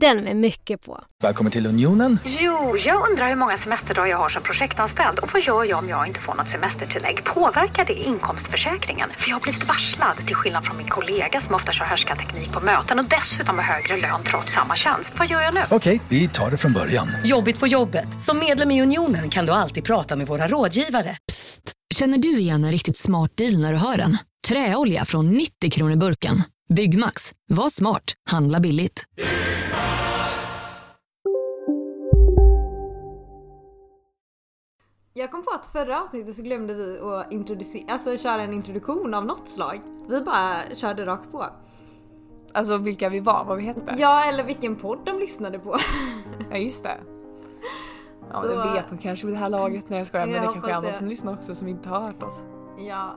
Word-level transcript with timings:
Den 0.00 0.24
med 0.24 0.36
mycket 0.36 0.82
på. 0.82 1.04
Välkommen 1.22 1.52
till 1.52 1.66
Unionen. 1.66 2.18
Jo, 2.24 2.76
jag 2.78 3.10
undrar 3.10 3.28
hur 3.28 3.36
många 3.36 3.56
semesterdagar 3.56 4.06
jag 4.10 4.18
har 4.18 4.28
som 4.28 4.42
projektanställd 4.42 5.18
och 5.18 5.30
vad 5.32 5.42
gör 5.42 5.64
jag 5.64 5.78
om 5.78 5.88
jag 5.88 6.06
inte 6.06 6.20
får 6.20 6.34
något 6.34 6.48
semestertillägg? 6.48 7.24
Påverkar 7.24 7.84
det 7.84 7.92
inkomstförsäkringen? 7.92 9.10
För 9.18 9.28
jag 9.28 9.36
har 9.36 9.40
blivit 9.40 9.68
varslad, 9.68 10.16
till 10.26 10.36
skillnad 10.36 10.64
från 10.64 10.76
min 10.76 10.88
kollega 10.88 11.40
som 11.40 11.54
ofta 11.54 11.72
kör 11.72 11.84
härskarteknik 11.84 12.52
på 12.52 12.60
möten 12.60 12.98
och 12.98 13.04
dessutom 13.04 13.58
har 13.58 13.64
högre 13.64 13.96
lön 14.00 14.20
trots 14.24 14.52
samma 14.52 14.76
tjänst. 14.76 15.10
Vad 15.18 15.28
gör 15.30 15.40
jag 15.40 15.54
nu? 15.54 15.60
Okej, 15.70 16.00
vi 16.08 16.28
tar 16.28 16.50
det 16.50 16.56
från 16.56 16.72
början. 16.72 17.08
Jobbigt 17.24 17.60
på 17.60 17.66
jobbet. 17.66 18.20
Som 18.20 18.38
medlem 18.38 18.70
i 18.70 18.82
Unionen 18.82 19.30
kan 19.30 19.46
du 19.46 19.52
alltid 19.52 19.84
prata 19.84 20.16
med 20.16 20.26
våra 20.26 20.48
rådgivare. 20.48 21.16
Psst! 21.32 21.72
Känner 21.94 22.18
du 22.18 22.38
igen 22.38 22.64
en 22.64 22.72
riktigt 22.72 22.96
smart 22.96 23.36
deal 23.36 23.58
när 23.60 23.72
du 23.72 23.78
hör 23.78 23.96
den? 23.96 24.18
Träolja 24.48 25.04
från 25.04 25.30
90 25.30 25.70
kronor 25.70 25.96
burken. 25.96 26.42
Byggmax. 26.74 27.32
Var 27.48 27.70
smart. 27.70 28.04
Handla 28.30 28.60
billigt. 28.60 29.04
Jag 35.16 35.30
kom 35.30 35.42
på 35.42 35.50
att 35.50 35.66
förra 35.66 36.02
avsnittet 36.02 36.36
så 36.36 36.42
glömde 36.42 36.74
vi 36.74 37.00
att 37.00 37.32
introducera, 37.32 37.92
alltså 37.92 38.16
köra 38.16 38.42
en 38.42 38.52
introduktion 38.52 39.14
av 39.14 39.26
något 39.26 39.48
slag. 39.48 39.80
Vi 40.08 40.22
bara 40.22 40.56
körde 40.74 41.06
rakt 41.06 41.32
på. 41.32 41.44
Alltså 42.52 42.76
vilka 42.78 43.08
vi 43.08 43.20
var, 43.20 43.44
vad 43.44 43.56
vi 43.56 43.62
hette. 43.62 43.94
Ja, 43.98 44.24
eller 44.24 44.44
vilken 44.44 44.76
podd 44.76 44.98
de 45.04 45.18
lyssnade 45.18 45.58
på. 45.58 45.76
Ja 46.50 46.56
just 46.56 46.82
det. 46.84 46.96
Ja 48.32 48.40
Så- 48.42 48.48
det 48.48 48.56
vet 48.72 48.88
de 48.90 48.98
kanske 48.98 49.26
vid 49.26 49.34
det 49.34 49.38
här 49.38 49.48
laget. 49.48 49.88
Nej 49.88 49.98
jag 49.98 50.06
skojar 50.06 50.26
men 50.26 50.34
det 50.42 50.52
kanske 50.52 50.70
är 50.70 50.74
andra 50.74 50.92
som 50.92 51.06
lyssnar 51.06 51.32
också 51.34 51.54
som 51.54 51.68
inte 51.68 51.88
har 51.88 52.00
hört 52.04 52.22
oss. 52.22 52.42
Ja. 52.78 53.14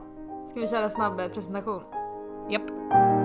Ska 0.51 0.59
vi 0.59 0.67
köra 0.67 0.83
en 0.83 0.89
snabb 0.89 1.17
presentation? 1.33 1.81
Japp. 2.49 2.61
Hej 2.91 3.16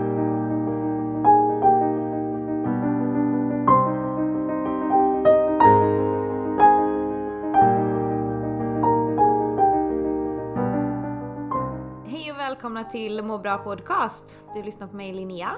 välkomna 12.62 12.84
till 12.84 13.22
Må 13.22 13.38
bra 13.38 13.58
podcast. 13.58 14.40
Du 14.54 14.62
lyssnar 14.62 14.86
på 14.86 14.96
mig 14.96 15.12
Linnea. 15.12 15.56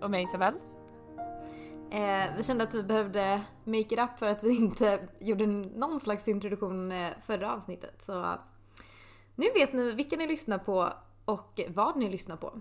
Och 0.00 0.10
mig 0.10 0.24
Isabel. 0.24 0.54
Eh, 1.90 2.36
vi 2.36 2.42
kände 2.42 2.64
att 2.64 2.74
vi 2.74 2.82
behövde 2.82 3.42
make 3.64 3.78
it 3.78 3.98
up 3.98 4.18
för 4.18 4.26
att 4.26 4.44
vi 4.44 4.56
inte 4.56 5.08
gjorde 5.18 5.46
någon 5.46 6.00
slags 6.00 6.28
introduktion 6.28 6.92
eh, 6.92 7.10
förra 7.26 7.52
avsnittet. 7.52 8.02
Så 8.02 8.22
eh, 8.22 8.34
nu 9.34 9.46
vet 9.54 9.72
ni 9.72 9.92
vilka 9.92 10.16
ni 10.16 10.26
lyssnar 10.26 10.58
på 10.58 10.92
och 11.24 11.60
vad 11.68 11.96
ni 11.96 12.10
lyssnar 12.10 12.36
på. 12.36 12.60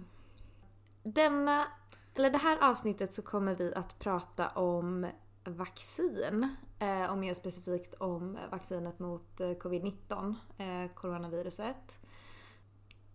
Denna, 1.04 1.68
eller 2.16 2.30
det 2.30 2.38
här 2.38 2.70
avsnittet 2.70 3.14
så 3.14 3.22
kommer 3.22 3.56
vi 3.56 3.74
att 3.76 4.00
prata 4.00 4.48
om 4.48 5.08
vaccin. 5.44 6.56
Eh, 6.80 7.12
och 7.12 7.18
mer 7.18 7.34
specifikt 7.34 7.94
om 7.94 8.38
vaccinet 8.52 9.00
mot 9.00 9.42
eh, 9.42 9.50
covid-19, 9.50 10.36
eh, 10.58 10.92
coronaviruset. 10.94 12.07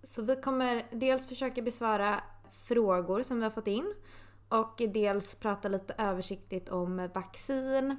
Så 0.02 0.22
vi 0.22 0.36
kommer 0.36 0.86
dels 0.90 1.26
försöka 1.26 1.62
besvara 1.62 2.20
frågor 2.50 3.22
som 3.22 3.36
vi 3.36 3.42
har 3.42 3.50
fått 3.50 3.66
in 3.66 3.94
och 4.48 4.82
dels 4.88 5.34
prata 5.34 5.68
lite 5.68 5.94
översiktligt 5.98 6.68
om 6.68 7.08
vaccin, 7.14 7.96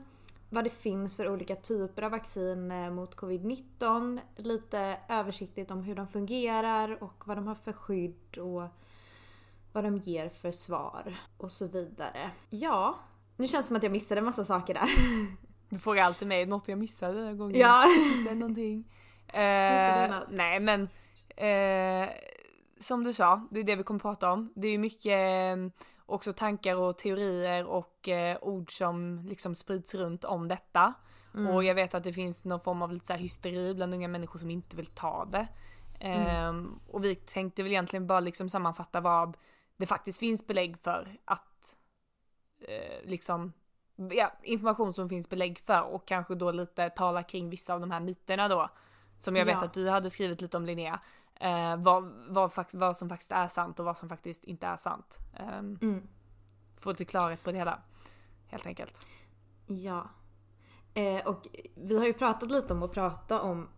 vad 0.49 0.63
det 0.63 0.69
finns 0.69 1.15
för 1.15 1.29
olika 1.29 1.55
typer 1.55 2.01
av 2.01 2.11
vaccin 2.11 2.71
eh, 2.71 2.89
mot 2.91 3.15
covid-19, 3.15 4.19
lite 4.35 4.97
översiktligt 5.09 5.71
om 5.71 5.83
hur 5.83 5.95
de 5.95 6.07
fungerar 6.07 7.03
och 7.03 7.23
vad 7.27 7.37
de 7.37 7.47
har 7.47 7.55
för 7.55 7.73
skydd 7.73 8.37
och 8.37 8.63
vad 9.71 9.83
de 9.83 9.97
ger 9.97 10.29
för 10.29 10.51
svar 10.51 11.15
och 11.37 11.51
så 11.51 11.67
vidare. 11.67 12.31
Ja, 12.49 12.99
nu 13.37 13.47
känns 13.47 13.65
det 13.65 13.67
som 13.67 13.75
att 13.77 13.83
jag 13.83 13.91
missade 13.91 14.19
en 14.19 14.25
massa 14.25 14.45
saker 14.45 14.73
där. 14.73 14.89
Du 15.69 15.79
frågar 15.79 16.03
alltid 16.03 16.27
mig 16.27 16.45
något 16.45 16.67
jag 16.67 16.79
missade 16.79 17.13
den 17.13 17.27
här 17.27 17.33
gången. 17.33 17.59
Ja. 17.59 17.85
Missade 18.11 18.35
någonting. 18.35 18.77
Missade 19.27 20.05
Eh, 20.05 20.19
något? 20.19 20.27
nej 20.31 20.59
men 20.59 20.89
eh, 21.35 22.09
som 22.79 23.03
du 23.03 23.13
sa, 23.13 23.47
det 23.51 23.59
är 23.59 23.63
det 23.63 23.75
vi 23.75 23.83
kommer 23.83 23.99
prata 23.99 24.31
om. 24.31 24.53
Det 24.55 24.67
är 24.67 24.77
mycket 24.77 25.57
eh, 25.57 25.85
också 26.05 26.33
tankar 26.33 26.75
och 26.75 26.97
teorier 26.97 27.65
och 27.65 28.09
eh, 28.09 28.37
ord 28.41 28.77
som 28.77 29.25
liksom 29.25 29.55
sprids 29.55 29.95
runt 29.95 30.23
om 30.23 30.47
detta. 30.47 30.93
Mm. 31.33 31.47
Och 31.47 31.63
jag 31.63 31.75
vet 31.75 31.93
att 31.93 32.03
det 32.03 32.13
finns 32.13 32.45
någon 32.45 32.59
form 32.59 32.81
av 32.81 32.93
lite 32.93 33.05
så 33.05 33.13
hysteri 33.13 33.73
bland 33.73 33.93
unga 33.93 34.07
människor 34.07 34.39
som 34.39 34.49
inte 34.49 34.75
vill 34.75 34.85
ta 34.85 35.25
det. 35.25 35.47
Ehm, 35.99 36.79
och 36.87 37.03
vi 37.03 37.15
tänkte 37.15 37.63
väl 37.63 37.71
egentligen 37.71 38.07
bara 38.07 38.19
liksom 38.19 38.49
sammanfatta 38.49 39.01
vad 39.01 39.37
det 39.77 39.85
faktiskt 39.85 40.19
finns 40.19 40.47
belägg 40.47 40.77
för 40.77 41.17
att 41.25 41.75
eh, 42.59 43.09
liksom 43.09 43.53
ja, 43.95 44.31
information 44.43 44.93
som 44.93 45.09
finns 45.09 45.29
belägg 45.29 45.59
för 45.59 45.81
och 45.81 46.07
kanske 46.07 46.35
då 46.35 46.51
lite 46.51 46.89
tala 46.89 47.23
kring 47.23 47.49
vissa 47.49 47.73
av 47.73 47.79
de 47.79 47.91
här 47.91 47.99
myterna 47.99 48.47
då. 48.47 48.69
Som 49.17 49.35
jag 49.35 49.45
vet 49.45 49.57
Ja. 49.61 49.65
att 49.65 49.73
du 49.73 49.89
hade 49.89 50.09
skrivit 50.09 50.41
lite 50.41 50.57
om 50.57 50.65
Linnea. 50.65 50.99
Eh, 51.43 51.77
vad, 51.77 52.03
vad, 52.27 52.51
vad 52.71 52.97
som 52.97 53.09
faktiskt 53.09 53.31
är 53.31 53.47
sant 53.47 53.79
och 53.79 53.85
vad 53.85 53.97
som 53.97 54.09
faktiskt 54.09 54.43
inte 54.43 54.67
är 54.67 54.77
sant. 54.77 55.19
Um, 55.39 55.77
Mm. 55.81 56.07
Få 56.77 56.89
lite 56.89 57.05
klarhet 57.05 57.43
på 57.43 57.51
det 57.51 57.57
hela. 57.57 57.81
Helt 58.47 58.65
enkelt. 58.65 58.99
Ja. 59.67 60.09
Eh, 60.93 61.27
och 61.27 61.47
vi 61.75 61.97
har 61.97 62.05
ju 62.05 62.13
pratat 62.13 62.51
lite 62.51 62.73
om 62.73 62.83
att 62.83 62.91
prata 62.91 63.41
om 63.41 63.69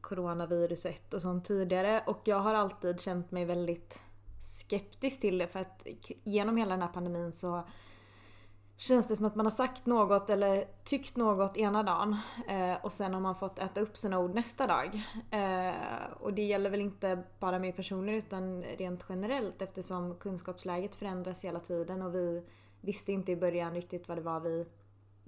coronaviruset 0.00 1.14
och 1.14 1.22
sånt 1.22 1.44
tidigare 1.44 2.02
och 2.06 2.20
jag 2.24 2.38
har 2.38 2.54
alltid 2.54 3.00
känt 3.00 3.30
mig 3.30 3.44
väldigt 3.44 4.00
skeptisk 4.40 5.20
till 5.20 5.38
det 5.38 5.48
för 5.48 5.60
att 5.60 5.86
genom 6.24 6.56
hela 6.56 6.70
den 6.70 6.82
här 6.82 6.92
pandemin 6.92 7.32
så 7.32 7.68
känns 8.76 9.08
det 9.08 9.16
som 9.16 9.24
att 9.24 9.34
man 9.34 9.46
har 9.46 9.50
sagt 9.50 9.86
något 9.86 10.30
eller 10.30 10.68
tyckt 10.84 11.16
något 11.16 11.56
ena 11.56 11.82
dagen 11.82 12.16
eh, 12.48 12.84
och 12.84 12.92
sen 12.92 13.14
har 13.14 13.20
man 13.20 13.36
fått 13.36 13.58
äta 13.58 13.80
upp 13.80 13.96
sina 13.96 14.18
ord 14.18 14.34
nästa 14.34 14.66
dag. 14.66 15.02
Eh, 15.30 15.74
och 16.20 16.34
det 16.34 16.42
gäller 16.42 16.70
väl 16.70 16.80
inte 16.80 17.22
bara 17.38 17.58
mig 17.58 17.72
personligen 17.72 18.18
utan 18.18 18.62
rent 18.62 19.04
generellt 19.08 19.62
eftersom 19.62 20.14
kunskapsläget 20.14 20.94
förändras 20.94 21.44
hela 21.44 21.60
tiden 21.60 22.02
och 22.02 22.14
vi 22.14 22.42
visste 22.80 23.12
inte 23.12 23.32
i 23.32 23.36
början 23.36 23.74
riktigt 23.74 24.08
vad 24.08 24.18
det 24.18 24.22
var 24.22 24.40
vi 24.40 24.66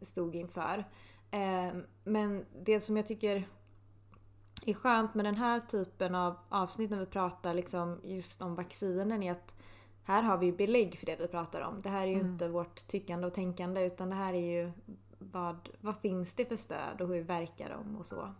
stod 0.02 0.36
inför. 0.36 0.84
Eh, 1.30 1.76
men 2.04 2.44
det 2.64 2.80
som 2.80 2.96
jag 2.96 3.06
tycker 3.06 3.48
är 4.66 4.74
skönt 4.74 5.14
med 5.14 5.24
den 5.24 5.36
här 5.36 5.60
typen 5.60 6.14
av 6.14 6.36
avsnitt 6.48 6.90
när 6.90 7.00
vi 7.00 7.06
pratar 7.06 7.54
liksom 7.54 8.00
just 8.04 8.42
om 8.42 8.54
vaccinen 8.54 9.22
är 9.22 9.32
att 9.32 9.54
här 10.08 10.22
har 10.22 10.38
vi 10.38 10.52
belägg 10.52 10.98
för 10.98 11.06
det 11.06 11.16
vi 11.20 11.28
pratar 11.28 11.60
om. 11.60 11.82
Det 11.82 11.88
här 11.88 12.02
är 12.06 12.10
ju 12.10 12.20
inte 12.20 12.48
vårt 12.48 12.86
tyckande 12.86 13.26
och 13.26 13.34
tänkande 13.34 13.86
utan 13.86 14.08
det 14.08 14.14
här 14.14 14.34
är 14.34 14.62
ju 14.62 14.72
vad, 15.18 15.68
vad 15.80 15.96
finns 15.96 16.34
det 16.34 16.44
för 16.44 16.56
stöd 16.56 17.00
och 17.00 17.08
hur 17.08 17.22
verkar 17.22 17.68
de 17.70 17.96
och 17.96 18.06
så. 18.06 18.34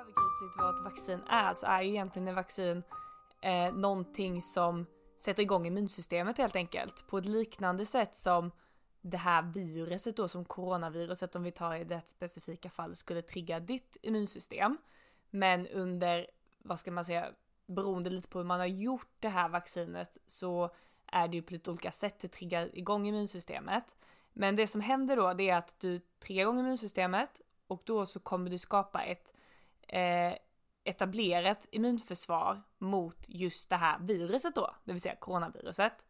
övergripligt 0.00 0.56
vad 0.56 0.74
ett 0.74 0.84
vaccin 0.84 1.20
är 1.28 1.54
så 1.54 1.66
är 1.66 1.82
ju 1.82 1.88
egentligen 1.88 2.28
ett 2.28 2.34
vaccin 2.34 2.82
eh, 3.42 3.74
någonting 3.74 4.42
som 4.42 4.86
sätter 5.18 5.42
igång 5.42 5.66
immunsystemet 5.66 6.38
helt 6.38 6.56
enkelt. 6.56 7.06
På 7.06 7.18
ett 7.18 7.26
liknande 7.26 7.86
sätt 7.86 8.16
som 8.16 8.50
det 9.06 9.16
här 9.16 9.42
viruset 9.42 10.16
då 10.16 10.28
som 10.28 10.44
coronaviruset 10.44 11.36
om 11.36 11.42
vi 11.42 11.50
tar 11.50 11.74
i 11.74 11.84
det 11.84 12.02
specifika 12.06 12.70
fall 12.70 12.96
skulle 12.96 13.22
trigga 13.22 13.60
ditt 13.60 13.96
immunsystem. 14.02 14.78
Men 15.30 15.66
under, 15.66 16.26
vad 16.58 16.80
ska 16.80 16.90
man 16.90 17.04
säga, 17.04 17.28
beroende 17.66 18.10
lite 18.10 18.28
på 18.28 18.38
hur 18.38 18.46
man 18.46 18.60
har 18.60 18.66
gjort 18.66 19.10
det 19.20 19.28
här 19.28 19.48
vaccinet 19.48 20.18
så 20.26 20.70
är 21.06 21.28
det 21.28 21.36
ju 21.36 21.42
på 21.42 21.52
lite 21.52 21.70
olika 21.70 21.92
sätt 21.92 22.18
det 22.18 22.28
triggar 22.28 22.78
igång 22.78 23.06
immunsystemet. 23.06 23.96
Men 24.32 24.56
det 24.56 24.66
som 24.66 24.80
händer 24.80 25.16
då 25.16 25.32
det 25.32 25.50
är 25.50 25.56
att 25.56 25.80
du 25.80 26.00
triggar 26.18 26.42
igång 26.42 26.58
immunsystemet 26.58 27.40
och 27.66 27.82
då 27.84 28.06
så 28.06 28.20
kommer 28.20 28.50
du 28.50 28.58
skapa 28.58 29.02
ett 29.02 29.32
eh, 29.88 30.34
etablerat 30.84 31.68
immunförsvar 31.70 32.62
mot 32.78 33.24
just 33.28 33.70
det 33.70 33.76
här 33.76 33.98
viruset 33.98 34.54
då, 34.54 34.74
det 34.84 34.92
vill 34.92 35.02
säga 35.02 35.16
coronaviruset. 35.16 36.04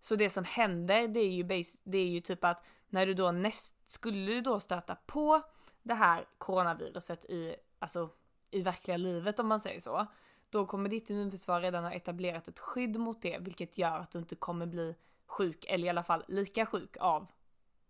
Så 0.00 0.16
det 0.16 0.30
som 0.30 0.44
händer 0.44 1.08
det 1.08 1.20
är 1.20 1.30
ju, 1.30 1.44
bas- 1.44 1.78
det 1.84 1.98
är 1.98 2.06
ju 2.06 2.20
typ 2.20 2.44
att 2.44 2.64
när 2.88 3.06
du 3.06 3.14
då 3.14 3.32
näst, 3.32 3.90
skulle 3.90 4.32
du 4.32 4.40
då 4.40 4.60
stöta 4.60 4.94
på 5.06 5.42
det 5.82 5.94
här 5.94 6.24
coronaviruset 6.38 7.24
i, 7.24 7.56
alltså 7.78 8.10
i 8.50 8.62
verkliga 8.62 8.96
livet 8.96 9.38
om 9.38 9.48
man 9.48 9.60
säger 9.60 9.80
så, 9.80 10.06
då 10.50 10.66
kommer 10.66 10.88
ditt 10.88 11.10
immunförsvar 11.10 11.60
redan 11.60 11.84
ha 11.84 11.92
etablerat 11.92 12.48
ett 12.48 12.58
skydd 12.58 12.96
mot 13.00 13.22
det, 13.22 13.38
vilket 13.38 13.78
gör 13.78 13.98
att 13.98 14.10
du 14.10 14.18
inte 14.18 14.36
kommer 14.36 14.66
bli 14.66 14.94
sjuk, 15.26 15.64
eller 15.68 15.86
i 15.86 15.90
alla 15.90 16.02
fall 16.02 16.24
lika 16.28 16.66
sjuk 16.66 16.96
av 17.00 17.26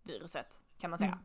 viruset, 0.03 0.59
kan 0.79 0.89
man 0.89 0.99
säga. 0.99 1.19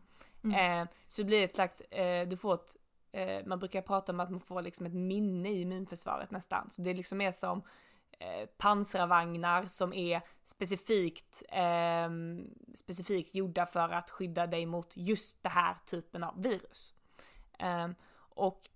Eh, 0.53 0.89
så 1.07 1.23
det 1.23 1.27
blir 1.27 1.45
ett 1.45 1.55
slags, 1.55 1.81
eh, 1.81 2.29
du 2.29 2.37
får 2.37 2.55
ett 2.55 2.77
eh, 3.13 3.47
man 3.47 3.59
brukar 3.59 3.83
prata 3.83 4.13
om 4.13 4.21
att 4.21 4.31
man 4.31 4.41
får 4.41 4.63
liksom 4.63 4.87
ett 4.87 4.95
minne 4.95 5.51
i 5.51 5.61
immunförsvaret 5.61 6.31
nästan. 6.31 6.71
Så 6.71 6.83
det 6.83 6.91
är 6.91 6.95
liksom 6.95 7.19
mer 7.19 7.33
som 7.33 7.63
eh, 8.19 8.47
pansarvagnar 8.59 9.63
som 9.63 9.93
är 9.93 10.23
specifikt, 10.45 11.43
eh, 11.49 12.11
specifikt 12.75 13.35
gjorda 13.35 13.67
för 13.67 13.89
att 13.89 14.11
skydda 14.11 14.47
dig 14.47 14.67
mot 14.67 14.93
just 14.97 15.43
den 15.43 15.53
här 15.53 15.77
typen 15.87 16.25
av 16.25 16.43
virus. 16.43 16.95
Eh, 17.59 17.89
och 18.19 18.69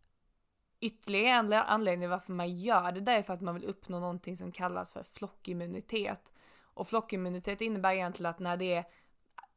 ytterligare 0.80 1.38
en 1.38 1.52
anledning 1.52 2.08
varför 2.08 2.32
man 2.32 2.56
gör 2.56 2.92
det 2.92 3.00
där 3.00 3.18
är 3.18 3.22
för 3.22 3.34
att 3.34 3.40
man 3.40 3.54
vill 3.54 3.64
uppnå 3.64 4.00
någonting 4.00 4.36
som 4.36 4.52
kallas 4.52 4.92
för 4.92 5.02
flockimmunitet. 5.02 6.32
Och 6.62 6.88
flockimmunitet 6.88 7.60
innebär 7.60 7.92
egentligen 7.92 8.30
att 8.30 8.38
när 8.38 8.56
det 8.56 8.74
är 8.74 8.84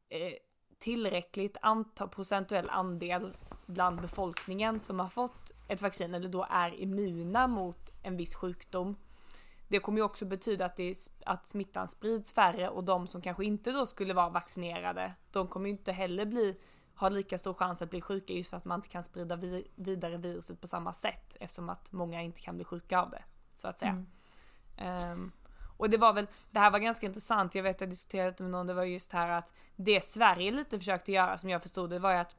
eh, 0.08 0.32
tillräckligt 0.78 1.56
antal, 1.62 2.08
procentuell 2.08 2.70
andel 2.70 3.36
bland 3.66 4.00
befolkningen 4.00 4.80
som 4.80 5.00
har 5.00 5.08
fått 5.08 5.50
ett 5.68 5.82
vaccin 5.82 6.14
eller 6.14 6.28
då 6.28 6.46
är 6.50 6.74
immuna 6.74 7.46
mot 7.46 7.90
en 8.02 8.16
viss 8.16 8.34
sjukdom. 8.34 8.96
Det 9.74 9.80
kommer 9.80 9.98
ju 9.98 10.04
också 10.04 10.24
betyda 10.24 10.64
att, 10.64 10.76
det 10.76 10.94
att 11.26 11.48
smittan 11.48 11.88
sprids 11.88 12.32
färre 12.32 12.68
och 12.68 12.84
de 12.84 13.06
som 13.06 13.20
kanske 13.20 13.44
inte 13.44 13.72
då 13.72 13.86
skulle 13.86 14.14
vara 14.14 14.28
vaccinerade, 14.28 15.12
de 15.30 15.48
kommer 15.48 15.66
ju 15.66 15.72
inte 15.72 15.92
heller 15.92 16.26
bli, 16.26 16.56
ha 16.96 17.08
lika 17.08 17.38
stor 17.38 17.54
chans 17.54 17.82
att 17.82 17.90
bli 17.90 18.00
sjuka 18.00 18.32
just 18.32 18.50
för 18.50 18.56
att 18.56 18.64
man 18.64 18.78
inte 18.78 18.88
kan 18.88 19.04
sprida 19.04 19.36
vi, 19.36 19.68
vidare 19.74 20.16
viruset 20.16 20.60
på 20.60 20.66
samma 20.66 20.92
sätt 20.92 21.36
eftersom 21.40 21.68
att 21.68 21.92
många 21.92 22.22
inte 22.22 22.40
kan 22.40 22.56
bli 22.56 22.64
sjuka 22.64 23.00
av 23.00 23.10
det. 23.10 23.22
Så 23.54 23.68
att 23.68 23.78
säga. 23.78 24.04
Mm. 24.76 25.12
Um, 25.12 25.32
och 25.76 25.90
det 25.90 25.96
var 25.96 26.12
väl, 26.12 26.26
det 26.50 26.58
här 26.58 26.70
var 26.70 26.78
ganska 26.78 27.06
intressant, 27.06 27.54
jag 27.54 27.62
vet 27.62 27.76
att 27.76 27.80
jag 27.80 27.90
diskuterade 27.90 28.42
med 28.42 28.50
någon, 28.50 28.66
det 28.66 28.74
var 28.74 28.84
just 28.84 29.12
här 29.12 29.28
att 29.28 29.52
det 29.76 30.04
Sverige 30.04 30.50
lite 30.50 30.78
försökte 30.78 31.12
göra 31.12 31.38
som 31.38 31.50
jag 31.50 31.62
förstod 31.62 31.90
det 31.90 31.98
var 31.98 32.12
ju 32.12 32.18
att 32.18 32.36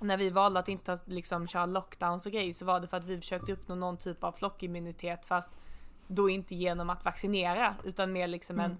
när 0.00 0.16
vi 0.16 0.30
valde 0.30 0.60
att 0.60 0.68
inte 0.68 0.98
liksom 1.04 1.46
köra 1.46 1.66
lockdowns 1.66 2.26
och 2.26 2.32
grejer 2.32 2.52
så 2.52 2.64
var 2.64 2.80
det 2.80 2.86
för 2.86 2.96
att 2.96 3.04
vi 3.04 3.20
försökte 3.20 3.52
uppnå 3.52 3.74
någon 3.74 3.96
typ 3.96 4.24
av 4.24 4.32
flockimmunitet 4.32 5.26
fast 5.26 5.50
då 6.06 6.30
inte 6.30 6.54
genom 6.54 6.90
att 6.90 7.04
vaccinera 7.04 7.74
utan 7.84 8.12
mer 8.12 8.26
liksom 8.26 8.60
mm. 8.60 8.76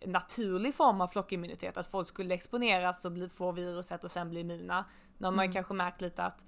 en 0.00 0.12
naturlig 0.12 0.74
form 0.74 1.00
av 1.00 1.08
flockimmunitet. 1.08 1.76
Att 1.76 1.86
folk 1.86 2.08
skulle 2.08 2.34
exponeras 2.34 3.04
och 3.04 3.12
bli, 3.12 3.28
få 3.28 3.52
viruset 3.52 4.04
och 4.04 4.10
sen 4.10 4.30
bli 4.30 4.40
immuna. 4.40 4.74
Har 5.20 5.30
man 5.30 5.34
mm. 5.34 5.52
kanske 5.52 5.74
märkt 5.74 6.00
lite 6.00 6.22
att 6.22 6.44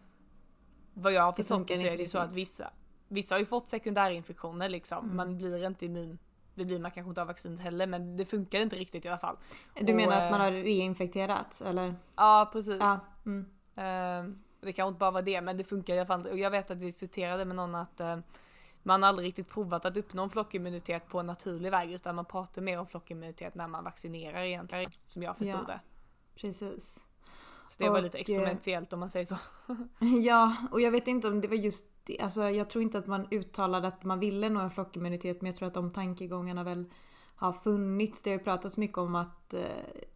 vad 0.95 1.13
jag 1.13 1.23
har 1.23 1.33
förstått 1.33 1.69
så 1.69 1.75
är 1.75 1.97
det 1.97 2.03
ju 2.03 2.09
så 2.09 2.19
att 2.19 2.33
vissa, 2.33 2.71
vissa 3.09 3.35
har 3.35 3.41
ju 3.41 3.47
fått 3.47 3.69
sekundärinfektioner 3.69 4.69
liksom. 4.69 5.05
Mm. 5.05 5.17
Man 5.17 5.39
blir 5.39 5.67
inte 5.67 5.87
immun 5.87 6.19
det 6.59 6.65
blir 6.65 6.79
man 6.79 6.91
kanske 6.91 7.09
inte 7.09 7.21
av 7.21 7.27
vaccinet 7.27 7.61
heller 7.61 7.87
men 7.87 8.17
det 8.17 8.25
funkar 8.25 8.61
inte 8.61 8.77
riktigt 8.77 9.05
i 9.05 9.09
alla 9.09 9.19
fall. 9.19 9.37
Du 9.81 9.95
menar 9.95 10.17
och, 10.17 10.23
att 10.23 10.31
man 10.31 10.41
har 10.41 10.53
eh, 10.53 10.63
reinfekterats 10.63 11.63
eller? 11.63 11.95
Ja 12.17 12.51
precis. 12.53 12.77
Ja. 12.81 13.01
Mm. 13.27 13.47
Uh, 13.79 14.35
det 14.61 14.73
kan 14.73 14.89
inte 14.89 14.99
bara 14.99 15.11
vara 15.11 15.23
det 15.23 15.41
men 15.41 15.57
det 15.57 15.65
funkar 15.65 15.95
i 15.95 15.99
alla 15.99 16.07
fall. 16.07 16.27
Och 16.27 16.39
jag 16.39 16.51
vet 16.51 16.71
att 16.71 16.79
vi 16.79 16.87
diskuterade 16.87 17.45
med 17.45 17.57
någon 17.57 17.75
att 17.75 18.01
uh, 18.01 18.17
man 18.89 19.03
har 19.03 19.09
aldrig 19.09 19.29
riktigt 19.29 19.49
provat 19.49 19.85
att 19.85 19.97
uppnå 19.97 20.23
en 20.23 20.31
flockimmunitet 20.31 21.09
på 21.09 21.21
en 21.21 21.27
naturlig 21.27 21.71
väg 21.71 21.93
utan 21.93 22.15
man 22.15 22.25
pratar 22.25 22.63
mer 22.63 22.79
om 22.79 22.87
flockimmunitet 22.87 23.55
när 23.55 23.69
man 23.69 23.85
vaccinerar 23.85 24.43
egentligen 24.43 24.91
som 25.05 25.23
jag 25.23 25.37
förstod 25.37 25.61
ja, 25.61 25.67
det. 25.67 25.81
Precis. 26.41 27.05
Så 27.69 27.83
det 27.83 27.89
och, 27.89 27.95
var 27.95 28.03
lite 28.03 28.19
experimentellt 28.19 28.93
om 28.93 29.01
man 29.01 29.11
säger 29.11 29.27
så. 29.27 29.37
ja, 30.23 30.57
och 30.73 30.81
jag 30.81 30.91
vet 30.91 31.09
inte 31.09 31.29
om 31.29 31.41
det 31.41 31.49
var 31.49 31.57
just 31.57 31.87
det. 32.05 32.21
Alltså 32.21 32.51
jag 32.51 32.71
tror 32.71 32.83
inte 32.83 32.99
att 32.99 33.07
man 33.07 33.27
uttalade 33.31 33.89
att 33.89 34.05
man 34.05 34.21
ville 34.21 34.49
nå 34.49 34.61
en 34.61 34.71
flockimmunitet 34.71 35.43
men 35.43 35.51
jag 35.51 35.57
tror 35.57 35.69
att 35.69 35.75
de 35.75 35.93
tankegångarna 35.93 36.65
väl 36.65 36.85
har 37.39 37.53
funnits. 37.53 38.23
Det 38.23 38.31
har 38.31 38.39
ju 38.39 38.45
pratats 38.45 38.77
mycket 38.77 38.99
om 38.99 39.15
att 39.15 39.55
eh, 39.55 39.61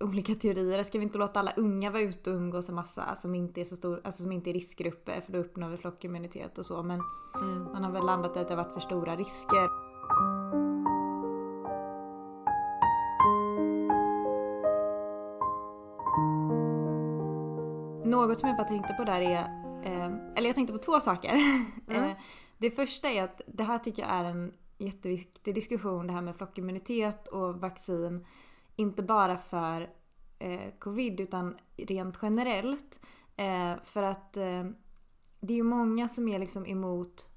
olika 0.00 0.34
teorier. 0.34 0.82
Ska 0.82 0.98
vi 0.98 1.04
inte 1.04 1.18
låta 1.18 1.40
alla 1.40 1.52
unga 1.56 1.90
vara 1.90 2.02
ute 2.02 2.30
och 2.30 2.36
umgås 2.36 2.68
en 2.68 2.74
massa 2.74 3.16
som 3.16 3.34
inte 3.34 3.60
är 3.60 3.64
så 3.64 3.76
stor, 3.76 4.00
alltså 4.04 4.22
som 4.22 4.32
inte 4.32 4.50
är 4.50 4.54
riskgrupper 4.54 5.20
för 5.20 5.32
då 5.32 5.38
uppnår 5.38 5.68
vi 5.68 5.76
flockimmunitet 5.76 6.58
och 6.58 6.66
så. 6.66 6.82
Men 6.82 7.00
mm. 7.34 7.64
man 7.64 7.84
har 7.84 7.92
väl 7.92 8.06
landat 8.06 8.36
i 8.36 8.38
att 8.38 8.48
det 8.48 8.54
har 8.54 8.64
varit 8.64 8.72
för 8.72 8.80
stora 8.80 9.16
risker. 9.16 9.68
Något 18.10 18.38
som 18.38 18.48
jag 18.48 18.56
bara 18.56 18.68
tänkte 18.68 18.94
på 18.94 19.04
där 19.04 19.20
är, 19.20 19.34
eh, 19.84 20.12
eller 20.36 20.48
jag 20.48 20.54
tänkte 20.54 20.72
på 20.72 20.78
två 20.78 21.00
saker. 21.00 21.30
Mm. 21.30 21.64
Eh, 22.10 22.16
det 22.58 22.70
första 22.70 23.10
är 23.10 23.22
att 23.22 23.40
det 23.46 23.64
här 23.64 23.78
tycker 23.78 24.02
jag 24.02 24.10
är 24.10 24.24
en 24.24 24.52
jätteviktig 24.86 25.54
diskussion 25.54 26.06
det 26.06 26.12
här 26.12 26.22
med 26.22 26.36
flockimmunitet 26.36 27.28
och 27.28 27.60
vaccin. 27.60 28.26
Inte 28.76 29.02
bara 29.02 29.38
för 29.38 29.90
eh, 30.38 30.70
covid 30.78 31.20
utan 31.20 31.56
rent 31.76 32.18
generellt. 32.22 32.98
Eh, 33.36 33.74
för 33.84 34.02
att 34.02 34.36
eh, 34.36 34.64
det 35.40 35.54
är 35.54 35.56
ju 35.56 35.62
många 35.62 36.08
som 36.08 36.28
är 36.28 36.38
liksom 36.38 36.66
emot 36.66 37.28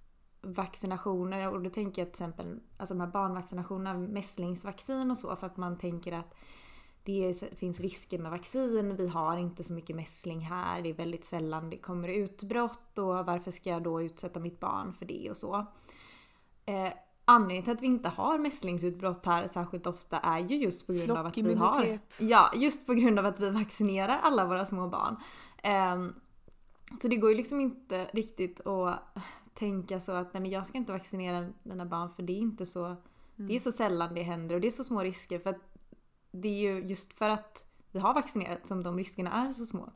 vaccinationer 0.42 1.54
och 1.54 1.62
då 1.62 1.70
tänker 1.70 2.02
jag 2.02 2.08
till 2.08 2.24
exempel 2.24 2.60
alltså 2.78 2.94
de 2.94 3.00
här 3.00 3.08
barnvaccinationerna, 3.08 4.00
mässlingsvaccin 4.00 5.12
och 5.12 5.18
så 5.18 5.36
för 5.36 5.48
att 5.48 5.58
man 5.58 5.78
tänker 5.78 6.12
att 6.12 6.36
det 7.04 7.44
finns 7.58 7.80
risker 7.80 8.20
med 8.20 8.32
vaccin, 8.32 8.96
vi 8.96 9.08
har 9.08 9.38
inte 9.38 9.64
så 9.64 9.74
mycket 9.74 9.96
mässling 9.96 10.40
här, 10.40 10.82
det 10.82 10.90
är 10.90 10.94
väldigt 10.94 11.26
sällan 11.26 11.70
det 11.70 11.78
kommer 11.78 12.08
utbrott 12.08 12.98
och 12.98 13.26
varför 13.26 13.52
ska 13.52 13.70
jag 13.70 13.84
då 13.84 14.02
utsätta 14.02 14.40
mitt 14.40 14.60
barn 14.60 14.94
för 14.94 15.06
det 15.06 15.30
och 15.30 15.38
så. 15.38 15.66
Eh, 16.66 16.94
anledningen 17.26 17.64
till 17.64 17.74
att 17.74 17.82
vi 17.82 17.88
inte 17.88 18.10
har 18.10 18.38
mässlingsutbrott 18.38 19.26
här 19.26 19.48
särskilt 19.48 19.88
ofta 19.88 20.20
är 20.20 20.40
ju 20.40 20.56
just 20.56 20.88
på 20.88 20.94
grund 20.94 21.12
av 21.12 21.26
att 21.26 21.38
vi 21.38 21.56
har... 21.56 22.00
Ja, 22.20 22.52
just 22.56 22.86
på 22.86 22.94
grund 22.94 23.20
av 23.20 23.26
att 23.26 23.40
vi 23.40 23.50
vaccinerar 23.50 24.20
alla 24.24 24.46
våra 24.46 24.66
små 24.66 24.88
barn. 24.88 25.16
Eh, 25.64 26.16
så 27.02 27.08
det 27.08 27.16
går 27.16 27.30
ju 27.30 27.38
liksom 27.38 27.62
inte 27.62 28.06
riktigt 28.14 28.68
att 28.68 29.00
tänka 29.54 30.02
så 30.02 30.12
att 30.12 30.34
nej 30.34 30.42
men 30.42 30.52
jag 30.52 30.68
ska 30.68 30.78
inte 30.78 30.92
vaccinera 30.92 31.48
mina 31.64 31.86
barn 31.86 32.10
för 32.10 32.24
det 32.24 32.34
är 32.34 32.40
inte 32.40 32.66
så... 32.66 32.86
Mm. 32.86 32.98
Det 33.36 33.44
är 33.44 33.50
mm. 33.50 33.60
så 33.60 33.72
sällan 33.72 34.14
det 34.14 34.24
händer 34.24 34.56
och 34.56 34.62
det 34.62 34.68
är 34.68 34.72
så 34.72 34.84
små 34.84 35.02
risker 35.02 35.40
för 35.40 35.50
att 35.50 35.62
det 36.32 36.48
är 36.48 36.74
ju 36.74 36.88
just 36.88 37.14
för 37.14 37.30
att 37.30 37.66
vi 37.92 38.00
har 38.00 38.14
vaccinerat 38.14 38.68
som 38.68 38.84
de 38.84 38.98
riskerna 38.98 39.32
är 39.48 39.52
så 39.52 39.66
små. 39.66 39.90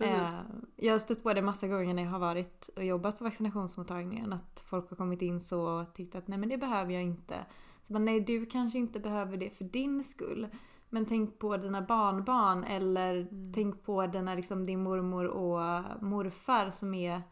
Eh, 0.00 0.40
jag 0.76 0.94
har 0.94 0.98
stött 0.98 1.22
på 1.22 1.32
det 1.32 1.42
massa 1.42 1.68
gånger 1.68 1.94
när 1.94 2.02
jag 2.02 2.10
har 2.10 2.18
varit 2.18 2.70
och 2.76 2.84
jobbat 2.84 3.18
på 3.18 3.24
vaccinationsmottagningen. 3.24 4.32
Att 4.32 4.62
folk 4.66 4.90
har 4.90 4.96
kommit 4.96 5.22
in 5.22 5.40
så 5.40 5.80
och 5.80 5.94
tyckt 5.94 6.14
att 6.14 6.28
nej 6.28 6.38
men 6.38 6.48
det 6.48 6.58
behöver 6.58 6.92
jag 6.92 7.02
inte. 7.02 7.46
Så 7.82 7.92
man, 7.92 8.04
nej 8.04 8.20
du 8.20 8.46
kanske 8.46 8.78
inte 8.78 9.00
behöver 9.00 9.36
det 9.36 9.50
för 9.50 9.64
din 9.64 10.04
skull. 10.04 10.48
Men 10.88 11.06
tänk 11.06 11.38
på 11.38 11.56
dina 11.56 11.82
barnbarn 11.82 12.64
eller 12.64 13.14
mm. 13.14 13.52
tänk 13.52 13.82
på 13.82 14.06
dina, 14.06 14.34
liksom, 14.34 14.66
din 14.66 14.82
mormor 14.82 15.24
och 15.24 15.84
morfar 16.02 16.70
som 16.70 16.94
är 16.94 17.22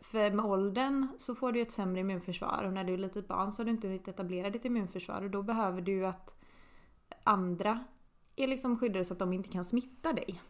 för 0.00 0.30
med 0.30 0.44
åldern 0.44 1.08
så 1.18 1.34
får 1.34 1.52
du 1.52 1.60
ett 1.60 1.72
sämre 1.72 2.00
immunförsvar 2.00 2.62
och 2.66 2.72
när 2.72 2.84
du 2.84 2.94
är 2.94 2.98
litet 2.98 3.28
barn 3.28 3.52
så 3.52 3.62
har 3.62 3.64
du 3.64 3.70
inte 3.70 3.86
hunnit 3.86 4.08
etablera 4.08 4.50
ditt 4.50 4.64
immunförsvar 4.64 5.22
och 5.22 5.30
då 5.30 5.42
behöver 5.42 5.80
du 5.80 6.06
att 6.06 6.34
andra 7.24 7.84
är 8.36 8.46
liksom 8.46 8.78
skyddade 8.78 9.04
så 9.04 9.12
att 9.12 9.18
de 9.18 9.32
inte 9.32 9.48
kan 9.48 9.64
smitta 9.64 10.12
dig. 10.12 10.40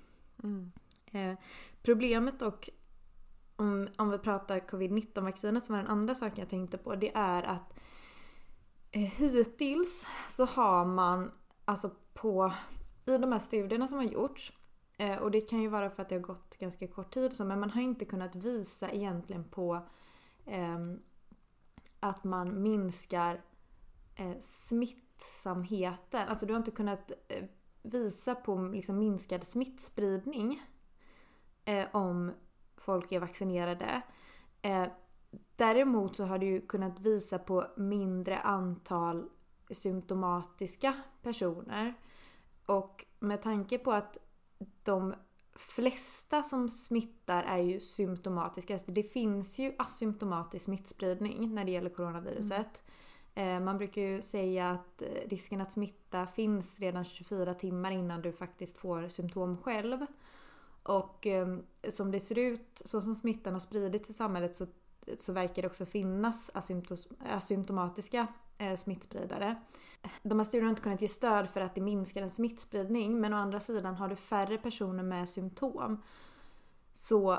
Mm. 0.42 0.72
Eh, 1.12 1.34
problemet 1.82 2.38
dock, 2.38 2.68
om, 3.56 3.88
om 3.96 4.10
vi 4.10 4.18
pratar 4.18 4.60
covid-19 4.60 5.20
vaccinet 5.20 5.66
som 5.66 5.74
var 5.74 5.82
den 5.82 5.90
andra 5.90 6.14
saken 6.14 6.38
jag 6.38 6.48
tänkte 6.48 6.78
på, 6.78 6.94
det 6.94 7.12
är 7.14 7.42
att 7.42 7.78
eh, 8.90 9.00
hittills 9.00 10.06
så 10.28 10.44
har 10.44 10.84
man 10.84 11.30
alltså 11.64 11.90
på, 12.14 12.52
i 13.06 13.18
de 13.18 13.32
här 13.32 13.38
studierna 13.38 13.88
som 13.88 13.98
har 13.98 14.04
gjorts, 14.04 14.52
eh, 14.98 15.16
och 15.16 15.30
det 15.30 15.40
kan 15.40 15.62
ju 15.62 15.68
vara 15.68 15.90
för 15.90 16.02
att 16.02 16.08
det 16.08 16.14
har 16.14 16.22
gått 16.22 16.56
ganska 16.56 16.88
kort 16.88 17.14
tid 17.14 17.32
så, 17.32 17.44
men 17.44 17.60
man 17.60 17.70
har 17.70 17.82
inte 17.82 18.04
kunnat 18.04 18.36
visa 18.36 18.90
egentligen 18.90 19.44
på 19.44 19.86
ehm, 20.46 21.00
att 22.00 22.24
man 22.24 22.62
minskar 22.62 23.42
eh, 24.16 24.38
smittsamheten. 24.40 26.28
Alltså 26.28 26.46
du 26.46 26.52
har 26.52 26.58
inte 26.58 26.70
kunnat 26.70 27.12
eh, 27.28 27.44
visa 27.82 28.34
på 28.34 28.56
liksom 28.56 28.98
minskad 28.98 29.44
smittspridning 29.44 30.62
eh, 31.64 31.86
om 31.92 32.32
folk 32.76 33.12
är 33.12 33.20
vaccinerade. 33.20 34.02
Eh, 34.62 34.86
däremot 35.56 36.16
så 36.16 36.24
har 36.24 36.38
det 36.38 36.46
ju 36.46 36.60
kunnat 36.60 37.00
visa 37.00 37.38
på 37.38 37.66
mindre 37.76 38.38
antal 38.38 39.28
symptomatiska 39.70 41.02
personer. 41.22 41.94
Och 42.66 43.06
med 43.18 43.42
tanke 43.42 43.78
på 43.78 43.92
att 43.92 44.18
de 44.82 45.14
flesta 45.52 46.42
som 46.42 46.70
smittar 46.70 47.42
är 47.42 47.58
ju 47.58 47.80
symptomatiska. 47.80 48.74
Alltså 48.74 48.90
det 48.92 49.02
finns 49.02 49.58
ju 49.58 49.74
asymptomatisk 49.78 50.64
smittspridning 50.64 51.54
när 51.54 51.64
det 51.64 51.70
gäller 51.70 51.90
coronaviruset. 51.90 52.82
Mm. 53.34 53.64
Man 53.64 53.78
brukar 53.78 54.02
ju 54.02 54.22
säga 54.22 54.70
att 54.70 55.02
eh, 55.02 55.08
risken 55.28 55.60
att 55.60 55.72
smitta 55.72 56.26
finns 56.26 56.80
redan 56.80 57.04
24 57.04 57.54
timmar 57.54 57.90
innan 57.90 58.22
du 58.22 58.32
faktiskt 58.32 58.78
får 58.78 59.08
symptom 59.08 59.58
själv. 59.58 60.06
Och 60.90 61.26
ehm, 61.26 61.62
som 61.88 62.10
det 62.10 62.20
ser 62.20 62.38
ut, 62.38 62.82
så 62.84 63.02
som 63.02 63.14
smittan 63.14 63.52
har 63.52 63.60
spridits 63.60 64.10
i 64.10 64.12
samhället 64.12 64.56
så, 64.56 64.66
så 65.18 65.32
verkar 65.32 65.62
det 65.62 65.68
också 65.68 65.86
finnas 65.86 66.50
asymptomatiska 67.24 68.26
eh, 68.58 68.76
smittspridare. 68.76 69.56
De 70.22 70.38
här 70.38 70.44
studierna 70.44 70.66
har 70.66 70.70
inte 70.70 70.82
kunnat 70.82 71.00
ge 71.00 71.08
stöd 71.08 71.50
för 71.50 71.60
att 71.60 71.74
det 71.74 71.80
minskar 71.80 72.22
en 72.22 72.30
smittspridning 72.30 73.20
men 73.20 73.34
å 73.34 73.36
andra 73.36 73.60
sidan 73.60 73.94
har 73.94 74.08
du 74.08 74.16
färre 74.16 74.58
personer 74.58 75.02
med 75.02 75.28
symptom 75.28 76.02
så 76.92 77.38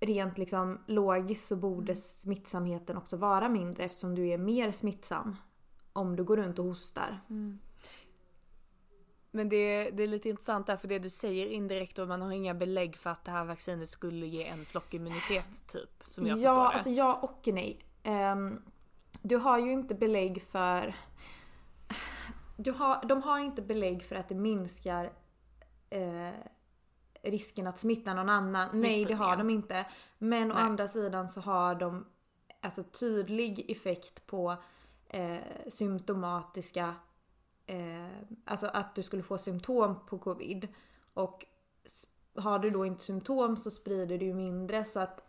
rent 0.00 0.38
liksom 0.38 0.78
logiskt 0.86 1.48
så 1.48 1.56
borde 1.56 1.96
smittsamheten 1.96 2.96
också 2.96 3.16
vara 3.16 3.48
mindre 3.48 3.84
eftersom 3.84 4.14
du 4.14 4.28
är 4.28 4.38
mer 4.38 4.72
smittsam 4.72 5.36
om 5.92 6.16
du 6.16 6.24
går 6.24 6.36
runt 6.36 6.58
och 6.58 6.64
hostar. 6.64 7.20
Men 9.36 9.48
det, 9.48 9.90
det 9.90 10.02
är 10.02 10.06
lite 10.06 10.28
intressant 10.28 10.66
där 10.66 10.76
för 10.76 10.88
det 10.88 10.98
du 10.98 11.10
säger 11.10 11.46
indirekt 11.46 11.98
och 11.98 12.08
man 12.08 12.22
har 12.22 12.32
inga 12.32 12.54
belägg 12.54 12.96
för 12.96 13.10
att 13.10 13.24
det 13.24 13.30
här 13.30 13.44
vaccinet 13.44 13.88
skulle 13.88 14.26
ge 14.26 14.44
en 14.44 14.64
flockimmunitet 14.64 15.66
typ. 15.66 16.04
Som 16.06 16.26
jag 16.26 16.38
ja, 16.38 16.42
förstår 16.42 16.62
det. 16.62 16.68
alltså 16.68 16.90
ja 16.90 17.14
och 17.14 17.40
nej. 17.46 17.78
Ehm, 18.02 18.62
du 19.22 19.36
har 19.36 19.58
ju 19.58 19.72
inte 19.72 19.94
belägg 19.94 20.42
för... 20.42 20.94
Du 22.56 22.72
har, 22.72 23.06
de 23.06 23.22
har 23.22 23.38
inte 23.38 23.62
belägg 23.62 24.02
för 24.02 24.16
att 24.16 24.28
det 24.28 24.34
minskar 24.34 25.12
eh, 25.90 26.34
risken 27.22 27.66
att 27.66 27.78
smitta 27.78 28.14
någon 28.14 28.28
annan. 28.28 28.68
Nej, 28.72 29.04
det 29.04 29.14
har 29.14 29.36
de 29.36 29.50
inte. 29.50 29.86
Men 30.18 30.52
å 30.52 30.54
Nej. 30.54 30.62
andra 30.62 30.88
sidan 30.88 31.28
så 31.28 31.40
har 31.40 31.74
de 31.74 32.06
alltså 32.60 32.82
tydlig 32.82 33.70
effekt 33.70 34.26
på 34.26 34.56
eh, 35.08 35.38
symptomatiska 35.68 36.94
eh, 37.66 38.06
alltså 38.44 38.66
att 38.66 38.94
du 38.94 39.02
skulle 39.02 39.22
få 39.22 39.38
symptom 39.38 40.06
på 40.06 40.18
covid. 40.18 40.68
Och 41.14 41.46
har 42.34 42.58
du 42.58 42.70
då 42.70 42.86
inte 42.86 43.04
symptom 43.04 43.56
så 43.56 43.70
sprider 43.70 44.18
du 44.18 44.24
ju 44.26 44.34
mindre 44.34 44.84
så 44.84 45.00
att 45.00 45.24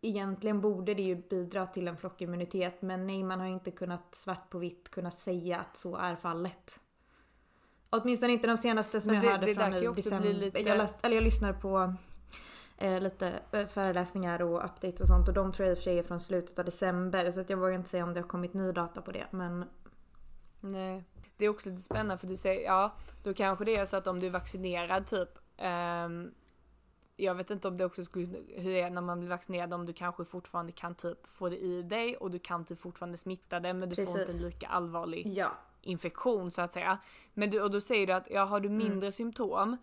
egentligen 0.00 0.60
borde 0.60 0.94
det 0.94 1.02
ju 1.02 1.14
bidra 1.14 1.66
till 1.66 1.88
en 1.88 1.96
flockimmunitet 1.96 2.82
men 2.82 3.06
nej 3.06 3.22
man 3.22 3.40
har 3.40 3.46
inte 3.46 3.70
kunnat 3.70 4.14
svart 4.14 4.50
på 4.50 4.58
vitt 4.58 4.88
kunna 4.90 5.10
säga 5.10 5.58
att 5.58 5.76
så 5.76 5.96
är 5.96 6.16
fallet. 6.16 6.80
Åtminstone 7.90 8.32
inte 8.32 8.46
de 8.46 8.56
senaste 8.58 9.00
som 9.00 9.12
Fast 9.14 9.24
jag 9.26 9.32
det- 9.32 9.38
hörde 9.38 9.46
det 9.46 9.54
från 9.54 9.74
i 9.74 9.86
december. 9.96 10.32
lite- 10.32 10.60
Jag, 10.60 10.78
läst, 10.78 10.98
eller 11.02 11.14
jag 11.14 11.24
lyssnar 11.24 11.52
på 11.52 11.94
eh, 12.78 13.00
lite 13.00 13.40
eh, 13.52 13.66
föreläsningar 13.66 14.42
och 14.42 14.64
updates 14.64 15.00
och 15.00 15.06
sånt 15.06 15.28
och 15.28 15.34
de 15.34 15.52
tror 15.52 15.68
jag 15.68 15.72
i 15.72 15.74
och 15.74 15.78
för 15.78 15.82
sig 15.84 15.98
är 15.98 16.02
från 16.02 16.20
slutet 16.20 16.58
av 16.58 16.64
december 16.64 17.30
så 17.30 17.40
att 17.40 17.50
jag 17.50 17.56
vågar 17.56 17.72
inte 17.72 17.88
säga 17.88 18.04
om 18.04 18.14
det 18.14 18.20
har 18.20 18.28
kommit 18.28 18.54
ny 18.54 18.72
data 18.72 19.02
på 19.02 19.12
det 19.12 19.26
men 19.30 19.64
Nej. 20.60 21.04
Det 21.36 21.44
är 21.44 21.48
också 21.48 21.70
lite 21.70 21.82
spännande 21.82 22.18
för 22.18 22.26
du 22.26 22.36
säger, 22.36 22.64
ja, 22.64 22.92
då 23.22 23.34
kanske 23.34 23.64
det 23.64 23.76
är 23.76 23.84
så 23.86 23.96
att 23.96 24.06
om 24.06 24.20
du 24.20 24.26
är 24.26 24.30
vaccinerad 24.30 25.06
typ, 25.06 25.28
ehm, 25.56 26.34
jag 27.16 27.34
vet 27.34 27.50
inte 27.50 27.68
om 27.68 27.76
det 27.76 27.84
också 27.84 28.04
skulle, 28.04 28.38
hur 28.48 28.70
det 28.70 28.80
är 28.80 28.90
när 28.90 29.00
man 29.00 29.18
blir 29.20 29.28
vaccinerad, 29.28 29.74
om 29.74 29.86
du 29.86 29.92
kanske 29.92 30.24
fortfarande 30.24 30.72
kan 30.72 30.94
typ 30.94 31.26
få 31.26 31.48
det 31.48 31.58
i 31.58 31.82
dig 31.82 32.16
och 32.16 32.30
du 32.30 32.38
kan 32.38 32.64
typ 32.64 32.78
fortfarande 32.80 33.18
smitta 33.18 33.60
det 33.60 33.72
men 33.72 33.88
du 33.88 33.94
får 33.96 34.02
inte 34.04 34.24
Precis. 34.24 34.42
en 34.42 34.48
lika 34.48 34.66
allvarlig 34.68 35.26
ja. 35.26 35.48
infektion 35.82 36.50
så 36.50 36.62
att 36.62 36.72
säga. 36.72 36.98
Men 37.34 37.50
du, 37.50 37.62
och 37.62 37.70
då 37.70 37.80
säger 37.80 38.06
du 38.06 38.12
att 38.12 38.30
ja, 38.30 38.44
har 38.44 38.60
du 38.60 38.68
Mm. 38.68 38.78
mindre 38.78 39.12
symptom 39.12 39.76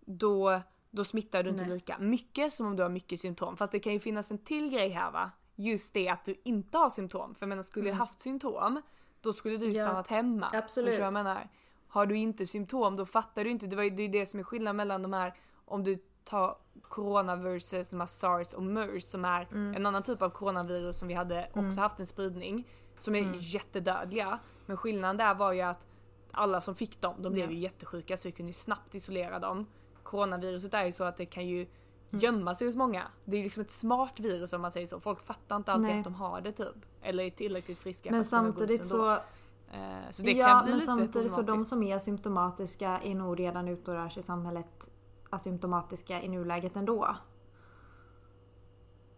då, 0.00 0.60
då 0.90 1.04
smittar 1.04 1.42
du 1.42 1.50
inte 1.50 1.62
Nej. 1.62 1.74
lika 1.74 1.98
mycket 1.98 2.52
som 2.52 2.66
om 2.66 2.76
du 2.76 2.82
har 2.82 2.90
mycket 2.90 3.20
symptom. 3.20 3.56
Fast 3.56 3.72
det 3.72 3.80
kan 3.80 3.92
ju 3.92 4.00
finnas 4.00 4.30
en 4.30 4.38
till 4.38 4.70
grej 4.72 4.88
här 4.88 5.10
va? 5.10 5.30
Just 5.54 5.94
det 5.94 6.08
att 6.08 6.24
du 6.24 6.40
inte 6.44 6.78
har 6.78 6.90
symptom. 6.90 7.34
För 7.34 7.42
jag 7.42 7.48
menar 7.48 7.62
skulle 7.62 7.90
du 7.90 7.94
haft 7.94 8.20
symptom 8.20 8.82
då 9.20 9.32
skulle 9.32 9.56
du 9.56 9.64
Mm. 9.64 9.76
Ja, 9.76 9.84
stannat 9.84 10.06
hemma. 10.08 10.50
absolut. 10.54 10.88
Förstår 10.90 11.04
jag 11.04 11.12
menar? 11.14 11.48
Har 11.88 12.06
du 12.06 12.16
inte 12.16 12.46
symptom 12.46 12.96
då 12.96 13.06
fattar 13.06 13.44
du 13.44 13.50
inte. 13.50 13.66
Det 13.66 13.76
var 13.76 13.82
ju 13.82 13.90
det, 13.90 14.02
är 14.02 14.08
det 14.08 14.26
som 14.26 14.40
är 14.40 14.44
skillnaden 14.44 14.76
mellan 14.76 15.02
de 15.02 15.12
här 15.12 15.34
om 15.64 15.84
du 15.84 15.98
tar 16.24 16.56
corona 16.82 17.36
versus 17.36 17.88
de 17.88 18.00
här 18.00 18.06
sars 18.06 18.54
och 18.54 18.62
mers 18.62 19.04
som 19.04 19.24
är 19.24 19.48
Mm. 19.52 19.74
en 19.76 19.86
annan 19.86 20.02
typ 20.02 20.22
av 20.22 20.30
coronavirus 20.30 20.98
som 20.98 21.08
vi 21.08 21.14
hade 21.14 21.50
också 21.54 21.80
haft 21.80 22.00
en 22.00 22.06
spridning 22.06 22.68
som 22.98 23.14
är 23.14 23.22
Mm. 23.22 23.34
jättedödliga. 23.36 24.38
Men 24.66 24.76
skillnaden 24.76 25.16
där 25.16 25.34
var 25.34 25.52
ju 25.52 25.60
att 25.60 25.86
alla 26.32 26.60
som 26.60 26.74
fick 26.74 27.00
dem, 27.00 27.14
de 27.22 27.32
blev 27.32 27.46
Ja. 27.46 27.52
ju 27.52 27.58
jättesjuka 27.58 28.16
så 28.16 28.28
vi 28.28 28.32
kunde 28.32 28.50
ju 28.50 28.54
snabbt 28.54 28.94
isolera 28.94 29.38
dem. 29.38 29.66
Coronaviruset 30.02 30.74
är 30.74 30.84
ju 30.84 30.92
så 30.92 31.04
att 31.04 31.16
det 31.16 31.26
kan 31.26 31.46
ju 31.46 31.66
Mm. 32.10 32.20
gömma 32.22 32.54
sig 32.54 32.66
hos 32.66 32.76
många. 32.76 33.08
Det 33.24 33.36
är 33.36 33.42
liksom 33.42 33.60
ett 33.60 33.70
smart 33.70 34.20
virus 34.20 34.52
om 34.52 34.60
man 34.62 34.72
säger 34.72 34.86
så. 34.86 35.00
Folk 35.00 35.20
fattar 35.20 35.56
inte 35.56 35.72
alltid 35.72 35.88
Nej. 35.88 35.98
att 35.98 36.04
de 36.04 36.14
har 36.14 36.40
det 36.40 36.52
typ. 36.52 36.76
Eller 37.02 37.24
är 37.24 37.30
tillräckligt 37.30 37.78
friska 37.78 38.10
Men 38.10 38.24
för 38.24 38.36
att 38.36 38.42
kunna 38.42 38.52
samtidigt 38.52 38.92
ändå. 38.92 39.04
så 39.04 39.18
Eh, 39.72 40.10
så 40.10 40.22
det 40.22 40.32
ja, 40.32 40.46
kan 40.46 40.62
bli 40.64 40.70
men 40.70 40.78
lite 40.78 40.86
samtidigt 40.86 41.32
så 41.32 41.42
de 41.42 41.64
som 41.64 41.82
är 41.82 41.98
symptomatiska 41.98 42.98
är 43.04 43.14
nog 43.14 43.40
redan 43.40 43.68
ute 43.68 43.90
och 43.90 43.96
rör 43.96 44.08
sig 44.08 44.22
i 44.22 44.26
samhället 44.26 44.88
asymptomatiska 45.30 46.22
i 46.22 46.28
nuläget 46.28 46.76
ändå. 46.76 47.16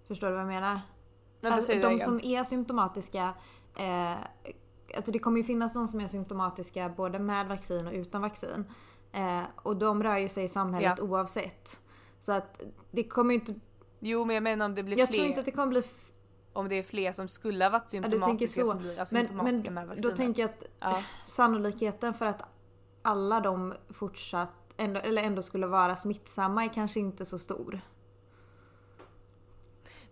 Förstår 0.08 0.26
du 0.26 0.32
vad 0.32 0.42
jag 0.42 0.48
menar? 0.48 0.80
Vänta, 1.40 1.56
Alltså, 1.56 1.72
de 1.72 1.98
som 1.98 2.20
är 2.20 2.44
symptomatiska 2.44 3.34
eh, 3.76 4.12
Alltså 4.96 5.12
det 5.12 5.18
kommer 5.18 5.38
ju 5.38 5.44
finnas 5.44 5.74
de 5.74 5.88
som 5.88 6.00
är 6.00 6.06
symptomatiska 6.06 6.88
både 6.88 7.18
med 7.18 7.48
vaccin 7.48 7.86
och 7.86 7.92
utan 7.92 8.22
vaccin. 8.22 8.64
Eh, 9.12 9.42
och 9.56 9.76
de 9.76 10.02
rör 10.02 10.16
ju 10.18 10.28
sig 10.28 10.44
i 10.44 10.48
samhället 10.48 10.94
Ja. 10.98 11.04
oavsett. 11.04 11.80
Så 12.20 12.32
att 12.32 12.60
det 12.90 13.04
kommer 13.04 13.34
ju 13.34 13.40
inte... 13.40 13.54
Jo 14.00 14.24
men 14.24 14.34
jag 14.34 14.42
menar 14.42 14.66
om 14.66 14.74
det 14.74 14.82
blir 14.82 14.98
Jag 14.98 15.08
fler. 15.08 15.16
tror 15.18 15.26
inte 15.28 15.40
att 15.40 15.46
det 15.46 15.52
kommer 15.52 15.66
bli... 15.68 15.82
Om 16.52 16.68
det 16.68 16.74
är 16.74 16.82
fler 16.82 17.12
som 17.12 17.28
skulle 17.28 17.64
ha 17.64 17.70
varit 17.70 17.82
Ja, 17.82 17.88
symptomatiska 18.02 18.64
så. 18.64 18.70
som 18.70 18.78
blir 18.78 18.88
Men, 18.94 19.00
asymptomatiska 19.02 19.70
med 19.70 19.72
men 19.72 19.88
vaccinet. 19.88 20.10
då 20.10 20.16
tänker 20.16 20.42
jag 20.42 20.50
att 20.50 20.64
Ja. 20.80 21.02
sannolikheten 21.26 22.14
för 22.14 22.26
att 22.26 22.42
alla 23.02 23.40
de 23.40 23.74
fortsatt 23.88 24.48
ändå, 24.76 25.00
eller 25.00 25.22
ändå 25.22 25.42
skulle 25.42 25.66
vara 25.66 25.96
smittsamma 25.96 26.64
är 26.64 26.68
kanske 26.68 27.00
inte 27.00 27.26
så 27.26 27.38
stor. 27.38 27.80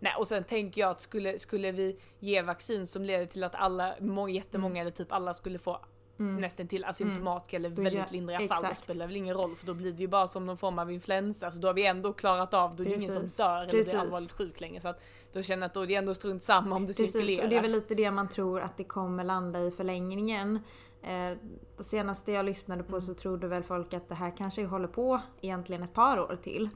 Nej 0.00 0.14
och 0.18 0.28
sen 0.28 0.44
tänker 0.44 0.80
jag 0.80 0.90
att 0.90 1.00
skulle, 1.00 1.38
skulle 1.38 1.72
vi 1.72 2.00
ge 2.18 2.42
vaccin 2.42 2.86
som 2.86 3.02
leder 3.04 3.26
till 3.26 3.44
att 3.44 3.54
alla, 3.54 3.94
må, 4.00 4.28
jättemånga 4.28 4.72
Mm. 4.74 4.80
eller 4.80 4.90
typ 4.90 5.12
alla 5.12 5.34
skulle 5.34 5.58
få 5.58 5.80
nästan 6.18 6.68
till 6.68 6.84
asymptomatiska 6.84 7.56
eller 7.56 7.70
Då 7.70 7.82
väldigt 7.82 8.10
lindriga 8.12 8.38
fall, 8.38 8.64
exakt. 8.64 8.84
spelar 8.84 9.00
det 9.00 9.06
väl 9.06 9.16
ingen 9.16 9.36
roll 9.36 9.56
för 9.56 9.66
då 9.66 9.74
blir 9.74 9.92
det 9.92 10.00
ju 10.00 10.08
bara 10.08 10.28
som 10.28 10.46
någon 10.46 10.56
form 10.58 10.78
av 10.78 10.92
influensa 10.92 11.50
så 11.50 11.58
då 11.58 11.68
har 11.68 11.74
vi 11.74 11.86
ändå 11.86 12.12
klarat 12.12 12.54
av, 12.54 12.76
då 12.76 12.82
är 12.82 12.88
det 12.88 12.94
ingen 12.94 13.12
som 13.12 13.26
dör 13.26 13.62
eller 13.62 13.70
Precis. 13.72 13.92
blir 13.92 14.00
allvarligt 14.00 14.32
sjuk 14.32 14.60
längre 14.60 14.80
så 14.80 14.88
att 14.88 15.00
då 15.32 15.42
känner 15.42 15.62
jag 15.62 15.66
att 15.68 15.74
då 15.74 15.82
är 15.82 15.86
det 15.86 15.94
ändå 15.94 16.14
strunt 16.14 16.42
samma 16.42 16.76
om 16.76 16.82
det 16.82 16.86
Precis, 16.86 17.12
cirkulerar. 17.12 17.44
och 17.44 17.50
det 17.50 17.56
är 17.56 17.62
väl 17.62 17.70
lite 17.70 17.94
det 17.94 18.10
man 18.10 18.28
tror 18.28 18.60
att 18.60 18.76
det 18.76 18.84
kommer 18.84 19.24
landa 19.24 19.60
i 19.60 19.70
förlängningen. 19.70 20.60
Eh, 21.02 21.38
det 21.76 21.84
senaste 21.84 22.32
jag 22.32 22.44
lyssnade 22.44 22.82
på 22.82 23.00
så 23.00 23.14
trodde 23.14 23.48
väl 23.48 23.62
folk 23.62 23.94
att 23.94 24.08
det 24.08 24.14
här 24.14 24.36
kanske 24.36 24.64
håller 24.64 24.88
på 24.88 25.20
egentligen 25.40 25.82
ett 25.82 25.94
par 25.94 26.20
år 26.20 26.38
till. 26.42 26.70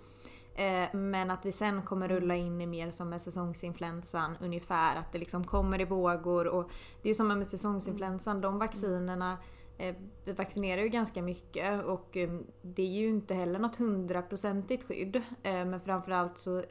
Eh, 0.55 0.89
men 0.93 1.31
att 1.31 1.47
vi 1.47 1.53
sen 1.53 1.83
kommer 1.83 2.09
rulla 2.09 2.37
in 2.37 2.61
i 2.61 2.67
mer 2.67 2.91
som 2.91 3.09
med 3.09 3.23
säsongsinfluensan 3.23 4.37
ungefär. 4.41 4.97
Att 4.97 5.13
det 5.13 5.19
liksom 5.19 5.45
kommer 5.45 5.81
i 5.81 5.85
vågor. 5.85 6.47
Och 6.47 6.71
det 7.03 7.11
är 7.11 7.15
som 7.15 7.29
med 7.29 7.47
säsongsinfluensan, 7.47 8.41
de 8.41 8.59
vaccinerna 8.59 9.39
eh, 9.79 9.97
vi 10.25 10.33
vaccinerar 10.33 10.83
ju 10.83 10.89
ganska 10.89 11.23
mycket 11.23 11.85
och 11.85 12.17
eh, 12.17 12.31
det 12.63 12.83
är 12.83 13.01
ju 13.01 13.09
inte 13.09 13.35
heller 13.35 13.59
något 13.59 13.77
hundraprocentigt 13.77 14.85
skydd. 14.85 15.23
Men 15.43 15.81
framförallt 15.81 16.39
så 16.39 16.63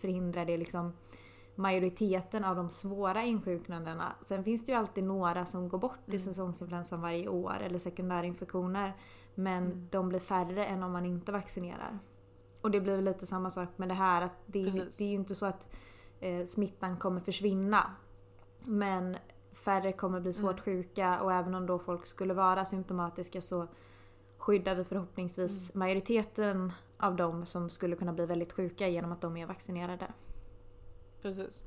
förhindrar 0.00 0.44
det 0.44 0.56
liksom 0.56 0.92
majoriteten 1.54 2.44
av 2.44 2.56
de 2.56 2.70
svåra 2.70 3.22
insjuknandena. 3.22 4.12
Sen 4.20 4.44
finns 4.44 4.64
det 4.64 4.72
ju 4.72 4.78
alltid 4.78 5.04
några 5.04 5.46
som 5.46 5.68
går 5.68 5.78
bort 5.78 6.12
i 6.14 6.18
säsongsinfluensan 6.20 7.00
varje 7.00 7.28
år 7.28 7.56
eller 7.62 7.78
sekundärinfektioner. 7.78 8.96
Men 9.34 9.88
de 9.90 10.08
blir 10.08 10.20
färre 10.20 10.66
än 10.66 10.82
om 10.82 10.92
man 10.92 11.06
inte 11.06 11.32
vaccinerar. 11.32 11.98
Och 12.66 12.72
det 12.72 12.80
blir 12.80 13.02
lite 13.02 13.26
samma 13.26 13.50
sak 13.50 13.68
med 13.76 13.88
det 13.88 13.94
här 13.94 14.22
att 14.22 14.32
det, 14.46 14.62
det 14.98 15.04
är 15.04 15.08
ju 15.08 15.14
inte 15.14 15.34
så 15.34 15.46
att 15.46 15.68
eh, 16.20 16.46
smittan 16.46 16.96
kommer 16.96 17.20
försvinna. 17.20 17.90
Men 18.64 19.16
färre 19.52 19.92
kommer 19.92 20.20
bli 20.20 20.32
svårt 20.32 20.60
sjuka 20.60 21.20
och 21.22 21.32
även 21.32 21.54
om 21.54 21.66
då 21.66 21.78
folk 21.78 22.06
skulle 22.06 22.34
vara 22.34 22.64
symptomatiska 22.64 23.40
så 23.40 23.66
skyddar 24.38 24.74
vi 24.74 24.84
förhoppningsvis 24.84 25.74
majoriteten 25.74 26.72
av 26.96 27.16
dem 27.16 27.46
som 27.46 27.70
skulle 27.70 27.96
kunna 27.96 28.12
bli 28.12 28.26
väldigt 28.26 28.52
sjuka 28.52 28.88
genom 28.88 29.12
att 29.12 29.20
de 29.20 29.36
är 29.36 29.46
vaccinerade. 29.46 30.06
Precis. 31.22 31.64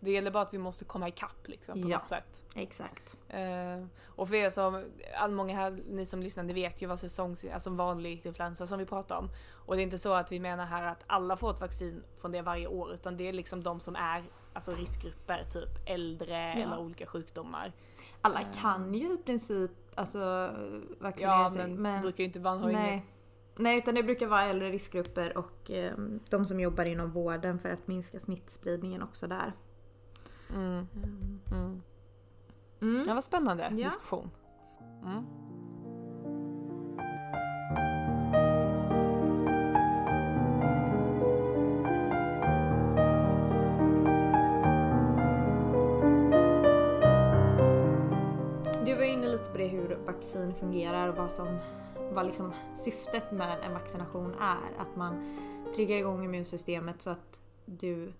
Det 0.00 0.10
gäller 0.10 0.30
bara 0.30 0.42
att 0.42 0.54
vi 0.54 0.58
måste 0.58 0.84
komma 0.84 1.08
ikapp 1.08 1.48
liksom 1.48 1.82
på 1.82 1.88
Ja. 1.88 1.98
något 1.98 2.08
sätt. 2.08 2.44
Exakt. 2.54 3.16
Eh, 3.28 3.84
och 4.06 4.28
för 4.28 4.34
er 4.34 4.50
som, 4.50 4.84
all 5.20 5.30
många 5.32 5.56
här, 5.56 5.78
ni 5.88 6.06
som 6.06 6.22
lyssnar, 6.22 6.44
ni 6.44 6.52
vet 6.52 6.82
ju 6.82 6.86
vad 6.86 7.00
säsongs, 7.00 7.44
alltså 7.52 7.70
vanlig 7.70 8.26
influensa 8.26 8.66
som 8.66 8.78
vi 8.78 8.86
pratar 8.86 9.16
om. 9.16 9.30
Och 9.66 9.76
det 9.76 9.80
är 9.82 9.84
inte 9.84 9.98
så 9.98 10.12
att 10.14 10.32
vi 10.32 10.40
menar 10.40 10.66
här 10.66 10.92
att 10.92 11.04
alla 11.06 11.36
får 11.36 11.50
ett 11.50 11.60
vaccin 11.60 12.02
från 12.20 12.32
det 12.32 12.42
varje 12.42 12.66
år, 12.66 12.92
utan 12.94 13.16
det 13.16 13.28
är 13.28 13.32
liksom 13.32 13.62
de 13.62 13.80
som 13.80 13.96
är 13.96 14.24
alltså 14.52 14.72
riskgrupper, 14.74 15.44
typ 15.52 15.68
äldre 15.86 16.36
eller 16.36 16.78
olika 16.78 17.06
sjukdomar. 17.06 17.72
Alla 18.20 18.40
kan 18.60 18.94
ju 18.94 19.14
i 19.14 19.16
princip 19.18 19.70
alltså, 19.94 20.50
vaccinera 20.98 21.32
Ja 21.32 21.50
sig. 21.50 21.68
men, 21.68 21.94
det 21.96 22.00
brukar 22.02 22.18
ju 22.18 22.24
inte 22.24 22.40
vara, 22.40 22.54
har 22.58 22.72
nej. 22.72 23.04
nej, 23.56 23.78
utan 23.78 23.94
det 23.94 24.02
brukar 24.02 24.26
vara 24.26 24.42
äldre 24.42 24.68
riskgrupper 24.70 25.38
och 25.38 25.70
eh, 25.70 25.92
de 26.30 26.46
som 26.46 26.60
jobbar 26.60 26.84
inom 26.84 27.10
vården 27.10 27.58
för 27.58 27.70
att 27.70 27.86
minska 27.86 28.20
smittspridningen 28.20 29.02
också 29.02 29.26
där. 29.26 29.52
Mm, 30.50 30.86
mm. 31.52 31.82
Mm. 32.80 33.04
Ja 33.08 33.14
vad 33.14 33.24
spännande 33.24 33.62
Ja. 33.76 33.84
diskussion. 33.84 34.30
Mm. 35.04 35.24
Du 48.84 48.94
var 48.94 49.02
inne 49.04 49.28
lite 49.28 49.50
på 49.50 49.58
det 49.58 49.66
hur 49.66 49.98
vaccin 50.06 50.54
fungerar 50.54 51.08
och 51.08 51.16
vad 51.16 51.32
som 51.32 51.58
vad 52.12 52.26
liksom 52.26 52.52
syftet 52.74 53.32
med 53.32 53.58
en 53.64 53.72
vaccination 53.72 54.34
är. 54.40 54.82
Att 54.82 54.96
man 54.96 55.24
triggar 55.76 55.96
igång 55.96 56.24
immunsystemet 56.24 57.02
så 57.02 57.10
att 57.10 57.40
du 57.66 58.12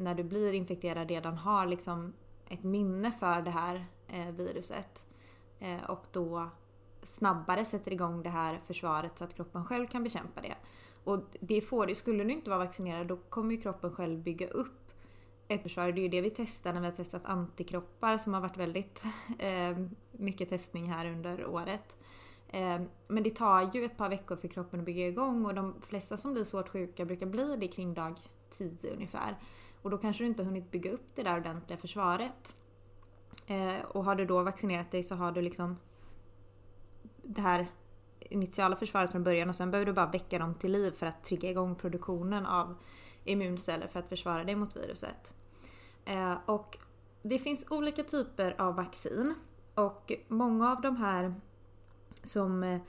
när 0.00 0.14
du 0.14 0.22
blir 0.22 0.52
infekterad 0.52 1.08
redan 1.08 1.38
har 1.38 1.66
liksom 1.66 2.12
ett 2.48 2.62
minne 2.62 3.12
för 3.12 3.42
det 3.42 3.50
här 3.50 3.86
eh, 4.08 4.28
viruset. 4.28 5.04
Eh, 5.58 5.90
och 5.90 6.06
då 6.12 6.50
snabbare 7.02 7.64
sätter 7.64 7.92
igång 7.92 8.22
det 8.22 8.28
här 8.30 8.60
försvaret 8.66 9.18
så 9.18 9.24
att 9.24 9.34
kroppen 9.34 9.64
själv 9.64 9.86
kan 9.86 10.04
bekämpa 10.04 10.40
det. 10.40 10.54
Och 11.04 11.20
det 11.40 11.60
får 11.60 11.86
du, 11.86 11.94
skulle 11.94 12.24
du 12.24 12.30
inte 12.30 12.50
vara 12.50 12.58
vaccinerad 12.58 13.06
då 13.06 13.16
kommer 13.16 13.54
ju 13.54 13.60
kroppen 13.60 13.92
själv 13.92 14.18
bygga 14.18 14.48
upp 14.48 14.92
ett 15.48 15.62
försvar. 15.62 15.92
Det 15.92 16.00
är 16.00 16.02
ju 16.02 16.08
det 16.08 16.20
vi 16.20 16.30
testar 16.30 16.72
när 16.72 16.80
vi 16.80 16.86
har 16.86 16.94
testat 16.94 17.22
antikroppar 17.24 18.18
som 18.18 18.34
har 18.34 18.40
varit 18.40 18.56
väldigt 18.56 19.04
eh, 19.38 19.78
mycket 20.12 20.48
testning 20.48 20.92
här 20.92 21.06
under 21.06 21.46
året. 21.46 21.96
Eh, 22.48 22.80
men 23.08 23.22
det 23.22 23.30
tar 23.30 23.70
ju 23.74 23.84
ett 23.84 23.96
par 23.96 24.08
veckor 24.08 24.36
för 24.36 24.48
kroppen 24.48 24.80
att 24.80 24.86
bygga 24.86 25.08
igång 25.08 25.46
och 25.46 25.54
de 25.54 25.74
flesta 25.80 26.16
som 26.16 26.32
blir 26.32 26.44
svårt 26.44 26.68
sjuka 26.68 27.04
brukar 27.04 27.26
bli 27.26 27.56
det 27.56 27.68
kring 27.68 27.94
dag 27.94 28.18
10 28.50 28.92
ungefär. 28.94 29.36
Och 29.82 29.90
då 29.90 29.98
kanske 29.98 30.24
du 30.24 30.26
inte 30.26 30.42
har 30.42 30.46
hunnit 30.46 30.70
bygga 30.70 30.92
upp 30.92 31.10
det 31.14 31.22
där 31.22 31.36
ordentliga 31.36 31.78
försvaret. 31.78 32.56
Eh, 33.46 33.80
och 33.84 34.04
har 34.04 34.14
du 34.14 34.24
då 34.24 34.42
vaccinerat 34.42 34.90
dig 34.90 35.02
så 35.02 35.14
har 35.14 35.32
du 35.32 35.42
liksom 35.42 35.76
det 37.22 37.40
här 37.40 37.66
initiala 38.20 38.76
försvaret 38.76 39.12
från 39.12 39.24
början 39.24 39.48
och 39.48 39.56
sen 39.56 39.70
behöver 39.70 39.86
du 39.86 39.92
bara 39.92 40.10
väcka 40.10 40.38
dem 40.38 40.54
till 40.54 40.72
liv 40.72 40.90
för 40.90 41.06
att 41.06 41.24
trigga 41.24 41.50
igång 41.50 41.74
produktionen 41.74 42.46
av 42.46 42.76
immunceller 43.24 43.86
för 43.86 44.00
att 44.00 44.08
försvara 44.08 44.44
dig 44.44 44.56
mot 44.56 44.76
viruset. 44.76 45.34
Eh, 46.04 46.36
och 46.46 46.78
det 47.22 47.38
finns 47.38 47.64
olika 47.70 48.02
typer 48.02 48.60
av 48.60 48.76
vaccin 48.76 49.34
och 49.74 50.12
många 50.28 50.72
av 50.72 50.80
de 50.80 50.96
här 50.96 51.34
som 52.22 52.62
eh, 52.62 52.80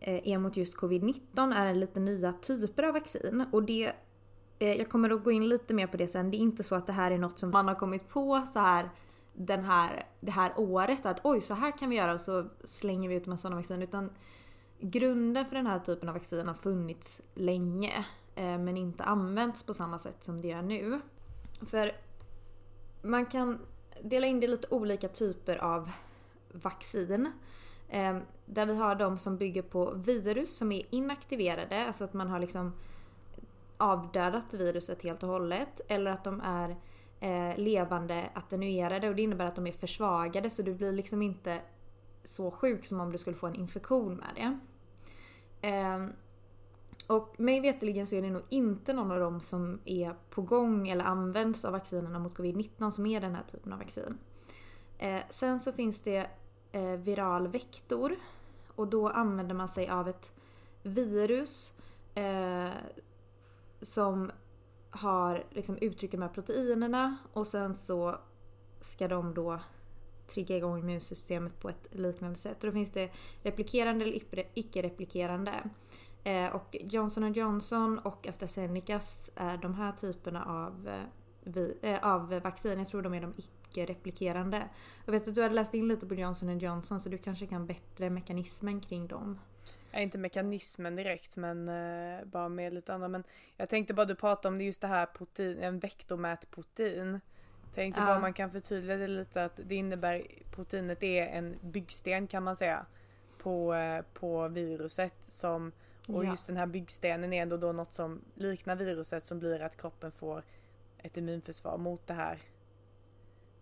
är 0.00 0.38
mot 0.38 0.56
just 0.56 0.76
covid-19 0.76 1.54
är 1.54 1.74
lite 1.74 2.00
nya 2.00 2.32
typer 2.32 2.82
av 2.82 2.92
vaccin 2.92 3.44
och 3.52 3.62
det 3.62 3.92
Eh, 4.62 4.72
jag 4.72 4.88
kommer 4.88 5.10
att 5.10 5.24
gå 5.24 5.30
in 5.30 5.48
lite 5.48 5.74
mer 5.74 5.86
på 5.86 5.96
det 5.96 6.08
sen. 6.08 6.30
Det 6.30 6.36
är 6.36 6.38
inte 6.38 6.62
så 6.62 6.74
att 6.74 6.86
det 6.86 6.92
här 6.92 7.10
är 7.10 7.18
något 7.18 7.38
som 7.38 7.50
man 7.50 7.68
har 7.68 7.74
kommit 7.74 8.08
på 8.08 8.46
så 8.52 8.58
här 8.58 8.90
den 9.32 9.64
här, 9.64 10.02
det 10.20 10.30
här 10.30 10.52
året 10.56 11.06
att 11.06 11.20
oj 11.24 11.40
så 11.40 11.54
här 11.54 11.78
kan 11.78 11.90
vi 11.90 11.96
göra 11.96 12.12
och 12.12 12.20
så 12.20 12.46
slänger 12.64 13.08
vi 13.08 13.14
ut 13.14 13.26
massa 13.26 13.42
sådana 13.42 13.56
vaccin. 13.56 13.82
Utan 13.82 14.10
grunden 14.80 15.46
för 15.46 15.56
den 15.56 15.66
här 15.66 15.78
typen 15.78 16.08
av 16.08 16.14
vaccin 16.14 16.46
har 16.46 16.54
funnits 16.54 17.20
länge 17.34 18.06
eh, 18.34 18.58
men 18.58 18.76
inte 18.76 19.04
använts 19.04 19.62
på 19.62 19.74
samma 19.74 19.98
sätt 19.98 20.24
som 20.24 20.40
det 20.40 20.48
gör 20.48 20.62
nu. 20.62 21.00
För 21.66 21.92
man 23.02 23.26
kan 23.26 23.58
dela 24.02 24.26
in 24.26 24.40
det 24.40 24.46
i 24.46 24.50
lite 24.50 24.66
olika 24.70 25.08
typer 25.08 25.56
av 25.56 25.90
vaccin. 26.52 27.32
Eh, 27.88 28.18
där 28.46 28.66
vi 28.66 28.74
har 28.74 28.94
de 28.94 29.18
som 29.18 29.36
bygger 29.36 29.62
på 29.62 29.94
virus 29.94 30.56
som 30.56 30.72
är 30.72 30.82
inaktiverade, 30.90 31.86
alltså 31.86 32.04
att 32.04 32.14
man 32.14 32.28
har 32.28 32.38
liksom 32.38 32.72
avdödat 33.82 34.54
viruset 34.54 35.02
helt 35.02 35.22
och 35.22 35.28
hållet 35.28 35.80
eller 35.88 36.10
att 36.10 36.24
de 36.24 36.40
är 36.40 36.76
eh, 37.20 37.58
levande 37.58 38.30
attenuerade 38.34 39.08
och 39.08 39.16
det 39.16 39.22
innebär 39.22 39.46
att 39.46 39.56
de 39.56 39.66
är 39.66 39.72
försvagade 39.72 40.50
så 40.50 40.62
du 40.62 40.74
blir 40.74 40.92
liksom 40.92 41.22
inte 41.22 41.60
så 42.24 42.50
sjuk 42.50 42.84
som 42.84 43.00
om 43.00 43.12
du 43.12 43.18
skulle 43.18 43.36
få 43.36 43.46
en 43.46 43.54
infektion 43.54 44.14
med 44.14 44.30
det. 44.34 44.58
Eh, 45.68 46.06
och 47.06 47.40
mig 47.40 47.60
veterligen 47.60 48.06
så 48.06 48.14
är 48.14 48.22
det 48.22 48.30
nog 48.30 48.42
inte 48.48 48.92
någon 48.92 49.10
av 49.10 49.20
dem 49.20 49.40
som 49.40 49.80
är 49.84 50.14
på 50.30 50.42
gång 50.42 50.88
eller 50.88 51.04
används 51.04 51.64
av 51.64 51.72
vaccinerna 51.72 52.18
mot 52.18 52.36
covid-19 52.36 52.90
som 52.90 53.06
är 53.06 53.20
den 53.20 53.34
här 53.34 53.42
typen 53.42 53.72
av 53.72 53.78
vaccin. 53.78 54.18
Eh, 54.98 55.20
sen 55.30 55.60
så 55.60 55.72
finns 55.72 56.00
det 56.00 56.26
eh, 56.72 56.90
viral 56.90 57.48
vektor 57.48 58.16
och 58.74 58.88
då 58.88 59.08
använder 59.08 59.54
man 59.54 59.68
sig 59.68 59.88
av 59.88 60.08
ett 60.08 60.32
virus 60.82 61.72
eh, 62.14 62.70
som 63.82 64.30
har 64.90 65.44
liksom 65.50 65.78
uttrycker 65.80 66.18
de 66.18 66.22
här 66.22 66.32
proteinerna 66.32 67.16
och 67.32 67.46
sen 67.46 67.74
så 67.74 68.18
ska 68.80 69.08
de 69.08 69.34
då 69.34 69.60
trigga 70.26 70.56
igång 70.56 70.78
immunsystemet 70.78 71.60
på 71.60 71.68
ett 71.68 71.86
liknande 71.90 72.38
sätt. 72.38 72.64
Och 72.64 72.66
då 72.66 72.72
finns 72.72 72.90
det 72.90 73.10
replikerande 73.42 74.04
eller 74.04 74.46
icke-replikerande. 74.54 75.70
Eh, 76.24 76.54
och 76.54 76.76
Johnson 76.80 77.32
Johnson 77.32 77.98
och 77.98 78.26
AstraZeneca 78.26 79.00
är 79.34 79.56
de 79.56 79.74
här 79.74 79.92
typerna 79.92 80.44
av, 80.44 80.88
eh, 80.88 81.90
eh, 81.90 82.12
av 82.12 82.40
vaccin. 82.40 82.78
Jag 82.78 82.88
tror 82.88 83.02
de 83.02 83.14
är 83.14 83.20
de 83.20 83.34
icke-replikerande. 83.36 84.68
Jag 85.04 85.12
vet 85.12 85.28
att 85.28 85.34
du 85.34 85.42
hade 85.42 85.54
läst 85.54 85.74
in 85.74 85.88
lite 85.88 86.06
på 86.06 86.14
Johnson 86.14 86.58
Johnson 86.58 87.00
så 87.00 87.08
du 87.08 87.18
kanske 87.18 87.46
kan 87.46 87.66
bättre 87.66 88.10
mekanismen 88.10 88.80
kring 88.80 89.06
dem. 89.06 89.38
Ja, 89.90 89.98
inte 89.98 90.18
mekanismen 90.18 90.96
direkt 90.96 91.36
men 91.36 91.68
eh, 91.68 92.24
bara 92.24 92.48
med 92.48 92.74
lite 92.74 92.94
annat. 92.94 93.10
Men 93.10 93.24
jag 93.56 93.68
tänkte 93.68 93.94
bara 93.94 94.06
du 94.06 94.14
pratade 94.14 94.48
om 94.48 94.58
det 94.58 94.64
just 94.64 94.80
det 94.80 94.86
här 94.86 95.06
protein, 95.06 95.58
en 95.58 95.78
vektormätprotein. 95.78 97.20
Tänkte 97.74 98.00
ja. 98.00 98.06
bara 98.06 98.18
man 98.18 98.32
kan 98.32 98.50
förtydliga 98.50 98.96
det 98.96 99.08
lite 99.08 99.44
att 99.44 99.60
det 99.64 99.74
innebär 99.74 100.22
proteinet 100.50 101.02
är 101.02 101.26
en 101.26 101.58
byggsten 101.62 102.26
kan 102.26 102.42
man 102.42 102.56
säga. 102.56 102.86
På, 103.38 103.74
eh, 103.74 104.04
på 104.14 104.48
viruset 104.48 105.14
som 105.20 105.72
och 106.06 106.24
ja. 106.24 106.30
just 106.30 106.46
den 106.46 106.56
här 106.56 106.66
byggstenen 106.66 107.32
är 107.32 107.42
ändå 107.42 107.56
då 107.56 107.72
något 107.72 107.94
som 107.94 108.24
liknar 108.34 108.76
viruset 108.76 109.24
som 109.24 109.38
blir 109.38 109.62
att 109.62 109.76
kroppen 109.76 110.12
får 110.12 110.42
ett 110.98 111.16
immunförsvar 111.16 111.78
mot 111.78 112.06
det 112.06 112.14
här 112.14 112.38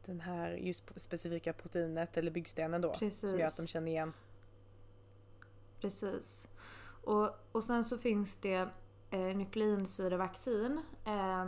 den 0.07 0.21
här 0.21 0.53
just 0.53 0.85
specifika 0.97 1.53
proteinet 1.53 2.17
eller 2.17 2.31
byggstenen 2.31 2.81
då 2.81 2.93
Precis. 2.93 3.31
som 3.31 3.39
gör 3.39 3.47
att 3.47 3.57
de 3.57 3.67
känner 3.67 3.93
igen 3.93 4.13
Precis. 5.81 6.45
Och, 7.05 7.29
och 7.53 7.65
sen 7.65 7.85
så 7.85 7.99
finns 7.99 8.37
det 8.37 8.69
eh, 9.11 9.37
nukleinsyrevaccin 9.37 10.81
eh, 11.05 11.47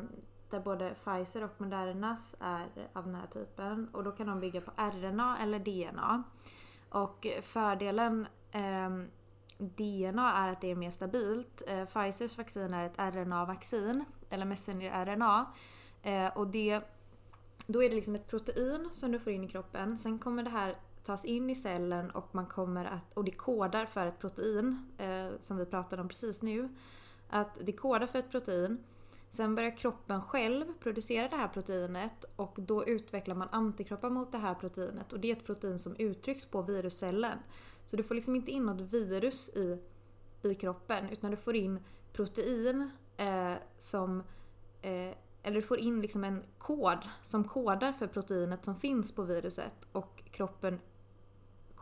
där 0.50 0.60
både 0.60 0.94
Pfizer 1.04 1.44
och 1.44 1.60
Modernas 1.60 2.34
är 2.40 2.68
av 2.92 3.04
den 3.04 3.14
här 3.14 3.26
typen 3.26 3.88
och 3.92 4.04
då 4.04 4.12
kan 4.12 4.26
de 4.26 4.40
bygga 4.40 4.60
på 4.60 4.70
RNA 4.76 5.38
eller 5.38 5.58
DNA. 5.58 6.22
Och 6.88 7.26
fördelen 7.42 8.26
eh, 8.52 8.90
DNA 9.58 10.32
är 10.32 10.52
att 10.52 10.60
det 10.60 10.70
är 10.70 10.74
mer 10.74 10.90
stabilt. 10.90 11.62
Eh, 11.66 11.84
Pfizers 11.84 12.38
vaccin 12.38 12.74
är 12.74 12.86
ett 12.86 12.98
RNA-vaccin, 12.98 14.04
eller 14.30 14.46
messenger-RNA. 14.46 15.46
Eh, 16.02 16.36
och 16.36 16.46
det, 16.46 16.80
då 17.66 17.82
är 17.82 17.88
det 17.88 17.94
liksom 17.94 18.14
ett 18.14 18.28
protein 18.28 18.88
som 18.92 19.12
du 19.12 19.18
får 19.18 19.32
in 19.32 19.44
i 19.44 19.48
kroppen. 19.48 19.98
Sen 19.98 20.18
kommer 20.18 20.42
det 20.42 20.50
här 20.50 20.76
tas 21.04 21.24
in 21.24 21.50
i 21.50 21.54
cellen 21.54 22.10
och 22.10 22.34
man 22.34 22.46
kommer 22.46 22.84
att, 22.84 23.12
och 23.14 23.24
det 23.24 23.30
kodar 23.30 23.86
för 23.86 24.06
ett 24.06 24.18
protein 24.18 24.86
eh, 24.98 25.28
som 25.40 25.56
vi 25.56 25.66
pratade 25.66 26.02
om 26.02 26.08
precis 26.08 26.42
nu. 26.42 26.68
Att 27.28 27.58
det 27.60 27.72
kodar 27.72 28.06
för 28.06 28.18
ett 28.18 28.30
protein. 28.30 28.84
Sen 29.30 29.54
börjar 29.54 29.76
kroppen 29.76 30.22
själv 30.22 30.64
producera 30.80 31.28
det 31.28 31.36
här 31.36 31.48
proteinet 31.48 32.24
och 32.36 32.58
då 32.58 32.86
utvecklar 32.86 33.34
man 33.34 33.48
antikroppar 33.52 34.10
mot 34.10 34.32
det 34.32 34.38
här 34.38 34.54
proteinet 34.54 35.12
och 35.12 35.20
det 35.20 35.30
är 35.30 35.36
ett 35.36 35.46
protein 35.46 35.78
som 35.78 35.96
uttrycks 35.96 36.44
på 36.44 36.62
viruscellen. 36.62 37.38
Så 37.86 37.96
du 37.96 38.02
får 38.02 38.14
liksom 38.14 38.36
inte 38.36 38.50
in 38.50 38.66
något 38.66 38.92
virus 38.92 39.48
i, 39.48 39.78
i 40.42 40.54
kroppen 40.54 41.08
utan 41.08 41.30
du 41.30 41.36
får 41.36 41.56
in 41.56 41.80
protein 42.12 42.90
eh, 43.16 43.54
som 43.78 44.22
eh, 44.82 45.14
eller 45.42 45.60
du 45.60 45.62
får 45.62 45.78
in 45.78 46.00
liksom 46.00 46.24
en 46.24 46.42
kod 46.58 46.98
som 47.22 47.44
kodar 47.44 47.92
för 47.92 48.06
proteinet 48.06 48.64
som 48.64 48.76
finns 48.76 49.12
på 49.12 49.22
viruset 49.22 49.86
och 49.92 50.22
kroppen 50.30 50.80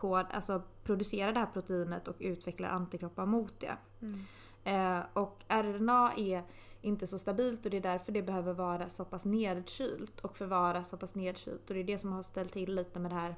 kod, 0.01 0.27
alltså 0.31 0.63
producerar 0.85 1.33
det 1.33 1.41
här 1.41 1.47
proteinet 1.47 2.09
och 2.09 2.17
utvecklar 2.19 2.69
antikroppar 2.69 3.27
mot 3.27 3.61
det. 3.61 3.77
Mm. 4.01 4.25
Eh, 4.65 5.05
och 5.13 5.45
RNA 5.49 6.13
är 6.17 6.43
inte 6.83 7.07
så 7.07 7.19
stabilt 7.19 7.65
och 7.65 7.71
det 7.71 7.77
är 7.77 7.81
därför 7.81 8.13
det 8.13 8.23
behöver 8.23 8.53
vara 8.53 8.89
så 8.89 9.05
pass 9.05 9.25
nedkylt 9.25 10.21
och 10.21 10.37
förvaras 10.37 10.89
så 10.89 10.97
pass 10.97 11.15
nedkylt. 11.15 11.71
Och 11.71 11.75
det 11.75 11.81
är 11.81 11.85
det 11.85 11.99
som 11.99 12.13
har 12.13 12.23
ställt 12.23 12.53
till 12.53 12.75
lite 12.75 12.99
med 12.99 13.11
det 13.11 13.15
här 13.15 13.35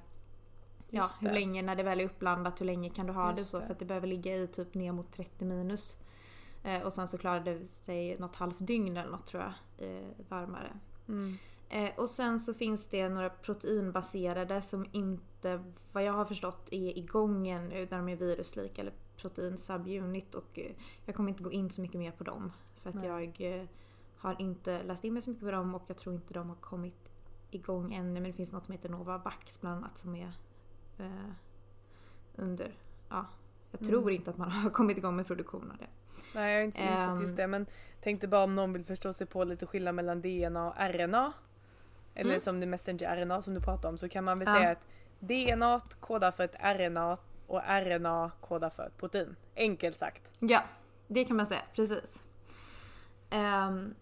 Ja, 0.94 1.10
hur 1.20 1.30
länge 1.32 1.62
när 1.62 1.76
det 1.76 1.82
väl 1.82 2.00
är 2.00 2.04
uppblandat, 2.04 2.60
hur 2.60 2.66
länge 2.66 2.90
kan 2.90 3.06
du 3.06 3.12
ha 3.12 3.28
Just 3.28 3.38
det 3.38 3.44
så? 3.44 3.60
För 3.60 3.72
att 3.72 3.78
det 3.78 3.84
behöver 3.84 4.06
ligga 4.06 4.36
i 4.36 4.46
typ 4.46 4.74
ner 4.74 4.92
mot 4.92 5.12
30 5.12 5.44
minus. 5.44 5.96
Eh, 6.62 6.82
och 6.82 6.92
sen 6.92 7.08
så 7.08 7.18
klarar 7.18 7.40
det 7.40 7.66
sig 7.66 8.18
något 8.18 8.36
halvt 8.36 8.66
dygn 8.66 8.96
eller 8.96 9.10
något 9.10 9.26
tror 9.26 9.42
jag, 9.42 9.88
eh, 9.88 10.08
varmare. 10.28 10.72
Mm. 11.08 11.38
Eh, 11.72 11.90
och 11.96 12.10
sen 12.10 12.40
så 12.40 12.54
finns 12.54 12.86
det 12.86 13.08
några 13.08 13.30
proteinbaserade 13.30 14.62
som 14.62 14.86
inte, 14.92 15.64
vad 15.92 16.04
jag 16.04 16.12
har 16.12 16.24
förstått, 16.24 16.68
är 16.70 16.98
igång 16.98 17.48
ännu 17.48 17.86
där 17.86 17.96
de 17.96 18.08
är 18.08 18.16
viruslika 18.16 18.82
eller 18.82 18.92
protein 19.16 19.58
subunit 19.58 20.34
och 20.34 20.58
eh, 20.58 20.72
jag 21.04 21.14
kommer 21.14 21.30
inte 21.30 21.42
gå 21.42 21.52
in 21.52 21.70
så 21.70 21.80
mycket 21.80 22.00
mer 22.00 22.10
på 22.10 22.24
dem. 22.24 22.52
För 22.76 22.88
att 22.88 22.94
Nej. 22.94 23.06
jag 23.06 23.60
eh, 23.60 23.66
har 24.16 24.40
inte 24.40 24.82
läst 24.82 25.04
in 25.04 25.12
mig 25.12 25.22
så 25.22 25.30
mycket 25.30 25.44
på 25.44 25.50
dem 25.50 25.74
och 25.74 25.82
jag 25.86 25.96
tror 25.96 26.14
inte 26.14 26.34
de 26.34 26.48
har 26.48 26.56
kommit 26.56 27.10
igång 27.50 27.94
ännu. 27.94 28.20
Men 28.20 28.30
det 28.30 28.32
finns 28.32 28.52
något 28.52 28.64
som 28.64 28.72
heter 28.72 28.88
Novavax 28.88 29.60
bland 29.60 29.76
annat 29.76 29.98
som 29.98 30.16
är 30.16 30.32
eh, 30.98 31.30
under, 32.36 32.74
ja, 33.08 33.26
jag 33.70 33.80
tror 33.80 34.02
mm. 34.02 34.14
inte 34.14 34.30
att 34.30 34.38
man 34.38 34.50
har 34.50 34.70
kommit 34.70 34.98
igång 34.98 35.16
med 35.16 35.26
produktion 35.26 35.70
av 35.70 35.76
det. 35.76 35.88
Nej 36.34 36.52
jag 36.52 36.60
har 36.60 36.64
inte 36.64 36.78
så 36.78 36.84
infot 36.84 37.18
um, 37.18 37.22
just 37.22 37.36
det 37.36 37.46
men 37.46 37.66
tänkte 38.00 38.28
bara 38.28 38.44
om 38.44 38.54
någon 38.54 38.72
vill 38.72 38.84
förstå 38.84 39.12
sig 39.12 39.26
på 39.26 39.44
lite 39.44 39.66
skillnad 39.66 39.94
mellan 39.94 40.20
DNA 40.20 40.68
och 40.68 40.74
RNA 40.76 41.32
eller 42.14 42.30
mm. 42.30 42.40
som 42.40 42.60
det 42.60 42.66
messenger-RNA 42.66 43.42
som 43.42 43.54
du 43.54 43.60
pratar 43.60 43.88
om 43.88 43.98
så 43.98 44.08
kan 44.08 44.24
man 44.24 44.38
väl 44.38 44.48
ja. 44.48 44.54
säga 44.54 44.70
att 44.70 44.86
DNA 45.18 45.80
kodar 46.00 46.30
för 46.30 46.44
ett 46.44 46.56
RNA 46.60 47.16
och 47.46 47.60
RNA 47.66 48.30
kodar 48.40 48.70
för 48.70 48.86
ett 48.86 48.96
protein. 48.96 49.36
Enkelt 49.56 49.98
sagt. 49.98 50.32
Ja, 50.38 50.62
det 51.08 51.24
kan 51.24 51.36
man 51.36 51.46
säga, 51.46 51.62
precis. 51.74 52.20
Ehm, 53.30 53.94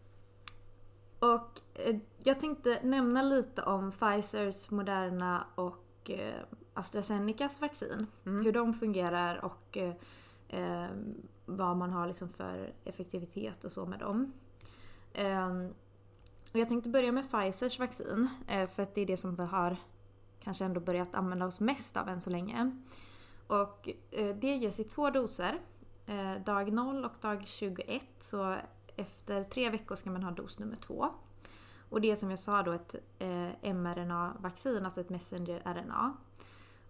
och 1.19 1.61
eh, 1.75 1.97
jag 2.25 2.41
tänkte 2.41 2.81
nämna 2.83 3.23
lite 3.23 3.63
om 3.63 3.93
Pfizers, 3.93 4.71
Moderna 4.71 5.47
och 5.55 6.11
eh, 6.11 6.43
AstraZenecas 6.75 7.61
vaccin. 7.61 8.07
Hur 8.25 8.53
de 8.53 8.75
fungerar 8.75 9.45
och 9.45 9.77
eh, 9.77 9.95
eh, 10.49 10.91
vad 11.47 11.77
man 11.77 11.91
har 11.91 12.07
liksom 12.07 12.29
för 12.29 12.73
effektivitet 12.85 13.65
och 13.65 13.73
så 13.73 13.87
med 13.87 13.99
dem. 13.99 14.33
Ehm, 15.15 15.75
och 16.53 16.59
jag 16.59 16.69
tänkte 16.69 16.91
börja 16.91 17.13
med 17.13 17.31
Pfizers 17.31 17.79
vaccin 17.79 18.29
eh, 18.47 18.69
för 18.69 18.83
att 18.83 18.95
det 18.95 19.01
är 19.01 19.07
det 19.07 19.17
som 19.17 19.37
vi 19.37 19.45
har 19.45 19.77
kanske 20.41 20.65
ändå 20.65 20.81
börjat 20.81 21.15
använda 21.15 21.47
oss 21.47 21.61
mest 21.61 21.97
av 21.97 22.09
än 22.09 22.21
så 22.21 22.31
länge. 22.31 22.77
Och 23.47 23.89
eh, 24.11 24.37
det 24.37 24.57
ges 24.57 24.81
i 24.81 24.85
två 24.85 25.11
doser. 25.11 25.61
Eh, 26.07 26.35
dag 26.35 26.73
0 26.73 27.05
och 27.05 27.13
dag 27.21 27.43
21. 27.47 28.03
Så 28.19 28.57
efter 28.97 29.45
tre 29.45 29.71
veckor 29.71 29.97
ska 29.97 30.11
man 30.11 30.23
ha 30.23 30.31
dos 30.31 30.59
nummer 30.59 30.77
två. 30.77 31.09
Och 31.89 32.01
det 32.01 32.11
är 32.11 32.17
som 32.17 32.31
jag 32.31 32.39
sa 32.39 32.63
då 32.63 32.73
ett 32.73 32.95
mRNA-vaccin, 33.63 34.85
alltså 34.85 35.01
ett 35.01 35.11
messenger-RNA. 35.11 36.13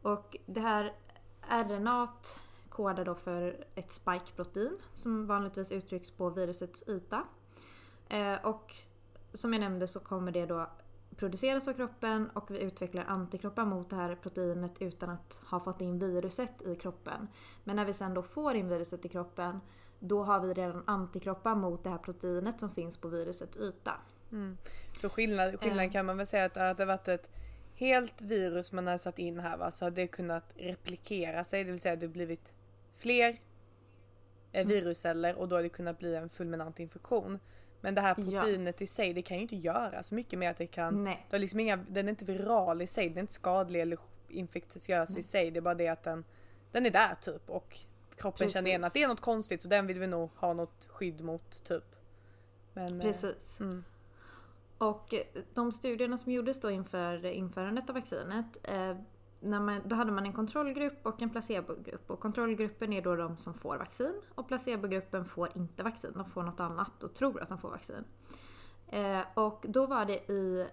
Och 0.03 0.37
det 0.47 0.61
här 0.61 0.93
RNA 1.49 2.09
kodar 2.69 3.05
då 3.05 3.15
för 3.15 3.65
ett 3.75 3.93
spike-protein 3.93 4.79
som 4.93 5.27
vanligtvis 5.27 5.73
uttrycks 5.73 6.11
på 6.11 6.31
virusets 6.31 6.83
yta. 6.89 7.23
Och 8.43 8.75
som 9.35 9.53
jag 9.53 9.61
nämnde 9.61 9.87
så 9.87 10.01
kommer 10.01 10.33
det 10.33 10.47
då 10.47 10.71
produceras 11.17 11.69
av 11.69 11.73
kroppen 11.73 12.31
och 12.31 12.51
vi 12.51 12.59
utvecklar 12.61 13.05
antikroppar 13.05 13.65
mot 13.65 13.91
det 13.91 13.97
här 13.97 14.15
proteinet 14.15 14.83
utan 14.83 15.11
att 15.11 15.39
ha 15.51 15.61
fått 15.61 15.81
in 15.81 15.99
viruset 15.99 16.63
i 16.63 16.77
kroppen. 16.77 17.29
Men 17.65 17.77
när 17.77 17.85
vi 17.85 17.93
sen 17.93 18.15
då 18.15 18.23
får 18.23 18.55
in 18.55 18.69
viruset 18.69 19.05
i 19.05 19.09
kroppen 19.09 19.61
då 19.99 20.23
har 20.23 20.41
vi 20.41 20.55
redan 20.55 20.83
antikroppar 20.87 21.55
mot 21.55 21.85
det 21.85 21.91
här 21.91 21.99
proteinet 21.99 22.61
som 22.61 22.71
finns 22.75 22.97
på 22.97 23.09
virusets 23.09 23.57
yta. 23.57 23.93
Mm. 24.33 24.57
Så 25.01 25.09
skillnad, 25.09 25.61
skillnaden 25.61 25.87
Eh. 25.87 25.93
kan 25.93 26.07
man 26.07 26.17
väl 26.17 26.27
säga 26.27 26.45
att, 26.45 26.57
att 26.57 26.77
det 26.77 26.85
varit 26.85 27.09
ett 27.09 27.31
helt 27.75 28.23
virus 28.23 28.73
man 28.73 28.87
har 28.87 28.99
satt 28.99 29.19
in 29.19 29.41
här 29.41 29.57
va, 29.57 29.71
så 29.71 29.85
har 29.85 29.91
det 29.91 30.07
kunnat 30.07 30.53
replikera 30.57 31.45
sig, 31.45 31.65
det 31.65 31.71
vill 31.71 31.81
säga 31.81 31.97
det 31.97 32.07
har 32.07 32.13
blivit 32.13 32.55
fler 32.97 33.29
eh, 34.53 34.61
Mm. 34.61 34.69
virusceller 34.69 35.39
och 35.39 35.49
då 35.49 35.57
har 35.57 35.63
det 35.63 35.69
kunnat 35.69 35.99
bli 35.99 36.15
en 36.15 36.29
fulminant 36.31 36.81
infektion. 36.81 37.39
Men 37.81 37.95
det 37.95 38.01
här 38.01 38.15
Ja. 38.19 38.25
proteinet 38.41 38.83
i 38.83 38.87
sig 38.87 39.13
det 39.13 39.23
kan 39.23 39.37
ju 39.37 39.43
inte 39.43 39.57
göra 39.57 40.03
så 40.03 40.15
mycket 40.15 40.39
med 40.39 40.51
att 40.51 40.57
det 40.57 40.67
kan, 40.67 41.05
Nej. 41.05 41.27
det 41.31 41.37
har 41.37 41.41
liksom 41.41 41.61
inga, 41.61 41.77
den 41.77 42.07
är 42.07 42.11
inte 42.11 42.25
viral 42.25 42.83
i 42.83 42.87
sig, 42.87 43.09
den 43.09 43.17
är 43.19 43.21
inte 43.21 43.33
skadlig 43.33 43.81
eller 43.81 43.99
infektiös 44.29 45.17
i 45.17 45.23
sig, 45.23 45.51
det 45.51 45.59
är 45.59 45.61
bara 45.61 45.75
det 45.75 45.89
att 45.89 46.03
den, 46.03 46.25
den 46.73 46.87
är 46.87 46.91
där 46.91 47.15
typ 47.21 47.51
och 47.51 47.79
kroppen 48.17 48.51
känner 48.51 48.69
igen 48.69 48.81
Precis. 48.81 48.87
att 48.91 48.95
det 48.95 49.03
är 49.03 49.09
något 49.09 49.21
konstigt 49.21 49.63
så 49.63 49.69
den 49.69 49.87
vill 49.87 49.99
vi 49.99 50.07
nog 50.07 50.31
ha 50.37 50.53
något 50.53 50.87
skydd 50.91 51.25
mot 51.25 51.65
typ. 51.65 51.97
Men, 52.73 53.01
eh, 53.01 53.07
Precis. 53.07 53.61
Mm. 53.61 53.85
Och 54.79 55.15
eh, 55.15 55.21
de 55.55 55.73
studierna 55.73 56.19
som 56.19 56.33
gjordes 56.33 56.61
då 56.61 56.71
inför 56.71 57.27
införandet 57.27 57.89
av 57.89 57.95
vaccinet 57.95 58.47
eh, 58.63 58.97
när 59.41 59.61
man, 59.61 59.81
då 59.85 59.97
hade 59.97 60.13
man 60.13 60.27
en 60.27 60.33
kontrollgrupp 60.33 61.07
och 61.07 61.23
en 61.23 61.31
placebogrupp. 61.31 62.11
Och 62.11 62.21
kontrollgruppen 62.21 62.93
är 62.93 63.03
då 63.03 63.17
de 63.17 63.37
som 63.37 63.55
får 63.55 63.77
vaccin 63.79 64.15
och 64.35 64.49
placebogruppen 64.49 65.25
får 65.25 65.49
inte 65.55 65.83
vaccin. 65.83 66.13
De 66.15 66.31
får 66.31 66.43
något 66.43 66.61
annat 66.61 67.03
och 67.03 67.15
tror 67.15 67.41
att 67.41 67.49
de 67.49 67.59
får 67.59 67.71
vaccin. 67.71 68.05
Eh, 68.87 69.21
och 69.35 69.65
då 69.69 69.87
var 69.87 70.05
det 70.05 70.33
i 70.33 70.67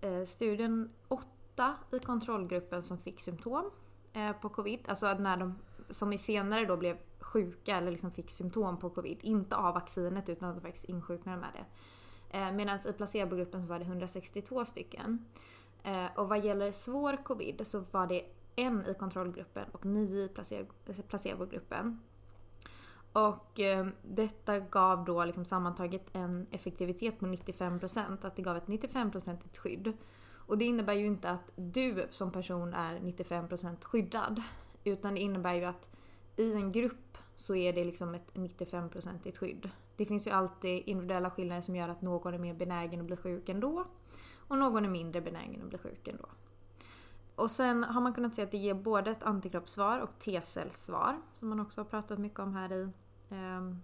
eh, 0.00 0.24
studien 0.24 0.90
åtta 1.08 1.74
i 1.92 1.98
kontrollgruppen 1.98 2.82
som 2.82 2.98
fick 2.98 3.20
symptom 3.20 3.70
eh, 4.12 4.32
på 4.32 4.48
covid. 4.48 4.80
Alltså 4.88 5.14
när 5.14 5.36
de 5.36 5.58
som 5.90 6.12
i 6.12 6.18
senare 6.18 6.64
då 6.64 6.76
blev 6.76 6.96
sjuka 7.20 7.76
eller 7.76 7.90
liksom 7.90 8.10
fick 8.10 8.30
symptom 8.30 8.78
på 8.78 8.90
covid. 8.90 9.18
Inte 9.22 9.56
av 9.56 9.74
vaccinet 9.74 10.28
utan 10.28 10.48
att 10.48 10.56
de 10.56 10.60
faktiskt 10.60 10.88
insjuknade 10.88 11.38
med 11.38 11.50
det. 11.52 11.64
Eh, 12.38 12.52
Medan 12.52 12.78
i 12.88 12.92
placebogruppen 12.92 13.62
så 13.62 13.68
var 13.68 13.78
det 13.78 13.84
162 13.84 14.64
stycken. 14.64 15.24
Eh, 15.84 16.06
och 16.16 16.28
vad 16.28 16.44
gäller 16.44 16.72
svår 16.72 17.24
covid 17.24 17.66
så 17.66 17.84
var 17.90 18.06
det 18.06 18.24
en 18.56 18.86
i 18.86 18.94
kontrollgruppen 18.94 19.68
och 19.72 19.84
nio 19.84 20.24
i 20.24 20.28
eh, 20.86 20.94
placebogruppen. 21.08 22.00
Och 23.12 23.60
eh, 23.60 23.86
detta 24.02 24.58
gav 24.58 25.04
då 25.04 25.24
liksom 25.24 25.44
sammantaget 25.44 26.06
en 26.12 26.46
effektivitet 26.50 27.18
på 27.18 27.26
95%, 27.26 28.26
att 28.26 28.36
det 28.36 28.42
gav 28.42 28.56
ett 28.56 28.66
95% 28.66 29.58
skydd. 29.58 29.92
Och 30.46 30.58
det 30.58 30.64
innebär 30.64 30.92
ju 30.92 31.06
inte 31.06 31.30
att 31.30 31.50
du 31.56 32.06
som 32.10 32.32
person 32.32 32.74
är 32.74 32.98
95% 32.98 33.84
skyddad. 33.84 34.42
Utan 34.84 35.14
det 35.14 35.20
innebär 35.20 35.54
ju 35.54 35.64
att 35.64 35.88
i 36.36 36.54
en 36.54 36.72
grupp 36.72 37.18
så 37.34 37.54
är 37.54 37.72
det 37.72 37.84
liksom 37.84 38.14
ett 38.14 38.34
95% 38.34 39.38
skydd. 39.38 39.70
Det 39.96 40.06
finns 40.06 40.26
ju 40.26 40.30
alltid 40.30 40.82
individuella 40.86 41.30
skillnader 41.30 41.62
som 41.62 41.76
gör 41.76 41.88
att 41.88 42.02
någon 42.02 42.34
är 42.34 42.38
mer 42.38 42.54
benägen 42.54 43.00
att 43.00 43.06
bli 43.06 43.16
sjuk 43.16 43.48
ändå. 43.48 43.84
Och 44.48 44.58
någon 44.58 44.84
är 44.84 44.88
mindre 44.88 45.20
benägen 45.20 45.62
att 45.62 45.68
bli 45.68 45.78
sjuk 45.78 46.08
ändå. 46.08 46.26
Och 47.36 47.50
sen 47.50 47.84
har 47.84 48.00
man 48.00 48.14
kunnat 48.14 48.34
se 48.34 48.42
att 48.42 48.50
det 48.50 48.58
ger 48.58 48.74
både 48.74 49.10
ett 49.10 49.22
antikroppssvar 49.22 49.98
och 49.98 50.18
T-cellssvar. 50.18 51.20
Som 51.34 51.48
man 51.48 51.60
också 51.60 51.80
har 51.80 51.86
pratat 51.86 52.18
mycket 52.18 52.38
om 52.38 52.54
här 52.54 52.72
i 52.72 52.90
ehm, 53.30 53.80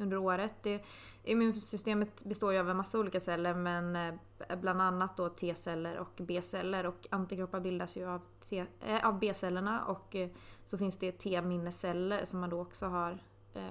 under 0.00 0.16
året. 0.16 0.54
Det, 0.62 0.84
immunsystemet 1.24 2.24
består 2.24 2.52
ju 2.52 2.58
av 2.58 2.70
en 2.70 2.76
massa 2.76 2.98
olika 2.98 3.20
celler 3.20 3.54
men 3.54 3.96
eh, 3.96 4.56
bland 4.60 4.82
annat 4.82 5.16
då 5.16 5.28
T-celler 5.28 5.98
och 5.98 6.12
B-celler 6.16 6.86
och 6.86 7.06
antikroppar 7.10 7.60
bildas 7.60 7.96
ju 7.96 8.06
av, 8.06 8.20
T, 8.48 8.66
eh, 8.80 9.06
av 9.06 9.18
B-cellerna 9.18 9.84
och 9.84 10.16
eh, 10.16 10.30
så 10.64 10.78
finns 10.78 10.98
det 10.98 11.12
T-minneceller 11.12 12.24
som 12.24 12.40
man 12.40 12.50
då 12.50 12.60
också 12.60 12.86
har 12.86 13.22
eh, 13.54 13.62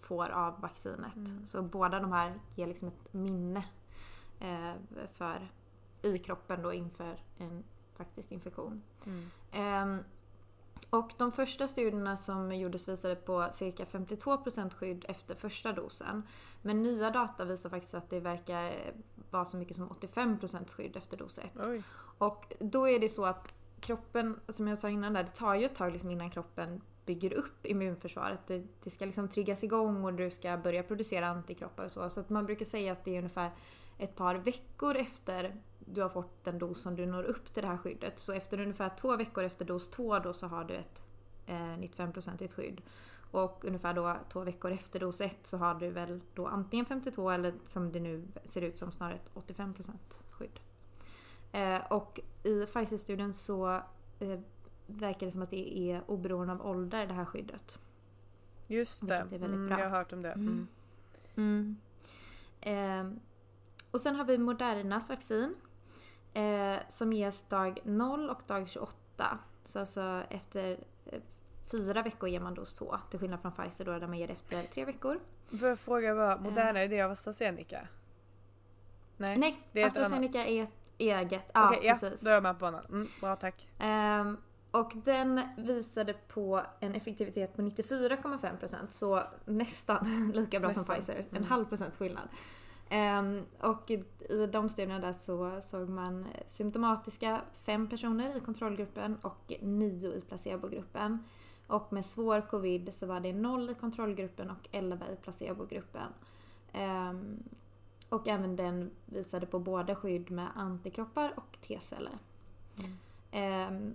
får 0.00 0.28
av 0.30 0.60
vaccinet. 0.60 1.48
Så 1.48 1.62
båda 1.62 2.00
de 2.00 2.12
här 2.12 2.40
ger 2.54 2.66
liksom 2.66 2.88
ett 2.88 3.12
minne 3.12 3.58
eh, 3.58 3.64
för, 5.12 5.50
i 6.02 6.18
kroppen 6.18 6.62
då 6.62 6.72
inför 6.72 7.24
en 7.38 7.64
faktisk 7.96 8.32
infektion. 8.32 8.82
Ehm, 9.52 9.98
och 10.90 11.12
de 11.18 11.32
första 11.32 11.68
studierna 11.68 12.16
som 12.16 12.52
gjordes 12.52 12.88
visade 12.88 13.16
på 13.16 13.48
cirka 13.52 13.84
52% 13.84 14.74
skydd 14.74 15.04
efter 15.08 15.34
första 15.34 15.72
dosen. 15.72 16.22
Men 16.62 16.82
nya 16.82 17.10
data 17.10 17.44
visar 17.44 17.70
faktiskt 17.70 17.94
att 17.94 18.10
det 18.10 18.20
verkar 18.20 18.92
vara 19.30 19.44
så 19.44 19.56
mycket 19.56 19.76
som 19.76 19.88
85% 19.88 20.74
skydd 20.74 20.96
efter 20.96 21.16
dos 21.16 21.38
1. 21.38 21.44
Oj. 21.66 21.82
Och 22.18 22.52
då 22.60 22.88
är 22.88 22.98
det 22.98 23.08
så 23.08 23.24
att 23.24 23.54
kroppen, 23.80 24.40
som 24.48 24.68
jag 24.68 24.78
sa 24.78 24.88
innan 24.88 25.12
där, 25.12 25.22
det 25.22 25.30
tar 25.34 25.54
ju 25.54 25.64
ett 25.64 25.74
tag 25.74 25.92
liksom 25.92 26.10
innan 26.10 26.30
kroppen 26.30 26.80
bygger 27.06 27.32
upp 27.32 27.66
immunförsvaret. 27.66 28.40
Det, 28.46 28.66
det 28.84 28.90
ska 28.90 29.04
liksom 29.04 29.28
triggas 29.28 29.64
igång 29.64 30.04
och 30.04 30.14
du 30.14 30.30
ska 30.30 30.56
börja 30.56 30.82
producera 30.82 31.26
antikroppar 31.26 31.84
och 31.84 31.92
så. 31.92 32.10
Så 32.10 32.20
att 32.20 32.30
man 32.30 32.46
brukar 32.46 32.64
säga 32.64 32.92
att 32.92 33.04
det 33.04 33.10
är 33.10 33.18
ungefär 33.18 33.50
ett 34.00 34.16
par 34.16 34.34
veckor 34.34 34.96
efter 34.96 35.54
du 35.78 36.02
har 36.02 36.08
fått 36.08 36.44
den 36.44 36.58
dos 36.58 36.82
som 36.82 36.96
du 36.96 37.06
når 37.06 37.22
upp 37.22 37.52
till 37.52 37.62
det 37.62 37.68
här 37.68 37.76
skyddet. 37.76 38.18
Så 38.18 38.32
efter 38.32 38.60
ungefär 38.60 38.90
två 39.00 39.16
veckor 39.16 39.44
efter 39.44 39.64
dos 39.64 39.90
två 39.90 40.18
då 40.18 40.32
så 40.32 40.46
har 40.46 40.64
du 40.64 40.74
ett 40.74 41.04
eh, 41.46 41.54
95% 41.54 42.48
skydd. 42.48 42.80
Och 43.30 43.64
ungefär 43.64 43.94
då 43.94 44.16
två 44.32 44.40
veckor 44.40 44.72
efter 44.72 45.00
dos 45.00 45.20
1 45.20 45.36
så 45.42 45.56
har 45.56 45.74
du 45.74 45.90
väl 45.90 46.20
då 46.34 46.46
antingen 46.46 46.86
52 46.86 47.30
eller 47.30 47.54
som 47.66 47.92
det 47.92 48.00
nu 48.00 48.28
ser 48.44 48.62
ut 48.62 48.78
som 48.78 48.92
snarare 48.92 49.14
ett 49.14 49.30
85% 49.34 49.92
skydd. 50.30 50.60
Eh, 51.52 51.80
och 51.90 52.20
i 52.42 52.66
Pfizer-studien 52.66 53.32
så 53.32 53.72
eh, 54.18 54.40
verkar 54.86 55.26
det 55.26 55.32
som 55.32 55.42
att 55.42 55.50
det 55.50 55.78
är 55.78 56.02
oberoende 56.06 56.52
av 56.52 56.66
ålder 56.66 57.06
det 57.06 57.14
här 57.14 57.24
skyddet. 57.24 57.78
Just 58.66 59.08
det, 59.08 59.26
Vilket 59.30 59.32
är 59.32 59.38
väldigt 59.38 59.56
mm, 59.56 59.68
bra. 59.68 59.78
jag 59.78 59.90
har 59.90 59.98
hört 59.98 60.12
om 60.12 60.22
det. 60.22 60.32
Mm. 60.32 60.68
Mm. 61.36 61.76
Eh, 62.60 63.20
och 63.90 64.00
sen 64.00 64.16
har 64.16 64.24
vi 64.24 64.38
Modernas 64.38 65.08
vaccin. 65.08 65.54
Eh, 66.34 66.76
som 66.88 67.12
ges 67.12 67.42
dag 67.42 67.78
0 67.84 68.30
och 68.30 68.40
dag 68.46 68.68
28. 68.68 69.38
Så 69.64 69.78
alltså 69.80 70.22
efter 70.30 70.84
eh, 71.06 71.20
fyra 71.70 72.02
veckor 72.02 72.28
ger 72.28 72.40
man 72.40 72.54
dos 72.54 72.74
2. 72.74 72.96
Till 73.10 73.18
skillnad 73.20 73.40
från 73.40 73.52
Pfizer 73.52 73.84
då 73.84 73.98
där 73.98 74.06
man 74.06 74.18
ger 74.18 74.26
det 74.26 74.32
efter 74.32 74.62
tre 74.62 74.84
veckor. 74.84 75.20
Får 75.60 75.68
jag 75.68 75.78
fråga 75.78 76.14
vad 76.14 76.40
Moderna 76.42 76.80
är 76.80 76.88
det 76.88 77.02
av 77.02 77.10
AstraZeneca? 77.10 77.88
Nej, 79.16 79.36
Nej, 79.38 79.68
det 79.72 79.82
är. 79.82 79.86
AstraZeneca 79.86 80.44
är 80.46 80.62
ett 80.62 80.68
eget. 80.98 81.42
Ja, 81.54 81.68
Okej, 81.68 81.80
ja, 81.86 81.94
precis. 82.00 82.20
då 82.20 82.30
är 82.30 82.34
jag 82.34 82.42
med 82.42 82.54
på 82.58 82.58
banan. 82.60 82.84
Mm, 82.88 83.06
bra 83.20 83.36
tack. 83.36 83.68
Ehm, 83.78 84.36
och 84.70 84.92
den 84.94 85.40
visade 85.56 86.12
på 86.12 86.62
en 86.80 86.94
effektivitet 86.94 87.56
på 87.56 87.62
94,5% 87.62 88.76
så 88.88 89.22
nästan 89.44 90.30
lika 90.34 90.60
bra 90.60 90.68
Nästan. 90.68 90.84
som 90.84 90.94
Pfizer. 90.94 91.26
En 91.30 91.36
Mm. 91.36 91.48
halv 91.48 91.64
procent 91.64 91.96
skillnad. 91.96 92.28
Ehm, 92.92 93.44
och 93.60 93.90
i 93.90 94.04
de 94.52 94.68
studierna 94.68 94.98
där 95.00 95.12
så 95.12 95.60
såg 95.62 95.88
man 95.88 96.26
symptomatiska 96.46 97.40
fem 97.52 97.88
personer 97.88 98.36
i 98.36 98.40
kontrollgruppen 98.40 99.16
och 99.22 99.52
nio 99.60 100.14
i 100.14 100.20
placebogruppen. 100.20 101.24
Och 101.66 101.92
med 101.92 102.06
svår 102.06 102.40
covid 102.40 102.94
så 102.94 103.06
var 103.06 103.20
det 103.20 103.32
noll 103.32 103.70
i 103.70 103.74
kontrollgruppen 103.74 104.50
och 104.50 104.68
11 104.72 105.08
i 105.12 105.16
placebogruppen. 105.16 106.12
Ehm, 106.72 107.42
och 108.08 108.28
även 108.28 108.56
den 108.56 108.90
visade 109.06 109.46
på 109.46 109.58
både 109.58 109.94
skydd 109.94 110.30
med 110.30 110.48
antikroppar 110.54 111.32
och 111.36 111.58
T-celler. 111.60 112.18
Ehm, 113.30 113.94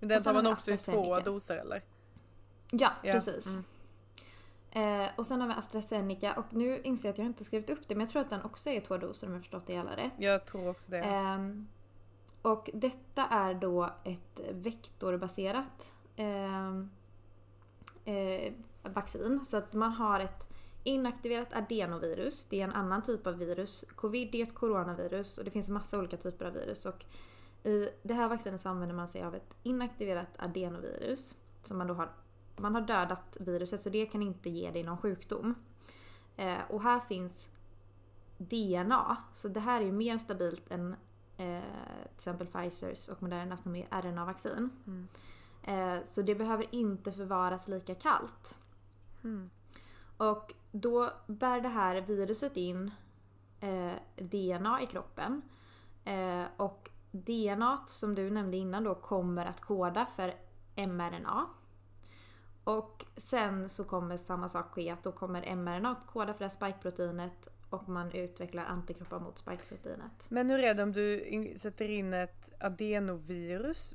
Men 0.00 0.08
Den 0.08 0.22
tar 0.22 0.34
man 0.34 0.46
också 0.46 0.70
i 0.72 0.78
två 0.78 1.20
doser 1.20 1.56
eller? 1.56 1.82
Ja, 2.70 2.90
Ja, 3.02 3.12
precis. 3.12 3.46
mm. 3.46 3.64
Eh, 4.74 5.06
och 5.16 5.26
sen 5.26 5.40
har 5.40 5.48
vi 5.48 5.54
AstraZeneca 5.54 6.32
och 6.32 6.54
nu 6.54 6.80
inser 6.80 7.08
jag 7.08 7.12
att 7.12 7.18
jag 7.18 7.26
inte 7.26 7.44
skrivit 7.44 7.70
upp 7.70 7.88
det 7.88 7.94
men 7.94 8.00
jag 8.00 8.10
tror 8.10 8.22
att 8.22 8.30
den 8.30 8.42
också 8.42 8.70
är 8.70 8.80
två 8.80 8.96
doser 8.96 9.26
om 9.26 9.32
jag 9.32 9.42
förstått 9.42 9.66
det 9.66 9.72
hela 9.72 9.96
rätt. 9.96 10.12
Jag 10.16 10.44
tror 10.44 10.68
också 10.68 10.90
det. 10.90 10.98
Ehm, 10.98 11.68
och 12.42 12.70
detta 12.74 13.26
är 13.26 13.54
då 13.54 13.90
ett 14.04 14.40
vektorbaserat 14.50 15.92
ehm, 16.16 16.90
eh, 18.04 18.52
vaccin. 18.82 19.44
Så 19.44 19.56
att 19.56 19.72
man 19.72 19.92
har 19.92 20.20
ett 20.20 20.52
inaktiverat 20.84 21.56
adenovirus. 21.56 22.46
Det 22.50 22.60
är 22.60 22.64
en 22.64 22.72
annan 22.72 23.02
typ 23.02 23.26
av 23.26 23.38
virus. 23.38 23.84
Covid 23.94 24.34
är 24.34 24.42
ett 24.42 24.54
coronavirus 24.54 25.38
och 25.38 25.44
det 25.44 25.50
finns 25.50 25.68
massa 25.68 25.98
olika 25.98 26.16
typer 26.16 26.46
av 26.46 26.52
virus. 26.52 26.86
Och 26.86 27.04
I 27.64 27.88
det 28.02 28.14
här 28.14 28.28
vaccinet 28.28 28.60
så 28.60 28.68
använder 28.68 28.94
man 28.94 29.08
sig 29.08 29.22
av 29.22 29.34
ett 29.34 29.56
inaktiverat 29.62 30.28
adenovirus. 30.38 31.34
Som 31.62 31.78
man 31.78 31.86
då 31.86 31.94
har, 31.94 32.08
man 32.56 32.74
har 32.74 32.82
dödat 32.82 33.36
viruset 33.40 33.82
så 33.82 33.90
det 33.90 34.06
kan 34.06 34.22
inte 34.22 34.50
ge 34.50 34.70
dig 34.70 34.82
någon 34.82 34.98
sjukdom. 34.98 35.54
Eh, 36.36 36.60
och 36.68 36.82
här 36.82 37.00
finns 37.00 37.48
DNA. 38.38 39.16
Så 39.34 39.48
det 39.48 39.60
här 39.60 39.80
är 39.80 39.92
mer 39.92 40.18
stabilt 40.18 40.70
än 40.70 40.92
eh, 41.36 41.62
till 42.04 42.14
exempel 42.14 42.46
Pfizers 42.46 43.08
och 43.08 43.22
Modernas 43.22 43.62
som 43.62 43.76
är 43.76 43.86
RNA-vaccin. 43.90 44.70
Mm. 44.86 45.08
Eh, 45.62 46.04
så 46.04 46.22
det 46.22 46.34
behöver 46.34 46.74
inte 46.74 47.12
förvaras 47.12 47.68
lika 47.68 47.94
kallt. 47.94 48.54
Mm. 49.24 49.50
Och 50.16 50.54
då 50.72 51.10
bär 51.26 51.60
det 51.60 51.68
här 51.68 52.00
viruset 52.00 52.56
in 52.56 52.90
eh, 53.60 53.92
DNA 54.16 54.82
i 54.82 54.86
kroppen. 54.86 55.42
Eh, 56.04 56.44
och 56.56 56.90
DNA 57.10 57.78
som 57.86 58.14
du 58.14 58.30
nämnde 58.30 58.56
innan 58.56 58.84
då 58.84 58.94
kommer 58.94 59.46
att 59.46 59.60
koda 59.60 60.06
för 60.16 60.34
mRNA. 60.76 61.46
Och 62.64 63.04
sen 63.16 63.68
så 63.68 63.84
kommer 63.84 64.16
samma 64.16 64.48
sak 64.48 64.66
ske 64.70 64.90
att 64.90 65.02
då 65.02 65.12
kommer 65.12 65.56
mRNA 65.56 65.90
att 65.90 66.06
koda 66.06 66.32
för 66.32 66.38
det 66.38 66.44
här 66.44 66.50
spikeproteinet 66.50 67.48
och 67.70 67.88
man 67.88 68.12
utvecklar 68.12 68.64
antikroppar 68.64 69.20
mot 69.20 69.38
spikeproteinet. 69.38 70.26
Men 70.28 70.50
hur 70.50 70.64
är 70.64 70.74
det 70.74 70.82
om 70.82 70.92
du 70.92 71.54
sätter 71.56 71.90
in 71.90 72.12
ett 72.12 72.50
adenovirus? 72.60 73.94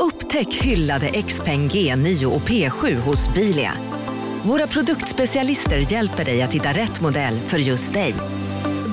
Upptäck 0.00 0.54
hyllade 0.54 1.22
XPeng 1.22 1.68
G9 1.68 2.24
och 2.24 2.40
P7 2.40 2.94
hos 2.94 3.34
Bilia. 3.34 3.72
Våra 4.42 4.66
produktspecialister 4.66 5.92
hjälper 5.92 6.24
dig 6.24 6.42
att 6.42 6.54
hitta 6.54 6.68
rätt 6.68 7.00
modell 7.00 7.38
för 7.38 7.58
just 7.58 7.92
dig. 7.92 8.14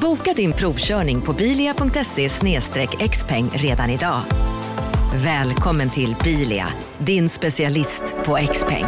Boka 0.02 0.34
din 0.34 0.54
provkörning 0.54 1.22
på 1.22 1.34
bilia.se 1.34 2.30
xpeng 3.10 3.50
redan 3.54 3.90
idag. 3.90 4.22
Välkommen 5.24 5.90
till 5.90 6.16
Bilia, 6.24 6.68
din 6.98 7.30
specialist 7.30 8.04
på 8.26 8.38
XPeng. 8.54 8.86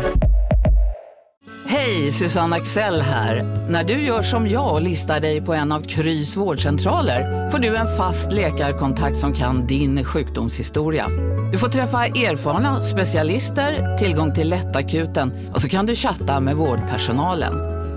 Hej, 1.65 2.11
Susanne 2.11 2.55
Axel 2.55 3.01
här. 3.01 3.43
När 3.69 3.83
du 3.83 3.93
gör 3.93 4.21
som 4.21 4.49
jag 4.49 4.73
och 4.73 4.81
listar 4.81 5.19
dig 5.19 5.41
på 5.41 5.53
en 5.53 5.71
av 5.71 5.81
Krys 5.81 6.37
vårdcentraler 6.37 7.49
får 7.49 7.59
du 7.59 7.75
en 7.75 7.97
fast 7.97 8.31
läkarkontakt 8.31 9.17
som 9.17 9.33
kan 9.33 9.67
din 9.67 10.03
sjukdomshistoria. 10.03 11.07
Du 11.51 11.57
får 11.57 11.67
träffa 11.67 12.05
erfarna 12.05 12.81
specialister, 12.81 13.97
tillgång 13.97 14.33
till 14.33 14.49
lättakuten 14.49 15.31
och 15.53 15.61
så 15.61 15.69
kan 15.69 15.85
du 15.85 15.95
chatta 15.95 16.39
med 16.39 16.55
vårdpersonalen. 16.55 17.53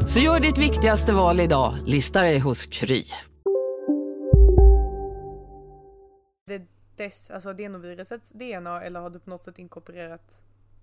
Så 0.08 0.20
gör 0.20 0.40
ditt 0.40 0.58
viktigaste 0.58 1.12
val 1.12 1.40
idag, 1.40 1.74
lista 1.86 2.22
dig 2.22 2.38
hos 2.38 2.66
Kry. 2.66 3.02
det 6.46 6.62
dess, 6.96 7.30
alltså 7.30 7.48
adenovirusets 7.48 8.30
DNA 8.30 8.82
eller 8.82 9.00
har 9.00 9.10
du 9.10 9.18
på 9.18 9.30
något 9.30 9.44
sätt 9.44 9.58
inkorporerat 9.58 10.36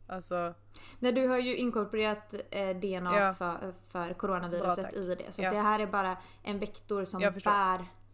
Alltså, 0.09 0.53
Nej 0.99 1.11
du 1.11 1.27
har 1.27 1.37
ju 1.37 1.55
inkorporerat 1.57 2.33
eh, 2.51 2.69
DNA 2.77 3.19
Ja. 3.19 3.33
för, 3.33 3.73
för 3.91 4.05
Bra, 4.05 4.13
coronaviruset 4.13 4.83
tack. 4.85 4.93
i 4.93 5.15
det. 5.15 5.31
Så 5.33 5.41
Ja. 5.41 5.51
det 5.51 5.59
här 5.59 5.79
är 5.79 5.87
bara 5.87 6.17
en 6.43 6.59
vektor 6.59 7.05
som 7.05 7.21
Jag 7.21 7.33
bär 7.33 7.41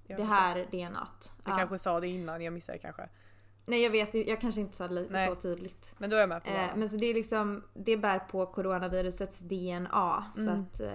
Jag 0.07 0.17
det 0.17 0.23
förstår. 0.23 0.25
här 0.25 0.65
DNAt. 0.71 1.31
du 1.45 1.51
kanske 1.51 1.77
sa 1.77 1.99
det 1.99 2.07
innan, 2.07 2.41
jag 2.41 2.53
missade 2.53 2.77
kanske. 2.77 3.09
Nej 3.65 3.81
jag 3.83 3.89
vet, 3.89 4.13
jag 4.27 4.41
kanske 4.41 4.61
inte 4.61 4.75
sa 4.75 4.87
det 4.87 5.07
Nej. 5.09 5.27
så 5.27 5.35
tydligt. 5.35 5.93
Men 5.97 6.09
då 6.09 6.15
är 6.15 6.19
jag 6.19 6.29
med 6.29 6.43
på 6.43 6.49
Eh, 6.49 6.55
det. 6.55 6.71
men 6.75 6.89
så 6.89 6.97
det 6.97 7.05
är 7.05 7.13
liksom, 7.13 7.63
det 7.73 7.97
bär 7.97 8.19
på 8.19 8.45
coronavirusets 8.45 9.39
DNA. 9.39 10.25
Så 10.35 10.41
Mm. 10.41 10.61
att, 10.61 10.79
eh, 10.79 10.91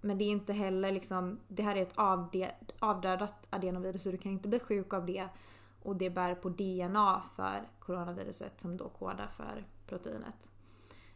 men 0.00 0.18
det 0.18 0.24
är 0.24 0.28
inte 0.30 0.52
heller 0.52 0.92
liksom, 0.92 1.40
det 1.48 1.62
här 1.62 1.76
är 1.76 1.82
ett 1.82 1.94
avdödat 2.80 3.46
adenovirus 3.50 4.02
så 4.02 4.10
du 4.10 4.18
kan 4.18 4.32
inte 4.32 4.48
bli 4.48 4.60
sjuk 4.60 4.92
av 4.92 5.06
det. 5.06 5.28
Och 5.82 5.96
det 5.96 6.10
bär 6.10 6.34
på 6.34 6.48
DNA 6.48 7.22
för 7.36 7.62
coronaviruset 7.80 8.60
som 8.60 8.76
då 8.76 8.88
kodar 8.88 9.26
för 9.36 9.64
proteinet. 9.86 10.48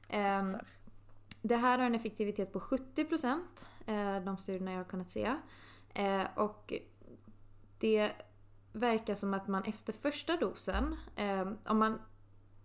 Ehm, 0.08 0.56
det 1.42 1.56
här 1.56 1.78
har 1.78 1.86
en 1.86 1.94
effektivitet 1.94 2.52
på 2.52 2.60
70% 2.60 3.40
eh, 3.86 4.20
de 4.20 4.36
studierna 4.38 4.70
jag 4.72 4.78
har 4.78 4.84
kunnat 4.84 5.10
se. 5.10 5.34
Eh, 5.94 6.22
och 6.36 6.72
det 7.78 8.12
verkar 8.78 9.14
som 9.14 9.34
att 9.34 9.48
man 9.48 9.64
efter 9.64 9.92
första 9.92 10.36
dosen, 10.36 10.96
eh, 11.16 11.48
om 11.64 11.78
man... 11.78 12.00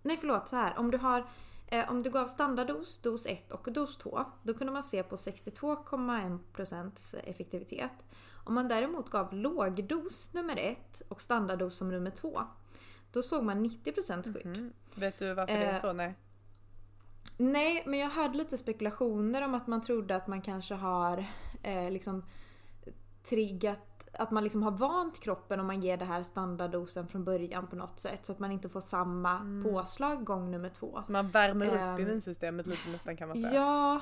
Nej 0.02 0.18
förlåt, 0.20 0.50
så 0.50 0.56
här. 0.56 0.78
Om 0.78 0.92
du 0.92 0.98
har 0.98 1.26
eh, 1.68 1.92
om 1.92 2.04
du 2.04 2.10
gav 2.10 2.28
standarddos, 2.28 2.98
dos 2.98 3.26
1 3.26 3.52
och 3.52 3.74
dos 3.74 3.98
2, 3.98 4.26
då 4.44 4.54
kunde 4.54 4.74
man 4.74 4.84
se 4.84 5.04
på 5.04 5.16
62,1% 5.16 7.16
effektivitet. 7.24 8.06
Om 8.44 8.54
man 8.54 8.68
däremot 8.68 9.10
gav 9.10 9.34
lågdos 9.34 10.34
nummer 10.34 10.58
1 10.58 11.02
och 11.08 11.22
standarddos 11.22 11.76
som 11.76 11.90
nummer 11.90 12.12
2, 12.12 12.42
då 13.12 13.22
såg 13.22 13.44
man 13.44 13.66
90% 13.66 14.34
skydd. 14.34 14.74
Vet 14.96 15.20
du 15.20 15.34
varför 15.34 15.54
det 15.54 15.66
är 15.66 15.74
Eh, 15.74 15.80
så? 15.80 15.94
Nej. 15.94 16.16
Nej, 17.38 17.84
men 17.86 18.00
jag 18.00 18.10
hörde 18.10 18.38
lite 18.38 18.58
spekulationer 18.58 19.42
om 19.42 19.54
att 19.54 19.68
man 19.68 19.82
trodde 19.82 20.16
att 20.16 20.28
man 20.28 20.42
kanske 20.42 20.74
har 20.74 21.26
eh, 21.64 21.92
liksom 21.92 22.24
triggat 23.24 23.93
att 24.20 24.32
man 24.32 24.44
liksom 24.44 24.64
har 24.64 24.72
vant 24.72 25.20
kroppen 25.20 25.60
om 25.60 25.68
man 25.68 25.82
ger 25.82 25.98
det 25.98 26.06
här 26.06 26.24
standarddosen 26.24 27.08
från 27.08 27.24
början 27.24 27.68
på 27.68 27.76
något 27.76 28.00
sätt. 28.00 28.26
Så 28.26 28.32
att 28.32 28.40
man 28.40 28.52
inte 28.52 28.70
får 28.70 28.82
samma 28.82 29.40
Mm. 29.40 29.64
påslag 29.64 30.24
gång 30.26 30.52
nummer 30.52 30.70
två. 30.70 31.02
Så 31.06 31.12
man 31.12 31.30
värmer 31.30 31.66
upp 31.68 31.74
Ehm, 31.74 32.00
immunsystemet 32.00 32.68
lite 32.68 32.90
nästan 32.90 33.18
kan 33.18 33.28
man 33.28 33.38
säga. 33.38 33.54
Ja, 33.54 34.02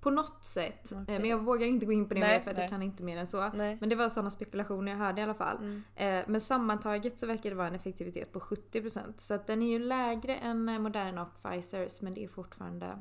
på 0.00 0.10
något 0.10 0.44
sätt. 0.44 0.92
Eh, 0.92 0.98
Men 1.06 1.24
jag 1.24 1.38
vågar 1.38 1.66
inte 1.66 1.86
gå 1.86 1.92
in 1.92 2.08
på 2.08 2.14
det 2.14 2.20
Nej, 2.20 2.28
mer 2.38 2.40
för 2.44 2.50
att 2.50 2.56
nej. 2.56 2.64
jag 2.64 2.70
kan 2.70 2.82
inte 2.82 3.02
mer 3.02 3.16
än 3.18 3.26
så. 3.26 3.48
Nej. 3.54 3.76
Men 3.80 3.88
det 3.88 3.94
var 3.96 4.08
sådana 4.08 4.30
spekulationer 4.30 4.92
jag 4.92 4.98
hörde 4.98 5.20
i 5.20 5.24
alla 5.24 5.34
fall. 5.34 5.56
Mm. 5.56 5.82
Eh, 5.94 6.24
Men 6.28 6.40
sammantaget 6.40 7.20
så 7.20 7.26
verkar 7.26 7.50
det 7.50 7.56
vara 7.56 7.66
en 7.68 7.74
effektivitet 7.74 8.32
på 8.32 8.40
70%. 8.40 9.20
Så 9.20 9.34
att 9.34 9.46
den 9.46 9.62
är 9.62 9.66
ju 9.70 9.78
lägre 9.78 10.36
än 10.36 10.68
eh, 10.68 10.78
Moderna 10.78 11.22
och 11.22 11.42
Pfizers 11.42 12.00
men 12.02 12.14
det 12.14 12.24
är 12.24 12.28
fortfarande 12.28 12.98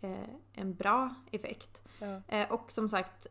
eh, 0.00 0.28
en 0.52 0.74
bra 0.74 1.14
effekt. 1.30 1.82
Ja. 2.00 2.46
Och 2.50 2.72
som 2.72 2.88
sagt, 2.88 3.26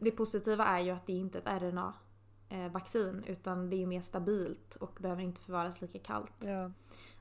det 0.00 0.10
positiva 0.16 0.64
är 0.64 0.78
ju 0.80 0.90
att 0.90 1.06
det 1.06 1.12
inte 1.12 1.38
är 1.38 1.56
ett 1.56 1.62
RNA-vaccin 1.62 3.24
utan 3.26 3.70
det 3.70 3.82
är 3.82 3.86
mer 3.86 4.00
stabilt 4.02 4.76
och 4.76 4.98
behöver 5.00 5.22
inte 5.22 5.40
förvaras 5.40 5.80
lika 5.80 5.98
kallt. 5.98 6.44
Ja, 6.44 6.70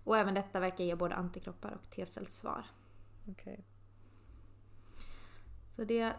Och 0.03 0.17
även 0.17 0.33
detta 0.33 0.59
verkar 0.59 0.83
ge 0.83 0.95
både 0.95 1.15
antikroppar 1.15 1.71
och 1.71 1.89
T-cellssvar. 1.89 2.65
okej. 3.31 3.65
Så 5.75 5.83
det, 5.83 6.13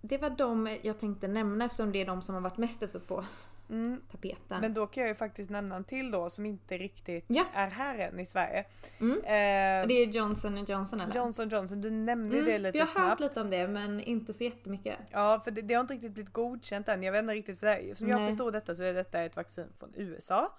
det 0.00 0.18
var 0.18 0.30
de 0.30 0.78
jag 0.82 0.98
tänkte 0.98 1.28
nämna 1.28 1.64
eftersom 1.64 1.92
det 1.92 2.02
är 2.02 2.06
de 2.06 2.22
som 2.22 2.34
har 2.34 2.42
varit 2.42 2.58
mest 2.58 2.82
uppe 2.82 3.00
på 3.00 3.24
Mm. 3.70 4.00
tapeten. 4.10 4.60
Men 4.60 4.74
då 4.74 4.86
kan 4.86 5.00
jag 5.02 5.08
ju 5.08 5.14
faktiskt 5.14 5.50
nämna 5.50 5.76
en 5.76 5.84
till 5.84 6.10
då 6.10 6.30
som 6.30 6.46
inte 6.46 6.78
riktigt 6.78 7.24
Ja. 7.28 7.44
är 7.54 7.68
här 7.68 7.98
än 7.98 8.20
i 8.20 8.26
Sverige. 8.26 8.64
Mm. 9.00 9.18
Eh, 9.18 9.88
det 9.88 9.94
är 9.94 10.06
Johnson 10.06 10.64
Johnson 10.64 11.00
eller? 11.00 11.14
Johnson 11.14 11.48
Johnson, 11.48 11.80
du 11.80 11.90
nämnde 11.90 12.36
Mm, 12.38 12.50
det 12.50 12.58
lite 12.58 12.78
jag 12.78 12.86
har 12.86 12.92
snabbt. 12.92 13.08
hört 13.08 13.20
lite 13.20 13.40
om 13.40 13.50
det 13.50 13.68
men 13.68 14.00
inte 14.00 14.32
så 14.32 14.44
jättemycket. 14.44 14.98
Ja, 15.10 15.40
för 15.44 15.50
det, 15.50 15.62
det 15.62 15.74
har 15.74 15.80
inte 15.80 15.94
riktigt 15.94 16.12
blivit 16.12 16.32
godkänt 16.32 16.88
än. 16.88 17.02
Jag 17.02 17.12
vet 17.12 17.22
inte 17.22 17.34
riktigt 17.34 17.60
för 17.60 17.66
det. 17.66 17.98
Som 17.98 18.08
jag 18.08 18.18
Nej. 18.20 18.28
förstår 18.28 18.52
detta 18.52 18.74
så 18.74 18.82
är 18.82 18.94
detta 18.94 19.20
ett 19.20 19.36
vaccin 19.36 19.72
från 19.78 19.92
USA. 19.96 20.52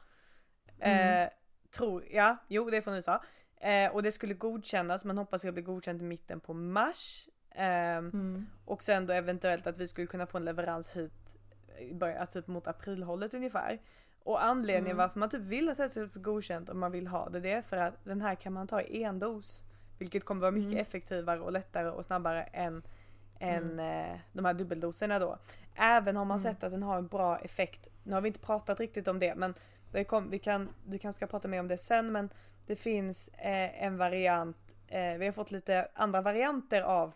Mm. 0.80 1.24
Eh, 1.24 1.30
tror, 1.78 2.06
ja, 2.12 2.38
jo 2.48 2.70
det 2.70 2.78
är 2.78 2.82
från 2.82 2.96
USA. 2.96 3.24
Eh, 3.62 3.92
och 3.92 4.04
det 4.04 4.12
skulle 4.12 4.34
godkännas, 4.34 5.06
man 5.06 5.18
hoppas 5.18 5.42
det 5.42 5.52
blir 5.52 5.64
godkänt 5.64 6.02
i 6.02 6.06
mitten 6.06 6.40
på 6.40 6.54
mars. 6.54 7.30
Ehm, 7.56 8.10
Mm. 8.10 8.46
Och 8.66 8.84
sen 8.84 9.06
då 9.06 9.14
eventuellt 9.14 9.68
att 9.68 9.78
vi 9.78 9.88
skulle 9.88 10.08
kunna 10.08 10.26
få 10.26 10.38
en 10.38 10.46
leverans 10.46 10.92
hit 10.96 11.14
början, 11.94 12.18
alltså 12.22 12.42
typ 12.42 12.48
mot 12.48 12.68
aprilhållet 12.68 13.34
ungefär. 13.34 13.80
Och 14.24 14.44
anledningen 14.44 14.88
Mm. 14.88 14.98
varför 14.98 15.20
man 15.20 15.30
typ 15.30 15.42
vill 15.42 15.68
ha 15.68 15.76
sällskapsdjur 15.76 16.22
godkänt 16.24 16.70
om 16.70 16.80
man 16.80 16.92
vill 16.92 17.08
ha 17.08 17.30
det, 17.30 17.40
det 17.40 17.52
är 17.52 17.62
för 17.62 17.78
att 17.78 18.06
den 18.06 18.22
här 18.22 18.36
kan 18.36 18.54
man 18.54 18.68
ta 18.68 18.82
i 18.82 19.04
en 19.04 19.20
dos. 19.20 19.64
Vilket 20.00 20.24
kommer 20.26 20.42
vara 20.42 20.52
mycket 20.52 20.72
Mm. 20.72 20.82
effektivare 20.82 21.40
och 21.40 21.52
lättare 21.52 21.90
och 21.90 22.06
snabbare 22.06 22.44
än, 22.44 22.84
än 23.40 23.80
eh, 23.80 24.20
de 24.34 24.46
här 24.46 24.54
dubbeldoserna 24.54 25.20
då. 25.20 25.38
Även 25.76 26.16
har 26.16 26.26
man 26.26 26.40
Mm. 26.40 26.54
sett 26.54 26.64
att 26.64 26.72
den 26.72 26.84
har 26.84 26.98
en 26.98 27.08
bra 27.08 27.38
effekt. 27.40 27.88
Nu 28.04 28.14
har 28.14 28.22
vi 28.22 28.28
inte 28.28 28.40
pratat 28.40 28.80
riktigt 28.80 29.08
om 29.08 29.20
det 29.20 29.36
men 29.36 29.54
det 29.92 30.04
kom, 30.04 30.30
vi 30.30 30.40
kan, 30.40 30.70
du 30.86 30.98
kanske 31.00 31.18
ska 31.18 31.28
prata 31.28 31.48
mer 31.48 31.60
om 31.60 31.68
det 31.68 31.78
sen 31.78 32.12
men 32.12 32.30
det 32.66 32.76
finns 32.76 33.28
eh, 33.28 33.84
en 33.84 33.98
variant, 33.98 34.58
eh, 34.88 35.14
vi 35.18 35.26
har 35.26 35.32
fått 35.32 35.52
lite 35.52 35.88
andra 35.94 36.22
varianter 36.22 36.82
av 36.82 37.14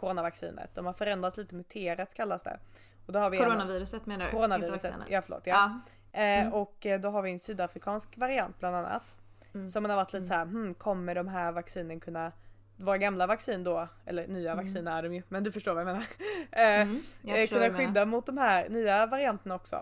coronavaccinet. 0.00 0.74
De 0.74 0.86
har 0.86 0.92
förändrats 0.92 1.36
lite, 1.36 1.54
muterats 1.54 2.14
kallas 2.14 2.42
det. 2.42 2.58
Och 3.06 3.12
då 3.12 3.18
har 3.18 3.30
vi 3.30 3.38
en- 3.38 3.44
Coronaviruset 3.44 4.06
menar 4.06 4.24
du? 4.24 4.30
Coronaviruset, 4.30 4.94
ja 5.08 5.22
förlåt. 5.22 5.46
Ja. 5.46 5.80
Ja. 6.12 6.20
Eh, 6.20 6.40
Mm. 6.40 6.52
Och 6.52 6.86
eh, 6.86 7.00
då 7.00 7.08
har 7.10 7.22
vi 7.22 7.30
en 7.30 7.38
sydafrikansk 7.38 8.16
variant 8.18 8.58
bland 8.58 8.76
annat. 8.76 9.02
Mm. 9.54 9.68
Som 9.68 9.82
man 9.82 9.90
har 9.90 9.96
varit 9.96 10.12
lite 10.12 10.26
så 10.26 10.34
här, 10.34 10.44
hmm, 10.44 10.74
kommer 10.74 11.14
de 11.14 11.28
här 11.28 11.52
vaccinen 11.52 12.00
kunna 12.00 12.32
våra 12.76 12.98
gamla 12.98 13.26
vaccin 13.26 13.64
då, 13.64 13.88
eller 14.06 14.26
nya 14.28 14.52
Mm. 14.52 14.64
vacciner 14.64 14.98
är 14.98 15.02
de 15.02 15.14
ju, 15.14 15.22
men 15.28 15.44
du 15.44 15.52
förstår 15.52 15.74
vad 15.74 15.80
jag 15.80 15.86
menar. 15.86 16.04
Eh, 16.52 16.80
Mm, 16.80 17.00
jag 17.22 17.48
kunna 17.48 17.70
skydda 17.70 18.06
mot 18.06 18.26
de 18.26 18.38
här 18.38 18.68
nya 18.68 19.06
varianterna 19.06 19.54
också. 19.54 19.76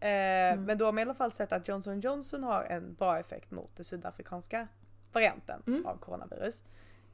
Eh, 0.00 0.08
Mm. 0.10 0.64
Men 0.64 0.78
då 0.78 0.84
har 0.84 0.92
man 0.92 0.98
i 0.98 1.02
alla 1.02 1.14
fall 1.14 1.30
sett 1.30 1.52
att 1.52 1.68
Johnson 1.68 2.00
Johnson 2.00 2.44
har 2.44 2.62
en 2.64 2.94
bra 2.94 3.18
effekt 3.18 3.50
mot 3.50 3.76
den 3.76 3.84
sydafrikanska 3.84 4.66
varianten 5.12 5.62
Mm. 5.66 5.86
av 5.86 5.96
coronavirus. 5.96 6.62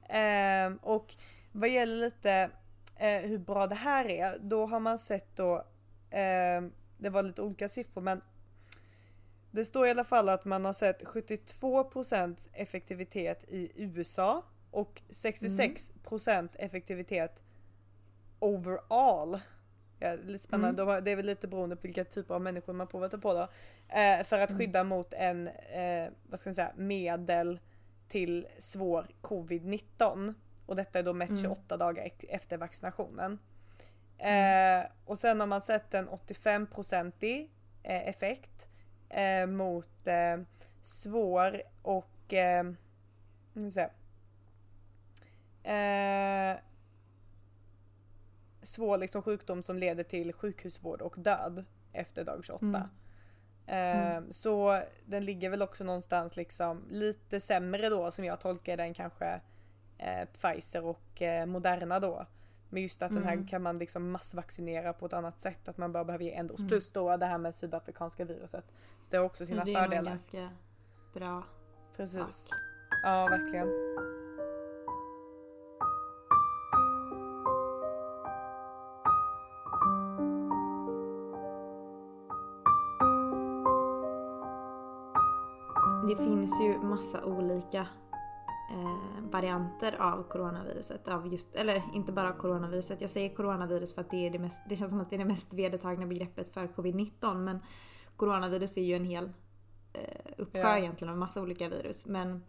Eh, 0.09 0.73
och 0.83 1.14
vad 1.61 1.69
gäller 1.69 1.97
lite 1.97 2.51
eh, 2.97 3.21
hur 3.21 3.38
bra 3.38 3.66
det 3.66 3.75
här 3.75 4.05
är, 4.09 4.38
då 4.38 4.66
har 4.66 4.81
man 4.81 4.99
sett 4.99 5.37
då, 5.37 5.57
eh, 6.11 6.62
det 6.99 7.11
var 7.11 7.23
lite 7.23 7.42
olika 7.42 7.69
siffror 7.69 8.03
men 8.03 8.21
det 9.51 9.64
står 9.64 9.87
i 9.87 9.90
alla 9.90 10.05
fall 10.05 10.29
att 10.29 10.45
man 10.45 10.64
har 10.64 10.73
sett 10.73 11.03
72% 11.05 12.49
effektivitet 12.53 13.45
i 13.49 13.71
USA 13.75 14.42
och 14.71 15.03
66% 15.11 16.49
effektivitet 16.59 17.42
overall. 18.38 19.40
Ja, 19.99 20.14
lite 20.14 20.45
spännande, 20.45 20.83
Mm. 20.83 21.05
Det 21.05 21.11
är 21.11 21.16
väl 21.16 21.27
lite 21.27 21.49
beroende 21.49 21.77
på 21.77 21.83
vilka 21.83 22.05
typer 22.05 22.35
av 22.35 22.40
människor 22.40 22.73
man 22.73 22.87
provat 22.87 23.21
på 23.23 23.33
då. 23.35 23.49
Eh, 23.99 24.25
för 24.25 24.38
att 24.40 24.51
Mm. 24.51 24.59
skydda 24.59 24.85
mot 24.85 25.12
en, 25.12 25.49
eh, 25.49 26.09
vad 26.31 26.40
ska 26.40 26.49
man 26.49 26.55
säga, 26.55 26.73
medel 26.77 27.59
till 28.09 28.47
svår 28.59 29.07
covid-19. 29.23 30.35
Och 30.66 30.76
detta 30.76 30.98
är 30.98 31.02
då 31.02 31.12
mätt 31.12 31.29
Mm. 31.31 31.42
28 31.42 31.76
dagar 31.76 32.02
ek- 32.07 32.24
efter 32.29 32.57
vaccinationen. 32.57 33.38
Eh, 34.18 34.87
och 35.05 35.18
sen 35.18 35.40
har 35.40 35.46
man 35.46 35.61
sett 35.61 35.94
en 35.94 36.09
85-procentig 36.09 37.50
eh, 37.83 38.09
effekt 38.09 38.68
eh, 39.09 39.46
mot 39.46 40.07
eh, 40.07 40.37
svår 40.83 41.62
och 41.83 42.33
eh, 42.33 42.64
nu 43.52 43.70
ska. 43.70 43.88
Eh, 45.70 46.57
svår 48.62 48.98
liksom 48.98 49.22
sjukdom 49.22 49.62
som 49.62 49.79
leder 49.79 50.05
till 50.05 50.33
sjukhusvård 50.33 51.02
och 51.02 51.14
död 51.18 51.64
efter 51.92 52.24
dag 52.24 52.44
28. 52.44 52.64
Mm. 52.66 52.74
Eh, 52.83 52.87
Mm. 53.66 54.33
Så 54.33 54.83
den 55.07 55.24
ligger 55.24 55.50
väl 55.50 55.62
också 55.62 55.85
någonstans 55.85 56.37
liksom 56.37 56.85
lite 56.90 57.40
sämre 57.40 57.88
då 57.88 58.11
som 58.11 58.24
jag 58.24 58.40
tolkar 58.40 58.76
den 58.76 58.94
kanske 58.94 59.40
eh, 59.98 60.24
Pfizer 60.32 60.85
och 60.85 61.22
eh, 61.22 61.46
Moderna 61.46 62.00
då. 62.00 62.26
Men 62.68 62.82
just 62.82 63.02
att 63.02 63.09
den 63.11 63.22
Mm. 63.22 63.38
här 63.40 63.48
kan 63.48 63.62
man 63.62 63.78
liksom 63.78 64.11
massvaccinera 64.11 64.92
på 64.92 65.06
ett 65.06 65.12
annat 65.12 65.40
sätt. 65.40 65.68
Att 65.68 65.76
man 65.78 65.92
bara 65.92 66.04
behöver 66.04 66.24
ge 66.24 66.32
en 66.32 66.46
dos. 66.46 66.59
Mm. 66.59 66.68
Plus 66.68 66.90
då 66.92 67.16
det 67.16 67.26
här 67.26 67.38
med 67.38 67.54
sydafrikanska 67.54 68.24
viruset. 68.24 68.64
Så 69.02 69.11
det 69.11 69.16
har 69.16 69.24
också 69.24 69.46
sina 69.46 69.64
det 69.64 69.74
är 69.74 69.82
fördelar. 69.82 70.11
ganska 70.11 70.50
bra. 71.14 71.42
Precis. 71.96 72.48
Ja, 73.02 73.26
verkligen. 73.26 73.68
Det 86.09 86.16
finns 86.16 86.61
ju 86.61 86.78
massa 86.78 87.24
olika 87.24 87.80
eh, 88.72 89.15
varianter 89.31 89.97
av 90.01 90.23
coronaviruset. 90.29 91.09
Av 91.09 91.27
just, 91.27 91.55
eller 91.55 91.83
inte 91.95 92.12
bara 92.12 92.33
coronaviruset. 92.33 93.01
Jag 93.01 93.11
säger 93.11 93.35
coronavirus 93.35 93.95
för 93.95 94.01
att 94.01 94.11
det, 94.11 94.27
är 94.27 94.31
det, 94.31 94.39
mest, 94.39 94.62
det 94.69 94.77
känns 94.77 94.91
som 94.91 95.01
att 95.01 95.11
det 95.11 95.17
är 95.17 95.19
det 95.19 95.25
mest 95.25 95.55
vedertagna 95.55 96.07
begreppet 96.07 96.49
för 96.49 96.67
covid-19. 96.67 97.35
Men 97.35 97.59
coronavirus 98.17 98.77
är 98.77 98.83
ju 98.83 98.97
en 98.97 99.05
hel 99.05 99.31
eh, 99.93 100.33
uppsjö 100.39 100.59
Ja. 100.59 100.79
egentligen 100.79 101.12
av 101.12 101.19
massa 101.19 101.43
olika 101.43 101.69
virus. 101.69 102.07
Men, 102.07 102.43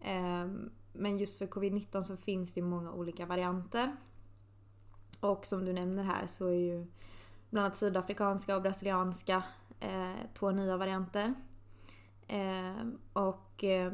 ehm, 0.00 0.70
men 0.92 1.18
just 1.18 1.38
för 1.38 1.46
covid-19 1.46 2.02
så 2.02 2.16
finns 2.16 2.54
det 2.54 2.60
ju 2.60 2.66
många 2.66 2.92
olika 2.92 3.26
varianter. 3.26 3.96
Och 5.20 5.46
som 5.46 5.64
du 5.64 5.72
nämner 5.72 6.02
här 6.02 6.26
så 6.26 6.46
är 6.46 6.52
ju 6.52 6.86
bland 7.50 7.64
annat 7.64 7.76
sydafrikanska 7.76 8.56
och 8.56 8.62
brasilianska 8.62 9.42
eh, 9.80 10.16
två 10.34 10.50
nya 10.50 10.76
varianter. 10.76 11.34
Eh, 12.26 12.86
och 13.12 13.64
eh, 13.64 13.92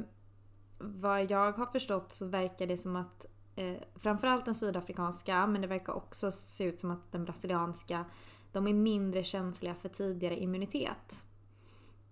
vad 0.79 1.31
jag 1.31 1.53
har 1.53 1.67
förstått 1.67 2.13
så 2.13 2.27
verkar 2.27 2.67
det 2.67 2.79
som 2.79 2.97
att 2.97 3.27
eh, 3.57 3.77
framförallt 3.95 4.45
den 4.45 4.55
sydafrikanska 4.55 5.47
men 5.47 5.61
det 5.61 5.69
verkar 5.69 5.93
också 5.93 6.33
se 6.33 6.65
ut 6.65 6.81
som 6.81 6.91
att 6.91 7.13
den 7.13 7.25
brasilianska 7.25 8.05
de 8.53 8.67
är 8.67 8.73
mindre 8.73 9.25
känsliga 9.25 9.75
för 9.75 9.89
tidigare 9.89 10.41
immunitet. 10.41 11.25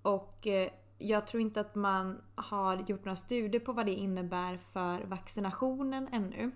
Och 0.02 0.46
eh, 0.46 0.70
jag 0.98 1.26
tror 1.26 1.40
inte 1.40 1.60
att 1.60 1.74
man 1.74 2.22
har 2.34 2.76
gjort 2.76 3.04
några 3.04 3.16
studier 3.16 3.60
på 3.60 3.72
vad 3.72 3.86
det 3.86 3.92
innebär 3.92 4.56
för 4.56 5.04
vaccinationen 5.04 6.08
ännu. 6.12 6.50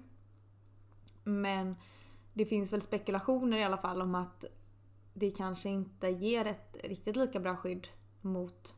Men 1.25 1.77
det 2.35 2.47
finns 2.47 2.73
väl 2.73 2.83
spekulationer 2.83 3.59
i 3.59 3.65
alla 3.65 3.79
fall 3.79 4.03
om 4.03 4.15
att 4.15 4.45
det 5.15 5.31
kanske 5.31 5.69
inte 5.69 6.09
ger 6.09 6.45
ett 6.45 6.77
riktigt 6.85 7.17
lika 7.17 7.41
bra 7.41 7.57
skydd 7.57 7.89
mot 8.21 8.77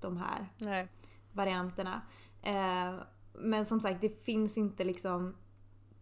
de 0.00 0.16
här 0.16 0.48
Nej. 0.58 0.88
varianterna. 1.32 2.02
Eh, 2.42 2.94
men 3.32 3.66
som 3.66 3.80
sagt, 3.80 4.00
det 4.00 4.24
finns 4.24 4.58
inte 4.58 4.84
liksom 4.84 5.36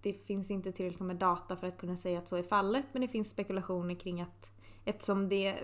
det 0.02 0.12
finns 0.12 0.50
inte 0.50 0.72
tillräckligt 0.72 1.00
med 1.06 1.16
data 1.16 1.56
för 1.56 1.66
att 1.68 1.78
kunna 1.78 1.96
säga 1.96 2.18
att 2.18 2.28
så 2.28 2.36
är 2.36 2.42
fallet 2.42 2.86
men 2.92 3.02
det 3.02 3.08
finns 3.08 3.30
spekulationer 3.30 3.94
kring 3.94 4.20
att 4.20 4.46
eftersom 4.84 5.28
det 5.28 5.56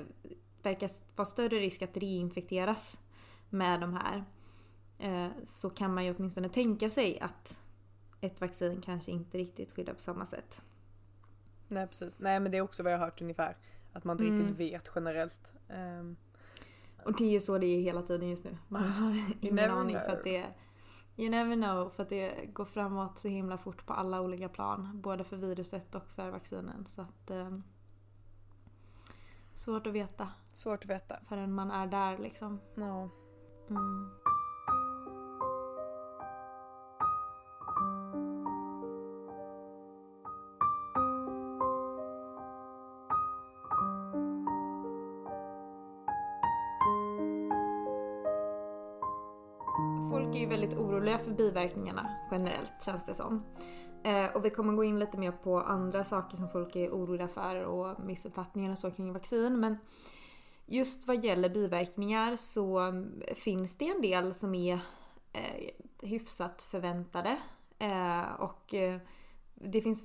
verkar 0.63 0.91
vara 1.17 1.27
större 1.27 1.57
risk 1.57 1.83
att 1.83 1.97
reinfekteras 1.97 3.01
med 3.51 3.81
de 3.81 3.95
här 3.95 4.25
eh, 4.99 5.33
så 5.45 5.71
kan 5.71 5.95
man 5.95 6.05
ju 6.05 6.15
åtminstone 6.15 6.49
tänka 6.49 6.91
sig 6.91 7.21
att 7.21 7.59
ett 8.21 8.41
vaccin 8.41 8.81
kanske 8.81 9.11
inte 9.11 9.39
riktigt 9.39 9.73
skyddar 9.73 9.95
på 9.95 10.01
samma 10.01 10.27
sätt. 10.27 10.63
Nej 11.69 11.87
precis. 11.87 12.15
Nej 12.19 12.41
men 12.41 12.53
det 12.53 12.59
är 12.59 12.63
också 12.63 12.83
vad 12.83 12.93
jag 12.93 12.99
har 12.99 13.05
hört 13.05 13.21
ungefär. 13.23 13.57
Att 13.93 14.05
man 14.05 14.15
inte 14.17 14.25
Mm. 14.25 14.41
riktigt 14.41 14.59
vet 14.59 14.91
generellt. 14.95 15.51
Ehm, 15.69 16.17
Och 17.07 17.17
det 17.17 17.25
är 17.25 17.31
ju 17.31 17.41
så 17.41 17.59
det 17.59 17.67
är 17.67 17.81
hela 17.81 18.03
tiden 18.03 18.29
just 18.29 18.45
nu. 18.45 18.57
Man 18.69 18.83
har 18.83 19.25
ingen 19.41 19.71
aning 19.71 19.97
för 19.97 20.05
know. 20.05 20.17
att 20.17 20.25
det 20.25 20.47
You 21.19 21.31
never 21.31 21.57
know 21.57 21.91
för 21.91 22.03
att 22.03 22.09
det 22.09 22.53
går 22.53 22.65
framåt 22.65 23.19
så 23.19 23.29
himla 23.29 23.59
fort 23.59 23.87
på 23.87 23.93
alla 23.93 24.21
olika 24.21 24.49
plan. 24.49 25.01
Både 25.03 25.25
för 25.25 25.37
viruset 25.37 25.95
och 25.95 26.11
för 26.17 26.31
vaccinen. 26.31 26.87
Så 26.89 27.03
att... 27.03 27.31
Eh, 27.31 27.59
svårt 29.55 29.87
att 29.87 29.93
veta. 29.93 30.29
Svårt 30.55 30.85
att 30.85 30.91
veta. 30.91 31.19
Förrän 31.29 31.55
man 31.55 31.71
är 31.71 31.87
där 31.87 32.19
liksom. 32.19 32.61
Ja. 32.75 33.09
Mm. 33.71 34.11
Biverkningarna 51.37 52.11
generellt 52.31 52.73
känns 52.85 53.05
det 53.05 53.15
som. 53.15 53.45
Eh, 54.05 54.37
och 54.37 54.45
vi 54.45 54.51
kommer 54.51 54.73
gå 54.73 54.85
in 54.85 54.99
lite 54.99 55.19
mer 55.19 55.33
på 55.33 55.61
andra 55.61 56.05
saker 56.05 56.37
som 56.37 56.49
folk 56.49 56.77
är 56.77 56.91
oroliga 56.91 57.29
för 57.29 57.65
och 57.65 58.05
missuppfattningar 58.05 58.73
och 58.73 58.79
så 58.79 58.91
kring 58.91 59.13
vaccin. 59.13 59.61
Men 59.61 59.77
just 60.67 61.07
vad 61.07 61.25
gäller 61.25 61.49
biverkningar 61.49 62.37
så 62.37 62.93
finns 63.35 63.79
det 63.79 63.89
en 63.89 64.03
del 64.03 64.35
som 64.35 64.55
är 64.55 64.79
eh, 65.33 65.71
hyfsat 66.03 66.63
förväntade. 66.63 67.39
Eh, 67.79 68.33
och 68.39 68.75
det 69.55 69.81
finns, 69.81 70.05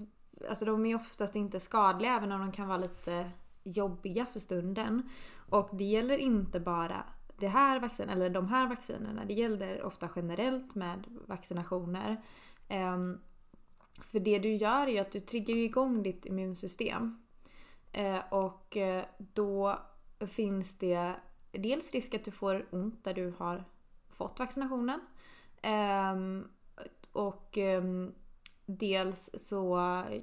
alltså 0.50 0.66
de 0.66 0.86
är 0.86 0.96
oftast 0.96 1.36
inte 1.36 1.60
skadliga 1.60 2.16
även 2.16 2.32
om 2.32 2.40
de 2.40 2.52
kan 2.52 2.68
vara 2.68 2.78
lite 2.78 3.32
jobbiga 3.64 4.26
för 4.26 4.40
stunden. 4.40 5.10
Och 5.50 5.70
det 5.72 5.84
gäller 5.84 6.18
inte 6.18 6.60
bara 6.60 7.04
det 7.42 7.48
här 7.48 7.80
vaccin, 7.80 8.10
eller 8.10 8.30
de 8.30 8.48
här 8.48 8.68
vaccinerna. 8.68 9.26
Det 9.26 9.34
gäller 9.34 9.84
ofta 9.84 10.10
generellt 10.16 10.76
med 10.76 11.06
vaccinationer. 11.28 12.24
Ehm, 12.68 13.20
för 14.02 14.20
det 14.20 14.40
du 14.40 14.56
gör 14.56 14.88
är 14.88 14.92
ju 14.92 14.98
att 14.98 15.12
du 15.12 15.20
triggar 15.20 15.56
igång 15.56 16.04
ditt 16.04 16.26
immunsystem. 16.26 17.22
Eh, 17.92 18.20
och 18.30 18.78
eh, 18.78 19.06
då 19.18 19.80
finns 20.28 20.78
det 20.78 21.16
dels 21.52 21.92
risk 21.92 22.14
att 22.14 22.26
du 22.26 22.32
får 22.32 22.66
ont 22.72 23.04
där 23.04 23.14
du 23.14 23.34
har 23.38 23.64
fått 24.10 24.40
vaccinationen. 24.40 25.00
Ehm, 25.62 26.48
och 27.12 27.58
ehm, 27.58 28.14
dels 28.66 29.30
så 29.34 29.76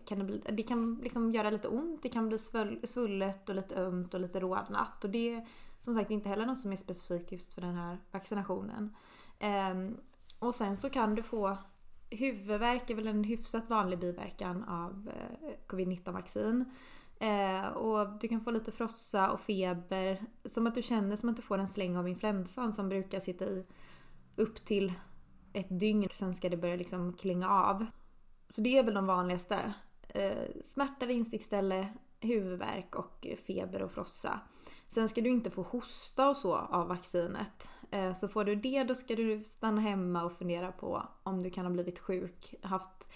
kan 0.07 0.19
det, 0.19 0.25
bli, 0.25 0.43
det 0.53 0.62
kan 0.62 1.01
liksom 1.03 1.33
göra 1.33 1.51
lite 1.51 1.69
ont, 1.69 2.03
det 2.03 2.09
kan 2.09 2.29
bli 2.29 2.39
svullet 2.85 3.49
och 3.49 3.55
lite 3.55 3.75
ömt 3.75 4.14
och 4.14 4.21
lite 4.21 4.41
rodnat. 4.41 5.05
Och 5.05 5.11
det 5.11 5.47
som 5.81 5.95
sagt 5.95 6.11
inte 6.11 6.29
heller 6.29 6.47
något 6.47 6.59
som 6.59 6.72
är 6.72 6.76
specifikt 6.76 7.33
just 7.33 7.55
för 7.55 7.61
den 7.61 7.74
här 7.74 7.99
vaccinationen. 8.11 8.97
Ehm, 9.39 9.97
och 10.39 10.55
sen 10.55 10.76
så 10.76 10.91
kan 10.91 11.14
du 11.14 11.22
få 11.22 11.59
huvudvärk 12.11 12.91
är 12.91 12.95
väl 12.95 13.07
en 13.07 13.24
hyfsat 13.24 13.70
vanlig 13.70 13.99
biverkan 13.99 14.64
av 14.64 15.11
eh, 15.14 15.66
covid-19 15.66 16.12
vaccin. 16.12 16.64
Eh, 17.20 17.68
och 17.68 18.18
du 18.20 18.29
kan 18.29 18.41
få 18.41 18.51
lite 18.51 18.72
frossa 18.72 19.31
och 19.31 19.41
feber. 19.41 20.22
Som 20.45 20.66
att 20.66 20.74
du 20.74 20.83
känner 20.83 21.16
som 21.16 21.29
att 21.29 21.37
du 21.37 21.43
får 21.43 21.59
en 21.59 21.68
släng 21.68 21.97
av 21.97 22.09
influensan 22.09 22.72
som 22.72 22.89
brukar 22.89 23.20
sitta 23.20 23.45
i 23.45 23.66
upp 24.37 24.64
till 24.64 24.93
ett 25.53 25.81
dygn. 25.81 26.09
Sen 26.11 26.35
ska 26.35 26.49
det 26.49 26.57
börja 26.57 26.76
liksom 26.76 27.12
klinga 27.12 27.51
av. 27.51 27.87
Så 28.49 28.61
det 28.61 28.79
är 28.79 28.83
väl 28.83 28.95
de 28.95 29.07
vanligaste. 29.07 29.74
Eh, 30.09 30.62
smärta 30.64 31.07
vid 31.07 31.16
instickställe, 31.16 31.89
huvudvärk 32.21 32.95
och 32.95 33.27
feber 33.47 33.83
och 33.83 33.93
frossa. 33.93 34.41
Sen 34.89 35.09
ska 35.09 35.21
du 35.21 35.31
inte 35.31 35.51
få 35.51 35.62
hosta 35.62 36.29
och 36.29 36.37
så 36.37 36.57
av 36.57 36.89
vaccinet. 36.89 37.69
Eh, 37.91 38.14
så 38.14 38.29
får 38.29 38.45
du 38.45 38.55
det 38.55 38.85
då 38.85 38.95
ska 38.95 39.14
du 39.14 39.45
stanna 39.45 39.81
hemma 39.81 40.25
och 40.25 40.33
fundera 40.33 40.73
på 40.73 41.03
om 41.23 41.43
du 41.43 41.51
kan 41.51 41.64
ha 41.64 41.73
blivit 41.73 41.99
sjuk. 41.99 42.55
Haft, 42.62 43.09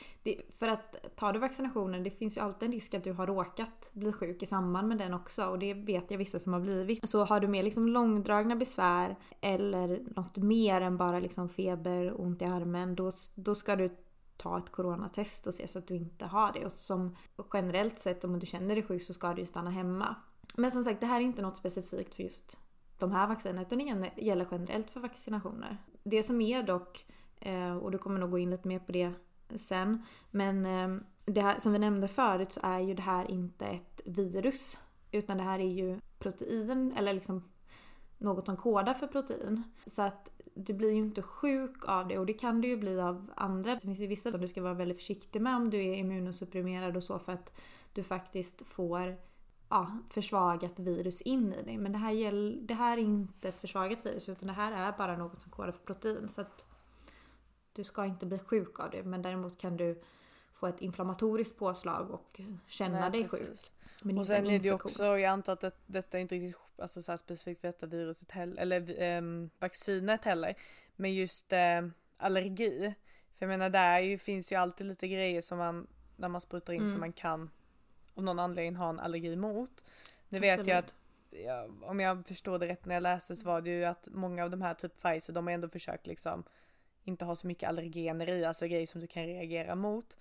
för 0.58 0.68
att 0.68 1.16
tar 1.16 1.32
du 1.32 1.38
vaccinationen, 1.38 2.02
det 2.02 2.10
finns 2.10 2.36
ju 2.36 2.40
alltid 2.40 2.66
en 2.66 2.72
risk 2.72 2.94
att 2.94 3.04
du 3.04 3.12
har 3.12 3.26
råkat 3.26 3.90
bli 3.92 4.12
sjuk 4.12 4.42
i 4.42 4.46
samband 4.46 4.88
med 4.88 4.98
den 4.98 5.14
också 5.14 5.46
och 5.46 5.58
det 5.58 5.74
vet 5.74 6.10
jag 6.10 6.18
vissa 6.18 6.40
som 6.40 6.52
har 6.52 6.60
blivit. 6.60 7.08
Så 7.08 7.24
har 7.24 7.40
du 7.40 7.48
mer 7.48 7.62
liksom 7.62 7.88
långdragna 7.88 8.56
besvär 8.56 9.16
eller 9.40 10.02
något 10.16 10.36
mer 10.36 10.80
än 10.80 10.96
bara 10.96 11.18
liksom 11.18 11.48
feber, 11.48 12.20
ont 12.20 12.42
i 12.42 12.44
armen, 12.44 12.94
då, 12.94 13.12
då 13.34 13.54
ska 13.54 13.76
du 13.76 13.96
ta 14.42 14.58
ett 14.58 14.72
coronatest 14.72 15.46
och 15.46 15.54
se 15.54 15.68
så 15.68 15.78
att 15.78 15.86
du 15.86 15.96
inte 15.96 16.26
har 16.26 16.52
det. 16.52 16.64
Och 16.64 16.72
som 16.72 17.16
generellt 17.52 17.98
sett 17.98 18.24
om 18.24 18.38
du 18.38 18.46
känner 18.46 18.74
dig 18.74 18.84
sjuk 18.84 19.02
så 19.02 19.14
ska 19.14 19.34
du 19.34 19.40
ju 19.40 19.46
stanna 19.46 19.70
hemma. 19.70 20.16
Men 20.54 20.70
som 20.70 20.84
sagt, 20.84 21.00
det 21.00 21.06
här 21.06 21.20
är 21.20 21.24
inte 21.24 21.42
något 21.42 21.56
specifikt 21.56 22.14
för 22.14 22.22
just 22.22 22.58
de 22.98 23.12
här 23.12 23.26
vaccinerna 23.26 23.62
utan 23.62 23.78
det 23.78 24.10
gäller 24.16 24.48
generellt 24.50 24.90
för 24.90 25.00
vaccinationer. 25.00 25.76
Det 26.04 26.22
som 26.22 26.40
är 26.40 26.62
dock, 26.62 27.06
eh, 27.40 27.76
och 27.76 27.90
du 27.90 27.98
kommer 27.98 28.20
nog 28.20 28.30
gå 28.30 28.38
in 28.38 28.50
lite 28.50 28.68
mer 28.68 28.78
på 28.78 28.92
det 28.92 29.12
sen, 29.56 30.06
men 30.30 30.66
eh, 30.66 31.02
det 31.24 31.40
här, 31.40 31.58
som 31.58 31.72
vi 31.72 31.78
nämnde 31.78 32.08
förut 32.08 32.52
så 32.52 32.60
är 32.62 32.80
ju 32.80 32.94
det 32.94 33.02
här 33.02 33.30
inte 33.30 33.66
ett 33.66 34.00
virus 34.04 34.78
utan 35.10 35.36
det 35.36 35.42
här 35.42 35.58
är 35.58 35.72
ju 35.72 36.00
protein 36.18 36.92
eller 36.96 37.12
liksom 37.12 37.52
något 38.18 38.46
som 38.46 38.56
kodar 38.56 38.94
för 38.94 39.06
protein. 39.06 39.62
Så 39.86 40.02
att 40.02 40.28
du 40.54 40.72
blir 40.72 40.92
ju 40.92 40.98
inte 40.98 41.22
sjuk 41.22 41.88
av 41.88 42.08
det 42.08 42.18
och 42.18 42.26
det 42.26 42.32
kan 42.32 42.60
du 42.60 42.68
ju 42.68 42.76
bli 42.76 43.00
av 43.00 43.30
andra. 43.36 43.74
Det 43.74 43.80
finns 43.80 44.00
ju 44.00 44.06
vissa 44.06 44.32
som 44.32 44.40
du 44.40 44.48
ska 44.48 44.62
vara 44.62 44.74
väldigt 44.74 44.98
försiktig 44.98 45.42
med 45.42 45.56
om 45.56 45.70
du 45.70 45.84
är 45.84 45.94
immunosupprimerad 45.94 46.96
och 46.96 47.02
så 47.02 47.18
för 47.18 47.32
att 47.32 47.52
du 47.92 48.02
faktiskt 48.02 48.66
får 48.66 49.16
ja, 49.68 49.98
försvagat 50.10 50.78
virus 50.78 51.20
in 51.20 51.52
i 51.52 51.62
dig. 51.62 51.78
Men 51.78 51.92
det 51.92 51.98
här, 51.98 52.12
gäll, 52.12 52.66
det 52.66 52.74
här 52.74 52.98
är 52.98 53.02
inte 53.02 53.52
försvagat 53.52 54.06
virus 54.06 54.28
utan 54.28 54.46
det 54.46 54.52
här 54.52 54.72
är 54.72 54.98
bara 54.98 55.16
något 55.16 55.42
som 55.42 55.50
kodar 55.50 55.72
för 55.72 55.84
protein. 55.84 56.28
Så 56.28 56.40
att 56.40 56.64
du 57.72 57.84
ska 57.84 58.04
inte 58.04 58.26
bli 58.26 58.38
sjuk 58.38 58.80
av 58.80 58.90
det. 58.90 59.02
Men 59.02 59.22
däremot 59.22 59.58
kan 59.58 59.76
du 59.76 60.02
få 60.62 60.66
ett 60.66 60.80
inflammatoriskt 60.80 61.58
påslag 61.58 62.10
och 62.10 62.40
känna 62.66 63.00
Nej, 63.00 63.10
dig 63.10 63.28
sjuk. 63.28 63.58
Men 64.02 64.18
och 64.18 64.26
sen 64.26 64.46
är 64.46 64.58
det 64.58 64.68
ju 64.68 64.74
också, 64.74 65.04
jag 65.04 65.24
antar 65.24 65.52
att 65.52 65.60
det, 65.60 65.72
detta 65.86 66.18
är 66.18 66.22
inte 66.22 66.34
riktigt 66.34 66.56
alltså 66.78 67.02
så 67.02 67.18
specifikt 67.18 67.60
för 67.60 67.68
detta 67.68 67.86
viruset 67.86 68.30
heller, 68.30 68.62
eller 68.62 69.02
eh, 69.02 69.48
vaccinet 69.58 70.24
heller. 70.24 70.54
Men 70.96 71.14
just 71.14 71.52
eh, 71.52 71.82
allergi. 72.16 72.94
För 73.38 73.46
jag 73.46 73.48
menar 73.48 73.70
där 73.70 74.00
ju, 74.00 74.18
finns 74.18 74.52
ju 74.52 74.56
alltid 74.56 74.86
lite 74.86 75.08
grejer 75.08 75.42
som 75.42 75.58
man, 75.58 75.86
när 76.16 76.28
man 76.28 76.40
sprutar 76.40 76.72
in 76.72 76.80
mm. 76.80 76.92
som 76.92 77.00
man 77.00 77.12
kan 77.12 77.50
av 78.14 78.24
någon 78.24 78.38
anledning 78.38 78.76
har 78.76 78.90
en 78.90 79.00
allergi 79.00 79.36
mot. 79.36 79.84
Nu 80.28 80.38
vet 80.38 80.60
Absolut. 80.60 80.68
jag 80.68 80.78
att 80.78 80.94
ja, 81.30 81.68
om 81.82 82.00
jag 82.00 82.26
förstår 82.26 82.58
det 82.58 82.66
rätt 82.66 82.84
när 82.86 82.94
jag 82.94 83.02
läste 83.02 83.36
så 83.36 83.46
var 83.46 83.60
det 83.60 83.70
ju 83.70 83.84
att 83.84 84.08
många 84.10 84.44
av 84.44 84.50
de 84.50 84.62
här 84.62 84.74
typ 84.74 85.02
Pfizer 85.02 85.32
de 85.32 85.46
har 85.46 85.54
ändå 85.54 85.68
försökt 85.68 86.06
liksom 86.06 86.44
inte 87.04 87.24
ha 87.24 87.36
så 87.36 87.46
mycket 87.46 87.68
allergener 87.68 88.28
i, 88.28 88.44
alltså 88.44 88.66
grejer 88.66 88.86
som 88.86 89.00
du 89.00 89.06
kan 89.06 89.26
reagera 89.26 89.74
mot. 89.74 90.16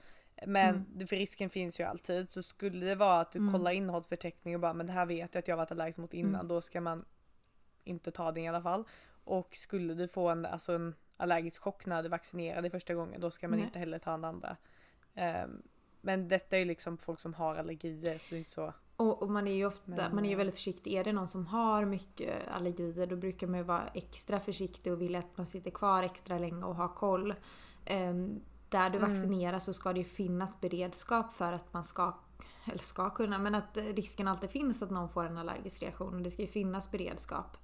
Men 0.46 0.76
mm. 0.76 1.08
för 1.08 1.16
risken 1.16 1.50
finns 1.50 1.80
ju 1.80 1.84
alltid 1.84 2.32
så 2.32 2.44
skulle 2.44 2.86
det 2.86 2.96
vara 2.96 3.20
att 3.20 3.32
du 3.32 3.40
mm. 3.40 3.52
kollar 3.52 3.72
innehållsförteckning 3.72 4.56
och 4.56 4.62
bara 4.62 4.74
men 4.74 4.86
det 4.86 4.94
här 4.94 5.06
vet 5.06 5.36
jag 5.36 5.40
att 5.40 5.48
jag 5.48 5.58
varit 5.58 5.72
allergisk 5.72 6.00
mot 6.00 6.14
innan 6.14 6.36
mm. 6.36 6.48
då 6.48 6.62
ska 6.62 6.82
man 6.82 7.06
inte 7.84 8.12
ta 8.12 8.32
det 8.32 8.42
i 8.42 8.48
alla 8.48 8.62
fall. 8.62 8.84
Och 9.24 9.56
skulle 9.56 9.94
du 9.94 10.08
få 10.08 10.30
en, 10.30 10.46
alltså 10.46 10.74
en 10.74 10.96
allergisk 11.18 11.62
chock 11.62 11.86
när 11.86 12.04
du 12.04 12.10
vaccinerade 12.10 12.70
första 12.70 12.94
gången 12.94 13.22
då 13.22 13.32
ska 13.32 13.48
man 13.48 13.60
Nej. 13.60 13.66
inte 13.66 13.80
heller 13.80 14.00
ta 14.00 14.14
en 14.14 14.26
andra. 14.26 14.58
Um, 15.16 15.62
men 16.02 16.28
detta 16.28 16.56
är 16.56 16.60
ju 16.60 16.66
liksom 16.66 16.98
folk 16.98 17.20
som 17.20 17.34
har 17.34 17.56
allergier 17.56 18.18
så 18.18 18.30
det 18.30 18.36
är 18.36 18.38
inte 18.38 18.50
så 18.50 18.74
och, 18.96 19.22
och, 19.22 19.30
man 19.30 19.48
är 19.48 19.54
ju 19.54 19.66
ofta, 19.66 19.84
Men, 19.86 20.16
man 20.16 20.26
är 20.26 20.30
ju 20.30 20.36
väldigt 20.36 20.56
försiktig. 20.56 20.94
Är 20.94 21.04
det 21.04 21.14
någon 21.14 21.28
som 21.28 21.48
har 21.48 21.86
mycket 21.86 22.48
allergier 22.52 23.08
då 23.08 23.16
brukar 23.16 23.48
man 23.48 23.58
ju 23.58 23.64
vara 23.64 23.88
extra 23.94 24.40
försiktig 24.40 24.94
och 24.94 25.02
vilja 25.02 25.20
att 25.20 25.38
man 25.38 25.46
sitter 25.46 25.72
kvar 25.72 26.04
extra 26.04 26.38
länge 26.38 26.66
och 26.66 26.76
har 26.76 26.88
koll. 26.88 27.34
Um, 27.92 28.42
där 28.72 28.90
du 28.90 28.98
mm. 28.98 29.12
vaccinerar 29.12 29.60
så 29.60 29.74
ska 29.74 29.94
det 29.94 30.00
ju 30.00 30.06
finnas 30.06 30.62
beredskap 30.62 31.34
för 31.34 31.54
att 31.54 31.74
man 31.74 31.84
ska, 31.84 32.18
eller 32.66 32.84
ska 32.84 33.10
kunna, 33.10 33.40
men 33.40 33.56
att 33.56 33.78
risken 33.78 34.28
alltid 34.28 34.50
finns 34.50 34.84
att 34.84 34.92
någon 34.92 35.10
får 35.10 35.26
en 35.26 35.38
allergisk 35.38 35.82
reaktion. 35.82 36.16
Och 36.16 36.22
det 36.22 36.32
ska 36.32 36.42
ju 36.42 36.48
finnas 36.48 36.92
beredskap 36.92 37.58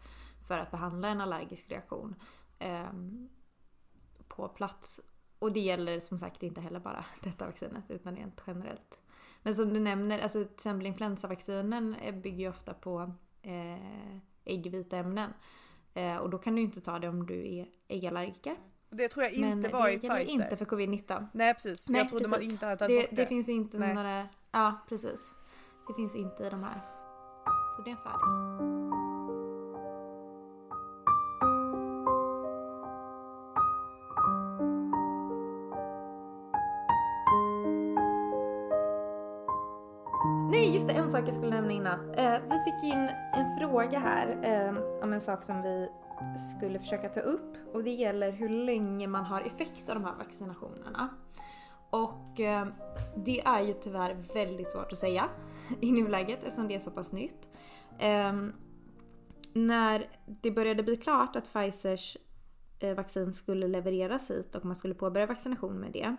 för 0.48 0.58
att 0.58 0.72
behandla 0.72 1.08
en 1.08 1.22
allergisk 1.22 1.72
reaktion 1.72 2.16
um, 2.92 3.30
på 4.28 4.48
plats. 4.48 5.00
Och 5.40 5.52
det 5.52 5.60
gäller 5.60 6.00
som 6.00 6.20
sagt 6.20 6.44
inte 6.44 6.62
heller 6.62 6.80
bara 6.80 7.06
detta 7.24 7.46
vaccinet 7.46 7.84
utan 7.90 8.16
rent 8.16 8.44
generellt. 8.48 9.00
Men 9.44 9.56
som 9.56 9.74
du 9.74 9.80
nämner, 9.80 10.20
alltså 10.20 10.44
till 10.44 10.54
exempel 10.54 10.86
influensavaccinen 10.86 11.96
bygger 12.24 12.40
ju 12.40 12.50
ofta 12.50 12.74
på 12.74 13.12
eh, 13.42 14.18
äggviteämnen. 14.46 15.34
Eh, 15.94 16.18
och 16.18 16.30
då 16.30 16.38
kan 16.38 16.56
du 16.56 16.62
inte 16.62 16.82
ta 16.82 17.00
det 17.00 17.10
om 17.10 17.26
du 17.26 17.56
är 17.56 17.68
äggallergiker. 17.88 18.58
Det 18.90 19.08
tror 19.08 19.24
jag 19.24 19.34
inte 19.34 19.56
Men 19.56 19.72
var 19.72 19.90
i 19.90 19.98
Pfizer. 19.98 20.08
Men 20.08 20.18
det 20.18 20.32
gäller 20.32 20.44
inte 20.44 20.58
för 20.58 20.66
covid-19. 20.66 21.28
Nej 21.32 21.54
precis. 21.54 21.90
Nej, 21.90 22.02
jag 22.02 22.10
trodde 22.10 22.24
precis. 22.24 22.38
man 22.38 22.52
inte 22.52 22.66
hade 22.66 22.78
tagit 22.78 22.98
det, 22.98 23.02
bort 23.02 23.16
det. 23.16 23.22
Det 23.22 23.28
finns 23.28 23.50
inte 23.50 23.78
Nej. 23.78 23.94
några... 23.94 24.28
Ja 24.52 24.74
precis. 24.90 25.32
Det 25.88 25.94
finns 25.94 26.16
inte 26.16 26.44
i 26.44 26.50
de 26.50 26.64
här. 26.64 26.82
Så 27.76 27.82
det 27.82 27.90
är 27.90 27.92
en 27.92 27.98
fördel. 27.98 28.88
Nej 40.52 40.76
just 40.76 40.88
det, 40.88 40.94
en 40.94 41.12
sak 41.12 41.22
jag 41.28 41.34
skulle 41.34 41.52
nämna 41.52 41.72
innan. 41.72 42.12
Eh, 42.14 42.40
vi 42.42 42.72
fick 42.72 42.94
in 42.94 43.10
en 43.34 43.58
fråga 43.60 44.00
här 44.00 44.40
eh, 44.44 45.04
om 45.04 45.14
en 45.14 45.22
sak 45.22 45.44
som 45.44 45.62
vi 45.62 45.90
skulle 46.58 46.80
försöka 46.80 47.10
ta 47.10 47.20
upp 47.20 47.58
och 47.74 47.84
det 47.84 47.92
gäller 47.92 48.32
hur 48.32 48.50
länge 48.50 49.08
man 49.08 49.26
har 49.26 49.42
effekt 49.42 49.90
av 49.90 49.96
de 49.96 50.06
här 50.06 50.16
vaccinationerna. 50.16 51.10
Och 51.90 52.40
eh, 52.40 52.68
det 53.16 53.40
är 53.40 53.62
ju 53.62 53.74
tyvärr 53.74 54.14
väldigt 54.34 54.72
svårt 54.72 54.92
att 54.92 54.98
säga 54.98 55.30
i 55.82 55.92
nuläget 55.92 56.40
eftersom 56.44 56.68
det 56.68 56.76
är 56.76 56.80
så 56.80 56.92
pass 56.92 57.12
nytt. 57.12 57.50
Eh, 58.00 58.34
när 59.54 60.10
det 60.26 60.52
började 60.52 60.84
bli 60.84 60.96
klart 60.96 61.36
att 61.36 61.54
Pfizers 61.54 62.18
eh, 62.80 62.96
vaccin 62.96 63.34
skulle 63.34 63.68
levereras 63.68 64.32
hit 64.32 64.56
och 64.56 64.66
man 64.66 64.76
skulle 64.76 64.94
påbörja 64.94 65.26
vaccination 65.26 65.74
med 65.74 65.92
det 65.92 66.16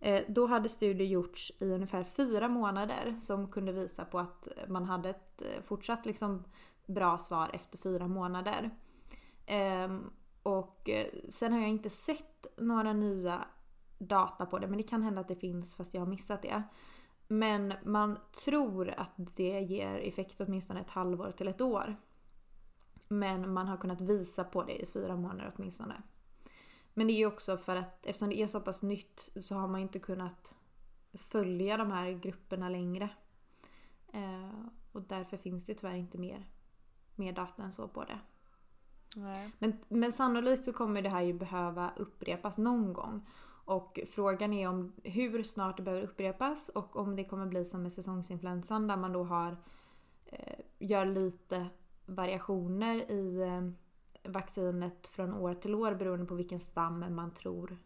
eh, 0.00 0.22
då 0.28 0.46
hade 0.46 0.68
studier 0.68 1.08
gjorts 1.08 1.52
i 1.58 1.64
ungefär 1.64 2.04
fyra 2.04 2.48
månader 2.48 3.16
som 3.18 3.50
kunde 3.50 3.72
visa 3.72 4.04
på 4.04 4.18
att 4.18 4.48
man 4.68 4.84
hade 4.84 5.10
ett 5.10 5.42
eh, 5.42 5.62
fortsatt 5.62 6.06
liksom 6.06 6.44
bra 6.86 7.18
svar 7.18 7.50
efter 7.52 7.78
fyra 7.78 8.08
månader. 8.08 8.70
Ehm, 9.46 10.10
och 10.42 10.88
eh, 10.88 11.06
sen 11.28 11.52
har 11.52 11.60
jag 11.60 11.68
inte 11.68 11.90
sett 11.90 12.46
några 12.56 12.92
nya 12.92 13.44
data 13.98 14.46
på 14.46 14.58
det 14.58 14.66
men 14.66 14.76
det 14.76 14.82
kan 14.82 15.02
hända 15.02 15.20
att 15.20 15.28
det 15.28 15.36
finns 15.36 15.76
fast 15.76 15.94
jag 15.94 16.00
har 16.00 16.06
missat 16.06 16.42
det. 16.42 16.62
Men 17.28 17.74
man 17.84 18.18
tror 18.44 18.90
att 18.96 19.12
det 19.16 19.60
ger 19.60 19.94
effekt 19.94 20.40
åtminstone 20.40 20.80
ett 20.80 20.90
halvår 20.90 21.32
till 21.32 21.48
ett 21.48 21.60
år. 21.60 21.96
Men 23.08 23.52
man 23.52 23.68
har 23.68 23.76
kunnat 23.76 24.00
visa 24.00 24.44
på 24.44 24.62
det 24.62 24.82
i 24.82 24.86
fyra 24.86 25.16
månader 25.16 25.52
åtminstone. 25.56 26.02
Men 26.94 27.06
det 27.06 27.12
är 27.12 27.18
ju 27.18 27.26
också 27.26 27.56
för 27.56 27.76
att 27.76 28.06
eftersom 28.06 28.28
det 28.28 28.42
är 28.42 28.46
så 28.46 28.60
pass 28.60 28.82
nytt 28.82 29.30
så 29.40 29.54
har 29.54 29.68
man 29.68 29.80
inte 29.80 29.98
kunnat 29.98 30.54
följa 31.12 31.76
de 31.76 31.90
här 31.90 32.10
grupperna 32.10 32.68
längre. 32.68 33.08
Eh, 34.12 34.64
och 34.92 35.02
därför 35.02 35.36
finns 35.36 35.64
det 35.64 35.74
tyvärr 35.74 35.94
inte 35.94 36.18
mer, 36.18 36.46
mer 37.14 37.32
data 37.32 37.62
än 37.62 37.72
så 37.72 37.88
på 37.88 38.04
det. 38.04 38.18
Men, 39.58 39.78
men 39.88 40.12
sannolikt 40.12 40.64
så 40.64 40.72
kommer 40.72 41.02
det 41.02 41.08
här 41.08 41.22
ju 41.22 41.32
behöva 41.32 41.92
upprepas 41.96 42.58
någon 42.58 42.92
gång. 42.92 43.26
Och 43.64 43.98
frågan 44.08 44.52
är 44.52 44.68
om 44.68 44.92
hur 45.04 45.42
snart 45.42 45.76
det 45.76 45.82
behöver 45.82 46.04
upprepas 46.04 46.68
och 46.68 46.96
om 46.96 47.16
det 47.16 47.24
kommer 47.24 47.46
bli 47.46 47.64
som 47.64 47.82
med 47.82 47.92
säsongsinfluensan 47.92 48.86
där 48.86 48.96
man 48.96 49.12
då 49.12 49.24
har 49.24 49.56
eh, 50.26 50.58
gör 50.78 51.06
lite 51.06 51.66
variationer 52.06 53.10
i 53.10 53.40
eh, 53.40 53.70
vaccinet 54.30 55.08
från 55.08 55.34
år 55.34 55.54
till 55.54 55.74
år 55.74 55.94
beroende 55.94 56.26
på 56.26 56.34
vilken 56.34 56.60
stam 56.60 57.14
man 57.14 57.34
tror 57.34 57.78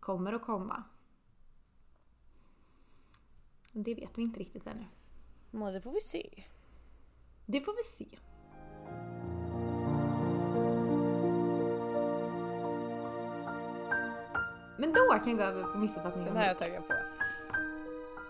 kommer 0.00 0.32
att 0.32 0.42
komma. 0.42 0.82
Det 3.72 3.94
vet 3.94 4.18
vi 4.18 4.22
inte 4.22 4.40
riktigt 4.40 4.66
ännu. 4.66 4.86
Nej, 5.50 5.72
det 5.72 5.80
får 5.80 5.92
vi 5.92 6.00
se. 6.00 6.44
Det 7.46 7.60
får 7.60 7.76
vi 7.76 7.82
se. 7.82 8.18
Men 14.78 14.92
då 14.92 15.08
kan 15.24 15.28
jag 15.28 15.36
gå 15.38 15.44
över 15.44 15.62
på 15.64 15.78
missuppfattningen. 15.78 16.28
Den 16.34 16.36
här 16.36 16.44
är 16.44 16.48
jag 16.48 16.58
taggad 16.58 16.88
på. 16.88 16.94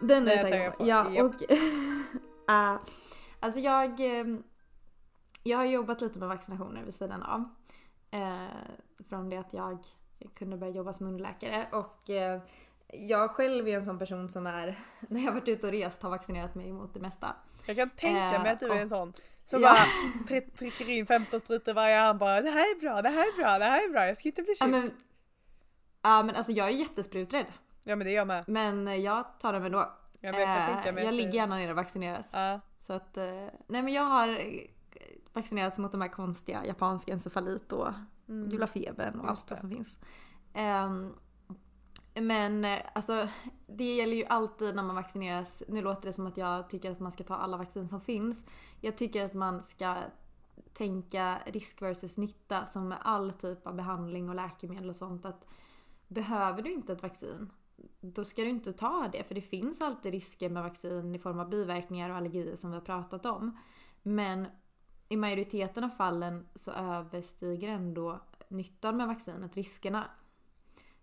Den 0.00 0.28
är 0.28 0.36
Den 0.36 0.50
jag 0.50 0.50
är 0.60 0.64
jag 0.64 0.74
taggad 0.74 0.78
på. 0.78 0.86
Ja, 0.86 1.24
och... 1.24 1.34
uh, 2.74 2.80
alltså 3.40 3.60
jag... 3.60 4.00
eh, 4.00 4.26
Jag 5.42 5.58
har 5.58 5.64
jobbat 5.64 6.00
lite 6.00 6.18
med 6.18 6.28
vaccinationer 6.28 6.84
vid 6.84 6.94
sidan 6.94 7.22
av. 7.22 7.44
Eh, 8.10 8.46
från 9.08 9.28
det 9.30 9.36
att 9.36 9.52
jag 9.52 9.78
kunde 10.38 10.56
börja 10.56 10.72
jobba 10.72 10.92
som 10.92 11.06
underläkare. 11.06 11.66
Och 11.72 12.10
eh, 12.10 12.40
jag 12.92 13.30
själv 13.30 13.68
är 13.68 13.76
en 13.76 13.84
sån 13.84 13.98
person 13.98 14.28
som 14.28 14.46
är, 14.46 14.78
när 15.08 15.20
jag 15.24 15.32
varit 15.32 15.48
ute 15.48 15.66
och 15.66 15.72
rest, 15.72 16.02
har 16.02 16.10
vaccinerat 16.10 16.54
mig 16.54 16.72
mot 16.72 16.94
det 16.94 17.00
mesta. 17.00 17.36
Jag 17.66 17.76
kan 17.76 17.90
tänka 17.90 18.20
Eh, 18.36 18.42
mig 18.42 18.52
att 18.52 18.60
du 18.60 18.70
är 18.72 18.80
en 18.80 18.88
sån 18.88 19.12
som 19.44 19.62
Ja. 19.62 19.68
bara 19.74 19.78
tr- 20.40 20.56
trycker 20.58 20.90
in 20.90 21.06
15 21.06 21.40
sprutor 21.40 21.74
varje 21.74 22.00
arm 22.00 22.18
bara 22.18 22.40
det 22.40 22.50
här 22.50 22.60
är 22.76 22.80
bra, 22.80 23.02
det 23.02 23.08
här 23.08 23.20
är 23.22 23.36
bra, 23.42 23.58
det 23.58 23.64
här 23.64 23.84
är 23.88 23.92
bra, 23.92 24.06
jag 24.06 24.16
ska 24.16 24.28
inte 24.28 24.42
bli 24.42 24.54
Ja 24.60 24.66
sjuk. 24.66 24.72
men, 24.72 24.90
ja, 26.02 26.22
men 26.22 26.36
alltså 26.36 26.52
jag 26.52 26.66
är 26.68 26.72
jättespruträdd. 26.72 27.46
Ja 27.84 27.96
men 27.96 28.06
det 28.06 28.12
är 28.12 28.16
jag 28.16 28.26
med. 28.28 28.44
Men 28.48 28.88
eh, 28.88 28.94
jag 28.94 29.24
tar 29.40 29.52
den 29.52 29.64
ändå. 29.64 29.78
Ja, 30.20 30.30
men 30.32 30.40
jag 30.40 30.48
kan 30.56 30.68
Eh, 30.70 30.74
tänka 30.74 30.92
mig 30.92 31.04
jag 31.04 31.10
att 31.10 31.16
ligger 31.16 31.32
gärna 31.32 31.56
ner 31.56 31.70
och 31.70 31.76
vaccineras. 31.76 32.30
Ja. 32.32 32.60
Så 32.80 32.92
att, 32.92 33.16
eh, 33.16 33.24
nej 33.66 33.82
men 33.82 33.88
jag 33.88 34.02
har 34.02 34.28
eh, 34.28 34.60
vaccinerats 35.32 35.78
mot 35.78 35.92
de 35.92 36.00
här 36.00 36.08
konstiga 36.08 36.64
japanska 36.66 37.12
encefalit 37.12 37.72
och 37.72 37.88
Mm. 38.28 38.48
gula 38.50 38.66
febern 38.66 39.20
och 39.20 39.28
allt 39.28 39.48
det. 39.48 39.56
som 39.56 39.70
finns. 39.70 39.98
Ehm, 40.54 41.12
men 42.14 42.64
eh, 42.64 42.78
alltså 42.92 43.28
det 43.66 43.96
gäller 43.96 44.16
ju 44.16 44.24
alltid 44.24 44.74
när 44.74 44.82
man 44.82 44.96
vaccineras. 44.96 45.62
Nu 45.68 45.82
låter 45.82 46.06
det 46.06 46.12
som 46.12 46.26
att 46.26 46.36
jag 46.36 46.70
tycker 46.70 46.90
att 46.90 47.00
man 47.00 47.12
ska 47.12 47.24
ta 47.24 47.34
alla 47.36 47.56
vaccin 47.56 47.88
som 47.88 48.00
finns. 48.00 48.44
Jag 48.80 48.96
tycker 48.96 49.24
att 49.24 49.34
man 49.34 49.62
ska 49.62 49.96
tänka 50.72 51.38
risk 51.46 51.82
versus 51.82 52.18
nytta 52.18 52.66
som 52.66 52.88
med 52.88 52.98
all 53.02 53.32
typ 53.32 53.66
av 53.66 53.74
behandling 53.74 54.28
och 54.28 54.34
läkemedel 54.34 54.88
och 54.88 54.96
sånt. 54.96 55.24
Att 55.26 55.44
behöver 56.08 56.62
du 56.62 56.72
inte 56.72 56.92
ett 56.92 57.02
vaccin, 57.02 57.50
då 58.00 58.24
ska 58.24 58.42
du 58.42 58.48
inte 58.48 58.72
ta 58.72 59.08
det. 59.12 59.24
För 59.24 59.34
det 59.34 59.40
finns 59.40 59.80
alltid 59.80 60.12
risker 60.12 60.48
med 60.48 60.62
vaccin 60.62 61.14
i 61.14 61.18
form 61.18 61.40
av 61.40 61.48
biverkningar 61.48 62.10
och 62.10 62.16
allergier 62.16 62.56
som 62.56 62.70
vi 62.70 62.76
har 62.76 62.84
pratat 62.84 63.26
om. 63.26 63.58
Men 64.02 64.46
i 65.08 65.16
majoriteten 65.16 65.84
av 65.84 65.88
fallen 65.88 66.46
så 66.54 66.70
överstiger 66.70 67.68
ändå 67.68 68.20
nyttan 68.48 68.96
med 68.96 69.06
vaccinet 69.06 69.56
riskerna. 69.56 70.04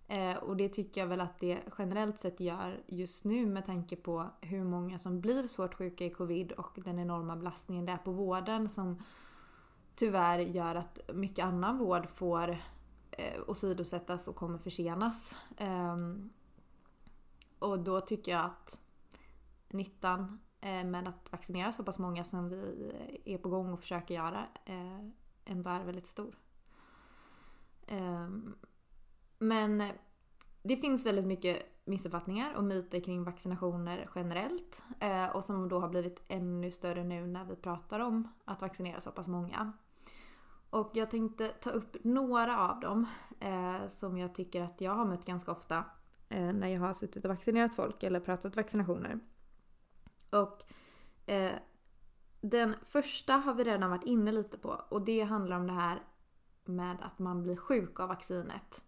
Eh, 0.08 0.36
och 0.36 0.58
det 0.58 0.70
tycker 0.70 1.02
jag 1.02 1.08
väl 1.08 1.22
att 1.22 1.40
det 1.40 1.60
generellt 1.78 2.20
sett 2.20 2.40
gör 2.40 2.84
just 2.88 3.24
nu 3.24 3.46
med 3.46 3.66
tanke 3.66 3.96
på 3.96 4.30
hur 4.42 4.64
många 4.64 5.00
som 5.00 5.22
blir 5.22 5.48
svårt 5.48 5.74
sjuka 5.74 6.06
i 6.06 6.10
covid 6.10 6.52
och 6.52 6.72
den 6.76 7.00
enorma 7.00 7.36
belastningen 7.36 7.86
det 7.86 7.92
är 7.92 7.98
på 7.98 8.12
vården 8.12 8.70
som 8.70 9.04
tyvärr 9.96 10.40
gör 10.40 10.76
att 10.76 11.00
mycket 11.14 11.46
annan 11.46 11.78
vård 11.78 12.10
får 12.10 12.58
eh, 13.18 13.42
åsidosättas 13.48 14.28
och 14.28 14.36
kommer 14.36 14.58
försenas. 14.58 15.36
Eh, 15.58 15.98
och 17.60 17.80
då 17.80 18.02
tycker 18.02 18.32
jag 18.32 18.46
att 18.46 18.82
nyttan 19.70 20.40
eh, 20.62 20.84
med 20.84 21.08
att 21.08 21.32
vaccinera 21.32 21.72
så 21.72 21.84
pass 21.84 22.00
många 22.00 22.24
som 22.24 22.50
vi 22.50 22.92
eh, 23.26 23.34
är 23.34 23.38
på 23.38 23.50
gång 23.50 23.74
och 23.74 23.80
försöker 23.80 24.16
göra 24.16 24.48
eh, 24.66 25.00
ändå 25.46 25.70
är 25.70 25.84
väldigt 25.84 26.08
stor. 26.08 26.36
Ehm, 27.88 28.56
men 29.40 29.92
det 30.64 30.78
finns 30.78 31.06
väldigt 31.06 31.26
mycket 31.26 31.64
missuppfattningar 31.86 32.54
och 32.54 32.64
myter 32.64 33.00
kring 33.00 33.24
vaccinationer 33.24 34.10
generellt. 34.16 34.84
Eh, 35.00 35.36
och 35.36 35.44
som 35.44 35.70
då 35.70 35.80
har 35.80 35.90
blivit 35.90 36.24
ännu 36.28 36.72
större 36.72 37.04
nu 37.04 37.28
när 37.28 37.46
vi 37.46 37.56
pratar 37.56 38.00
om 38.00 38.28
att 38.46 38.62
vaccinera 38.62 39.02
så 39.02 39.12
pass 39.12 39.28
många. 39.28 39.74
Och 40.76 40.92
jag 40.94 41.10
tänkte 41.10 41.48
ta 41.48 41.70
upp 41.70 41.98
några 42.04 42.70
av 42.70 42.80
dem 42.80 43.08
eh, 43.40 43.88
som 43.88 44.18
jag 44.18 44.36
tycker 44.36 44.62
att 44.62 44.82
jag 44.82 44.92
har 44.92 45.06
mött 45.06 45.26
ganska 45.26 45.52
ofta 45.52 45.86
eh, 46.30 46.54
när 46.54 46.68
jag 46.68 46.80
har 46.80 46.94
suttit 46.94 47.26
och 47.26 47.30
vaccinerat 47.30 47.74
folk 47.74 48.04
eller 48.04 48.20
pratat 48.20 48.56
vaccinationer. 48.56 49.20
Och 50.30 50.64
eh, 51.26 51.54
den 52.42 52.76
första 52.84 53.34
har 53.34 53.54
vi 53.54 53.64
redan 53.64 53.90
varit 53.90 54.04
inne 54.04 54.32
lite 54.32 54.58
på 54.58 54.82
och 54.90 55.06
det 55.06 55.22
handlar 55.22 55.58
om 55.58 55.68
det 55.68 55.74
här 55.74 56.04
med 56.66 56.98
att 57.02 57.20
man 57.20 57.44
blir 57.44 57.56
sjuk 57.56 58.00
av 58.00 58.08
vaccinet. 58.08 58.84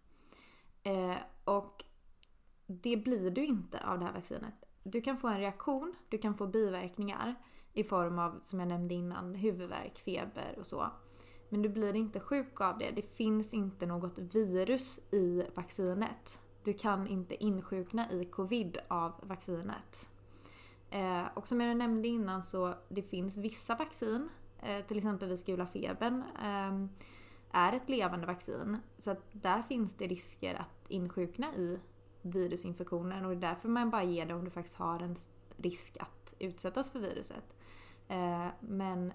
Eh, 0.83 1.17
och 1.43 1.83
det 2.65 2.97
blir 2.97 3.31
du 3.31 3.45
inte 3.45 3.85
av 3.85 3.99
det 3.99 4.05
här 4.05 4.13
vaccinet. 4.13 4.65
Du 4.83 5.01
kan 5.01 5.17
få 5.17 5.27
en 5.27 5.39
reaktion, 5.39 5.95
du 6.09 6.17
kan 6.17 6.35
få 6.37 6.47
biverkningar 6.47 7.35
i 7.73 7.83
form 7.83 8.19
av, 8.19 8.39
som 8.43 8.59
jag 8.59 8.69
nämnde 8.69 8.93
innan, 8.93 9.35
huvudvärk, 9.35 9.99
feber 9.99 10.55
och 10.59 10.65
så. 10.65 10.91
Men 11.49 11.61
du 11.61 11.69
blir 11.69 11.95
inte 11.95 12.19
sjuk 12.19 12.61
av 12.61 12.77
det. 12.77 12.91
Det 12.91 13.01
finns 13.01 13.53
inte 13.53 13.85
något 13.85 14.19
virus 14.19 14.99
i 15.11 15.43
vaccinet. 15.55 16.37
Du 16.63 16.73
kan 16.73 17.07
inte 17.07 17.43
insjukna 17.43 18.11
i 18.11 18.25
covid 18.25 18.77
av 18.87 19.13
vaccinet. 19.21 20.09
Eh, 20.89 21.23
och 21.33 21.47
som 21.47 21.61
jag 21.61 21.77
nämnde 21.77 22.07
innan 22.07 22.43
så 22.43 22.73
det 22.89 23.01
finns 23.01 23.37
vissa 23.37 23.75
vaccin, 23.75 24.29
eh, 24.63 24.85
till 24.85 24.97
exempel 24.97 25.29
vid 25.29 25.45
gula 25.45 25.67
febern, 25.67 26.23
eh, 26.43 26.87
är 27.51 27.73
ett 27.73 27.89
levande 27.89 28.27
vaccin. 28.27 28.77
Så 28.97 29.11
att 29.11 29.23
där 29.31 29.61
finns 29.61 29.93
det 29.93 30.07
risker 30.07 30.55
att 30.55 30.89
insjukna 30.89 31.55
i 31.55 31.79
virusinfektionen 32.21 33.25
och 33.25 33.31
det 33.31 33.37
är 33.37 33.49
därför 33.49 33.69
man 33.69 33.89
bara 33.89 34.03
ger 34.03 34.25
det 34.25 34.33
om 34.33 34.45
du 34.45 34.51
faktiskt 34.51 34.77
har 34.77 34.99
en 34.99 35.15
risk 35.57 35.97
att 35.99 36.33
utsättas 36.39 36.89
för 36.89 36.99
viruset. 36.99 37.55
Eh, 38.07 38.47
men 38.59 39.13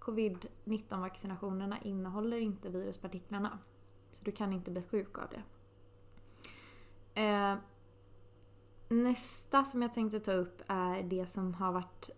covid-19 0.00 1.00
vaccinationerna 1.00 1.78
innehåller 1.82 2.36
inte 2.38 2.68
viruspartiklarna. 2.68 3.58
Så 4.10 4.18
du 4.24 4.32
kan 4.32 4.52
inte 4.52 4.70
bli 4.70 4.82
sjuk 4.82 5.18
av 5.18 5.24
det. 5.30 5.42
Eh, 7.22 7.56
nästa 8.88 9.64
som 9.64 9.82
jag 9.82 9.94
tänkte 9.94 10.20
ta 10.20 10.32
upp 10.32 10.62
är 10.66 11.02
det 11.02 11.26
som 11.26 11.54
har 11.54 11.72
varit 11.72 12.10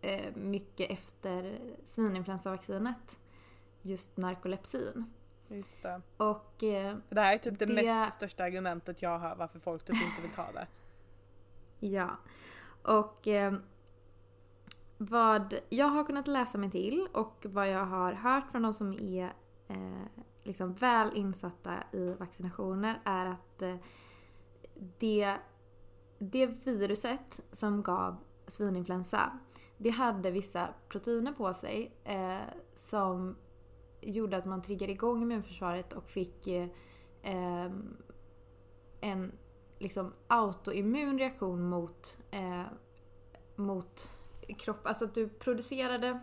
eh, 0.00 0.34
mycket 0.36 0.90
efter 0.90 1.60
svininfluensavaccinet. 1.84 3.18
Just 3.82 4.16
narkolepsin. 4.16 5.12
Just 5.48 5.82
det. 5.82 6.02
Och 6.16 6.62
eh, 6.62 6.96
det 7.08 7.20
här 7.20 7.34
är 7.34 7.38
typ 7.38 7.58
det, 7.58 7.66
det- 7.66 7.74
mest 7.74 8.16
största 8.16 8.44
argumentet 8.44 9.02
jag 9.02 9.18
hör 9.18 9.36
varför 9.36 9.58
folk 9.58 9.84
typ 9.84 9.96
inte 9.96 10.22
vill 10.22 10.30
ta 10.30 10.52
det. 10.52 10.66
Ja. 11.86 12.10
Och 12.82 13.28
eh, 13.28 13.54
vad 15.02 15.54
jag 15.68 15.86
har 15.86 16.04
kunnat 16.04 16.28
läsa 16.28 16.58
mig 16.58 16.70
till 16.70 17.08
och 17.12 17.46
vad 17.48 17.68
jag 17.68 17.86
har 17.86 18.12
hört 18.12 18.50
från 18.50 18.62
de 18.62 18.74
som 18.74 18.92
är 18.92 19.32
eh, 19.68 20.22
liksom 20.42 20.74
väl 20.74 21.16
insatta 21.16 21.74
i 21.92 22.14
vaccinationer 22.18 23.00
är 23.04 23.26
att 23.26 23.62
eh, 23.62 23.76
det, 24.98 25.36
det 26.18 26.46
viruset 26.46 27.40
som 27.52 27.82
gav 27.82 28.16
svininfluensa 28.46 29.38
det 29.76 29.90
hade 29.90 30.30
vissa 30.30 30.68
proteiner 30.88 31.32
på 31.32 31.54
sig 31.54 31.92
eh, 32.04 32.54
som 32.74 33.36
gjorde 34.00 34.36
att 34.36 34.46
man 34.46 34.62
triggade 34.62 34.92
igång 34.92 35.22
immunförsvaret 35.22 35.92
och 35.92 36.08
fick 36.10 36.46
eh, 36.46 36.68
eh 37.22 37.70
en 39.00 39.32
liksom 39.78 40.12
autoimmun 40.26 41.18
reaktion 41.18 41.68
mot, 41.68 42.18
eh, 42.30 42.62
mot 43.56 44.19
kropp. 44.58 44.86
Alltså 44.86 45.04
att 45.04 45.14
du 45.14 45.28
producerade 45.28 46.20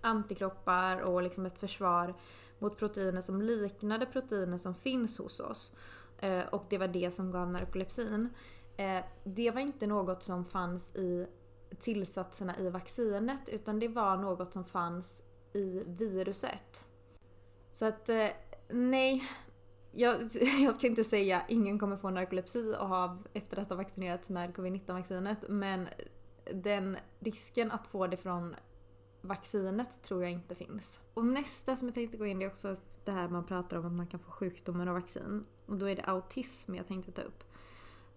antikroppar 0.00 1.00
och 1.00 1.22
liksom 1.22 1.46
ett 1.46 1.58
försvar 1.58 2.14
mot 2.58 2.78
proteiner 2.78 3.20
som 3.20 3.42
liknade 3.42 4.06
proteiner 4.06 4.58
som 4.58 4.74
finns 4.74 5.18
hos 5.18 5.40
oss. 5.40 5.74
Eh, 6.18 6.44
och 6.44 6.66
det 6.68 6.78
var 6.78 6.88
det 6.88 7.14
som 7.14 7.30
gav 7.30 7.50
narkolepsin. 7.50 8.28
Eh, 8.76 9.04
det 9.24 9.50
var 9.50 9.60
inte 9.60 9.86
något 9.86 10.22
som 10.22 10.44
fanns 10.44 10.96
i 10.96 11.26
tillsatserna 11.80 12.58
i 12.58 12.70
vaccinet 12.70 13.48
utan 13.48 13.78
det 13.80 13.88
var 13.88 14.16
något 14.16 14.52
som 14.52 14.64
fanns 14.64 15.22
i 15.52 15.82
viruset. 15.86 16.84
Så 17.70 17.84
att 17.84 18.08
eh, 18.08 18.28
nej, 18.68 19.24
jag, 19.92 20.16
jag 20.60 20.74
ska 20.74 20.86
inte 20.86 21.04
säga 21.04 21.42
ingen 21.48 21.78
kommer 21.78 21.96
få 21.96 22.10
narkolepsi 22.10 22.74
och 22.80 22.88
ha, 22.88 23.18
efter 23.32 23.62
att 23.62 23.68
ha 23.68 23.76
vaccinerats 23.76 24.28
med 24.28 24.54
covid-19 24.54 24.92
vaccinet 24.92 25.38
men 25.48 25.88
den 26.52 26.96
risken 27.18 27.70
att 27.70 27.86
få 27.86 28.06
det 28.06 28.16
från 28.16 28.56
vaccinet 29.20 30.02
tror 30.02 30.22
jag 30.22 30.32
inte 30.32 30.54
finns. 30.54 31.00
Och 31.14 31.24
nästa 31.24 31.76
som 31.76 31.88
jag 31.88 31.94
tänkte 31.94 32.16
gå 32.16 32.26
in 32.26 32.42
i 32.42 32.44
är 32.44 32.48
också 32.48 32.76
det 33.04 33.12
här 33.12 33.28
man 33.28 33.44
pratar 33.44 33.78
om 33.78 33.86
att 33.86 33.92
man 33.92 34.06
kan 34.06 34.20
få 34.20 34.30
sjukdomar 34.30 34.86
av 34.86 34.94
vaccin. 34.94 35.46
Och 35.66 35.76
då 35.76 35.88
är 35.88 35.96
det 35.96 36.02
autism 36.02 36.74
jag 36.74 36.86
tänkte 36.86 37.12
ta 37.12 37.22
upp. 37.22 37.44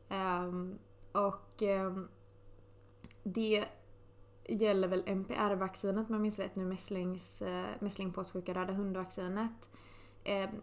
Um, 0.09 0.80
och 1.11 1.61
um, 1.61 2.09
det 3.23 3.65
gäller 4.49 4.88
väl 4.88 5.03
MPR-vaccinet 5.05 6.07
om 6.07 6.13
jag 6.13 6.21
minns 6.21 6.39
rätt 6.39 6.55
nu, 6.55 6.65
mässlings, 6.65 7.41
eh, 7.41 7.67
mässlingpåssjuka 7.80 8.53
röda 8.53 8.73
hundvaccinet. 8.73 9.69
Um, 10.25 10.61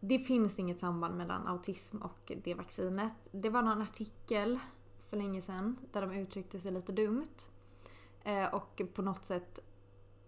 det 0.00 0.18
finns 0.18 0.58
inget 0.58 0.80
samband 0.80 1.16
mellan 1.16 1.46
autism 1.46 1.96
och 1.96 2.32
det 2.44 2.54
vaccinet. 2.54 3.12
Det 3.30 3.50
var 3.50 3.62
någon 3.62 3.82
artikel 3.82 4.58
för 5.12 5.16
länge 5.16 5.42
sedan 5.42 5.76
där 5.92 6.00
de 6.00 6.12
uttryckte 6.12 6.60
sig 6.60 6.72
lite 6.72 6.92
dumt. 6.92 7.34
Eh, 8.24 8.54
och 8.54 8.82
på 8.94 9.02
något 9.02 9.24
sätt 9.24 9.58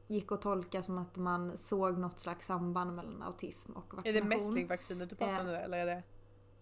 gick 0.06 0.32
att 0.32 0.42
tolka 0.42 0.82
som 0.82 0.98
att 0.98 1.16
man 1.16 1.58
såg 1.58 1.98
något 1.98 2.18
slags 2.18 2.46
samband 2.46 2.94
mellan 2.96 3.22
autism 3.22 3.72
och 3.72 3.94
vaccination. 3.94 4.16
Är 4.16 4.20
det 4.20 4.44
mässlingvaccinet 4.44 5.10
du 5.10 5.16
pratar 5.16 5.40
om 5.40 5.46
nu 5.46 5.54
eller 5.54 5.78
är 5.78 5.86
det? 5.86 6.02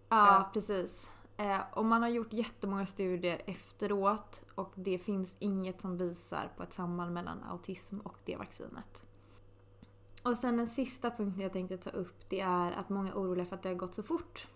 Ja, 0.08 0.26
ja. 0.26 0.50
precis. 0.52 1.10
Eh, 1.36 1.60
och 1.72 1.84
man 1.84 2.02
har 2.02 2.08
gjort 2.08 2.32
jättemånga 2.32 2.86
studier 2.86 3.42
efteråt 3.46 4.40
och 4.54 4.72
det 4.74 4.98
finns 4.98 5.36
inget 5.38 5.80
som 5.80 5.96
visar 5.96 6.52
på 6.56 6.62
ett 6.62 6.72
samband 6.72 7.14
mellan 7.14 7.44
autism 7.44 7.98
och 7.98 8.18
det 8.24 8.36
vaccinet. 8.36 9.02
Och 10.22 10.36
sen 10.36 10.56
den 10.56 10.66
sista 10.66 11.10
punkten 11.10 11.42
jag 11.42 11.52
tänkte 11.52 11.76
ta 11.76 11.90
upp 11.90 12.28
det 12.28 12.40
är 12.40 12.72
att 12.72 12.88
många 12.88 13.10
är 13.10 13.14
oroliga 13.14 13.46
för 13.46 13.56
att 13.56 13.62
det 13.62 13.68
har 13.68 13.76
gått 13.76 13.94
så 13.94 14.02
fort. 14.02 14.48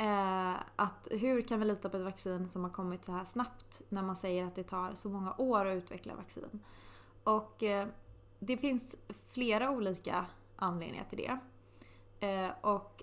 Eh, 0.00 0.54
att 0.76 1.08
hur 1.10 1.40
kan 1.40 1.60
vi 1.60 1.66
lita 1.66 1.88
på 1.88 1.96
ett 1.96 2.02
vaccin 2.02 2.50
som 2.50 2.64
har 2.64 2.70
kommit 2.70 3.04
så 3.04 3.12
här 3.12 3.24
snabbt 3.24 3.82
när 3.88 4.02
man 4.02 4.16
säger 4.16 4.44
att 4.44 4.54
det 4.54 4.62
tar 4.62 4.94
så 4.94 5.08
många 5.08 5.34
år 5.38 5.66
att 5.66 5.76
utveckla 5.76 6.14
vaccin? 6.14 6.60
Och 7.24 7.62
eh, 7.62 7.88
det 8.38 8.56
finns 8.56 8.96
flera 9.32 9.70
olika 9.70 10.26
anledningar 10.56 11.04
till 11.04 11.18
det. 11.18 11.38
Eh, 12.26 12.50
och 12.60 13.02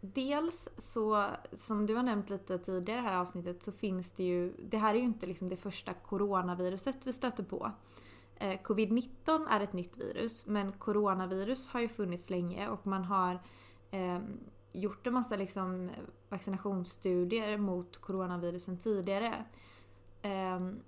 dels 0.00 0.68
så, 0.78 1.26
som 1.56 1.86
du 1.86 1.94
har 1.94 2.02
nämnt 2.02 2.30
lite 2.30 2.58
tidigare 2.58 2.98
i 2.98 3.02
det 3.02 3.08
här 3.08 3.18
avsnittet, 3.18 3.62
så 3.62 3.72
finns 3.72 4.12
det 4.12 4.24
ju, 4.24 4.52
det 4.58 4.78
här 4.78 4.94
är 4.94 4.98
ju 4.98 5.04
inte 5.04 5.26
liksom 5.26 5.48
det 5.48 5.56
första 5.56 5.92
coronaviruset 5.94 7.06
vi 7.06 7.12
stöter 7.12 7.42
på. 7.42 7.72
Eh, 8.36 8.60
Covid-19 8.62 9.46
är 9.50 9.60
ett 9.60 9.72
nytt 9.72 9.96
virus, 9.96 10.46
men 10.46 10.72
coronavirus 10.72 11.68
har 11.68 11.80
ju 11.80 11.88
funnits 11.88 12.30
länge 12.30 12.68
och 12.68 12.86
man 12.86 13.04
har 13.04 13.42
eh, 13.90 14.18
gjort 14.72 15.06
en 15.06 15.14
massa 15.14 15.36
liksom 15.36 15.90
vaccinationsstudier 16.32 17.58
mot 17.58 17.98
coronavirusen 17.98 18.78
tidigare. 18.78 19.44
Ehm, 20.22 20.80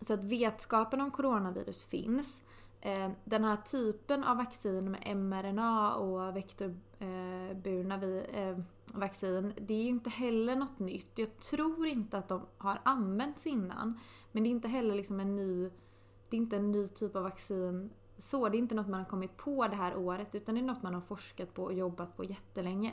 så 0.00 0.14
att 0.14 0.24
vetskapen 0.24 1.00
om 1.00 1.10
coronavirus 1.10 1.84
finns. 1.84 2.42
Ehm, 2.80 3.12
den 3.24 3.44
här 3.44 3.56
typen 3.56 4.24
av 4.24 4.36
vaccin 4.36 4.90
med 4.90 5.16
mRNA 5.16 5.94
och 5.94 6.36
vektorburna 6.36 7.94
eh, 7.94 8.48
eh, 8.48 8.58
vaccin, 8.86 9.52
det 9.60 9.74
är 9.74 9.82
ju 9.82 9.88
inte 9.88 10.10
heller 10.10 10.56
något 10.56 10.78
nytt. 10.78 11.10
Jag 11.14 11.38
tror 11.38 11.86
inte 11.86 12.18
att 12.18 12.28
de 12.28 12.46
har 12.58 12.80
använts 12.82 13.46
innan. 13.46 14.00
Men 14.32 14.42
det 14.42 14.48
är 14.48 14.50
inte 14.50 14.68
heller 14.68 14.94
liksom 14.94 15.20
en 15.20 15.36
ny, 15.36 15.70
det 16.28 16.36
är 16.36 16.40
inte 16.40 16.56
en 16.56 16.72
ny 16.72 16.88
typ 16.88 17.16
av 17.16 17.22
vaccin 17.22 17.90
så. 18.18 18.48
Det 18.48 18.56
är 18.56 18.58
inte 18.58 18.74
något 18.74 18.88
man 18.88 19.00
har 19.00 19.08
kommit 19.08 19.36
på 19.36 19.68
det 19.68 19.76
här 19.76 19.96
året 19.96 20.34
utan 20.34 20.54
det 20.54 20.60
är 20.60 20.62
något 20.62 20.82
man 20.82 20.94
har 20.94 21.00
forskat 21.00 21.54
på 21.54 21.62
och 21.64 21.72
jobbat 21.72 22.16
på 22.16 22.24
jättelänge. 22.24 22.92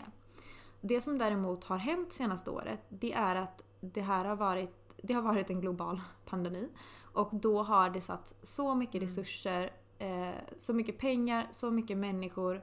Det 0.82 1.02
som 1.02 1.18
däremot 1.18 1.64
har 1.64 1.78
hänt 1.78 2.14
senaste 2.14 2.50
året, 2.50 2.80
det 2.90 3.14
är 3.14 3.36
att 3.36 3.62
det 3.80 4.02
här 4.02 4.26
har 4.26 4.36
varit 4.36 4.76
det 5.04 5.14
har 5.14 5.22
varit 5.22 5.50
en 5.50 5.62
global 5.62 6.02
pandemi. 6.26 6.70
Och 7.14 7.30
då 7.32 7.64
har 7.64 7.90
det 7.90 8.02
satt 8.02 8.34
så 8.44 8.76
mycket 8.76 8.96
mm. 8.96 9.08
resurser, 9.08 9.74
eh, 10.00 10.36
så 10.58 10.74
mycket 10.74 10.98
pengar, 10.98 11.48
så 11.52 11.72
mycket 11.72 11.98
människor 11.98 12.62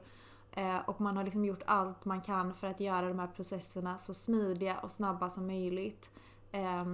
eh, 0.51 0.77
och 0.87 1.01
man 1.01 1.17
har 1.17 1.23
liksom 1.23 1.45
gjort 1.45 1.63
allt 1.65 2.05
man 2.05 2.21
kan 2.21 2.53
för 2.53 2.67
att 2.67 2.79
göra 2.79 3.07
de 3.07 3.19
här 3.19 3.27
processerna 3.27 3.97
så 3.97 4.13
smidiga 4.13 4.79
och 4.79 4.91
snabba 4.91 5.29
som 5.29 5.47
möjligt. 5.47 6.09
Eh, 6.51 6.85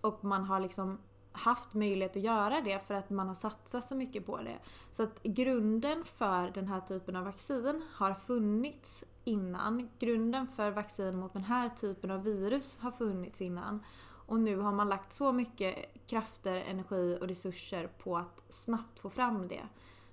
och 0.00 0.24
man 0.24 0.44
har 0.44 0.60
liksom 0.60 0.98
haft 1.36 1.74
möjlighet 1.74 2.16
att 2.16 2.22
göra 2.22 2.60
det 2.60 2.86
för 2.86 2.94
att 2.94 3.10
man 3.10 3.28
har 3.28 3.34
satsat 3.34 3.84
så 3.84 3.94
mycket 3.94 4.26
på 4.26 4.36
det. 4.36 4.58
Så 4.90 5.02
att 5.02 5.22
grunden 5.22 6.04
för 6.04 6.50
den 6.50 6.68
här 6.68 6.80
typen 6.80 7.16
av 7.16 7.24
vaccin 7.24 7.82
har 7.94 8.14
funnits 8.14 9.04
innan. 9.24 9.90
Grunden 9.98 10.46
för 10.48 10.70
vaccin 10.70 11.18
mot 11.18 11.32
den 11.32 11.44
här 11.44 11.68
typen 11.68 12.10
av 12.10 12.22
virus 12.22 12.78
har 12.80 12.90
funnits 12.90 13.40
innan. 13.40 13.84
Och 14.26 14.40
nu 14.40 14.56
har 14.56 14.72
man 14.72 14.88
lagt 14.88 15.12
så 15.12 15.32
mycket 15.32 15.76
krafter, 16.06 16.54
energi 16.54 17.18
och 17.20 17.28
resurser 17.28 17.86
på 17.86 18.16
att 18.16 18.42
snabbt 18.48 18.98
få 18.98 19.10
fram 19.10 19.48
det. 19.48 19.62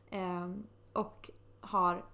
Eh, 0.10 0.52
och 0.94 1.30
har 1.62 2.06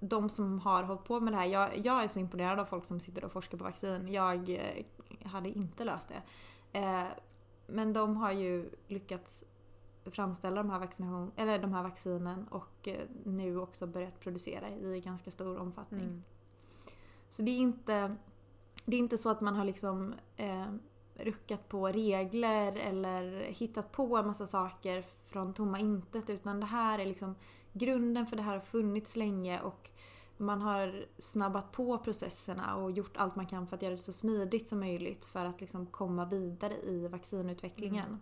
de 0.00 0.30
som 0.30 0.58
har 0.58 0.82
hållit 0.82 1.04
på 1.04 1.20
med 1.20 1.32
det 1.32 1.36
här, 1.36 1.46
jag, 1.46 1.78
jag, 1.86 2.02
är 2.04 2.08
så 2.08 2.18
imponerad 2.18 2.60
av 2.60 2.64
folk 2.64 2.84
som 2.84 3.00
sitter 3.00 3.24
och 3.24 3.32
forskar 3.32 3.58
på 3.58 3.64
vaccin. 3.64 4.08
Jag 4.08 4.50
eh, 4.50 4.84
hade 5.24 5.48
inte 5.48 5.84
löst 5.84 6.08
det. 6.08 6.22
Eh, 6.78 7.04
men 7.66 7.92
de 7.92 8.16
har 8.16 8.32
ju 8.32 8.70
lyckats 8.88 9.44
framställa 10.04 10.56
de 10.56 10.70
här, 10.70 10.78
vaccination, 10.78 11.32
eller 11.36 11.58
de 11.58 11.72
här 11.72 11.82
vaccinen 11.82 12.48
och 12.48 12.88
eh, 12.88 13.06
nu 13.24 13.58
också 13.58 13.86
börjat 13.86 14.20
producera 14.20 14.70
i 14.70 15.00
ganska 15.00 15.30
stor 15.30 15.58
omfattning. 15.58 16.00
Mm. 16.00 16.22
Så 17.30 17.42
det 17.42 17.50
är 17.50 17.58
inte 17.58 18.16
det 18.84 18.96
är 18.96 19.00
inte 19.00 19.18
så 19.18 19.30
att 19.30 19.40
man 19.40 19.56
har 19.56 19.64
liksom 19.64 20.14
eh, 20.36 20.66
ruckat 21.14 21.68
på 21.68 21.88
regler 21.88 22.76
eller 22.76 23.42
hittat 23.42 23.92
på 23.92 24.16
en 24.16 24.26
massa 24.26 24.46
saker 24.46 25.02
från 25.02 25.54
tomma 25.54 25.78
intet 25.78 26.30
utan 26.30 26.60
det 26.60 26.66
här 26.66 26.98
är 26.98 27.06
liksom 27.06 27.34
grunden 27.72 28.26
för 28.26 28.36
det 28.36 28.42
här 28.42 28.52
har 28.52 28.60
funnits 28.60 29.16
länge 29.16 29.60
och 29.60 29.90
man 30.42 30.62
har 30.62 31.06
snabbat 31.18 31.72
på 31.72 31.98
processerna 31.98 32.76
och 32.76 32.90
gjort 32.90 33.16
allt 33.16 33.36
man 33.36 33.46
kan 33.46 33.66
för 33.66 33.76
att 33.76 33.82
göra 33.82 33.92
det 33.92 33.98
så 33.98 34.12
smidigt 34.12 34.68
som 34.68 34.80
möjligt 34.80 35.24
för 35.24 35.44
att 35.44 35.60
liksom 35.60 35.86
komma 35.86 36.24
vidare 36.24 36.74
i 36.82 37.08
vaccinutvecklingen. 37.08 38.06
Mm. 38.06 38.20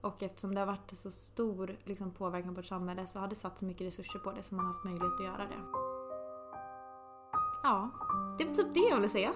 Och 0.00 0.22
eftersom 0.22 0.54
det 0.54 0.60
har 0.60 0.66
varit 0.66 0.98
så 0.98 1.10
stor 1.10 1.76
liksom, 1.84 2.10
påverkan 2.10 2.48
på 2.48 2.54
vårt 2.54 2.66
samhälle 2.66 3.06
så 3.06 3.18
har 3.18 3.28
det 3.28 3.34
satt 3.34 3.58
så 3.58 3.64
mycket 3.64 3.86
resurser 3.86 4.18
på 4.18 4.32
det 4.32 4.42
så 4.42 4.54
man 4.54 4.64
har 4.64 4.72
haft 4.72 4.84
möjlighet 4.84 5.14
att 5.14 5.24
göra 5.24 5.48
det. 5.48 5.60
Ja, 7.62 7.90
det 8.38 8.44
var 8.44 8.54
typ 8.56 8.74
det 8.74 8.80
jag 8.80 8.96
ville 8.96 9.08
säga. 9.08 9.32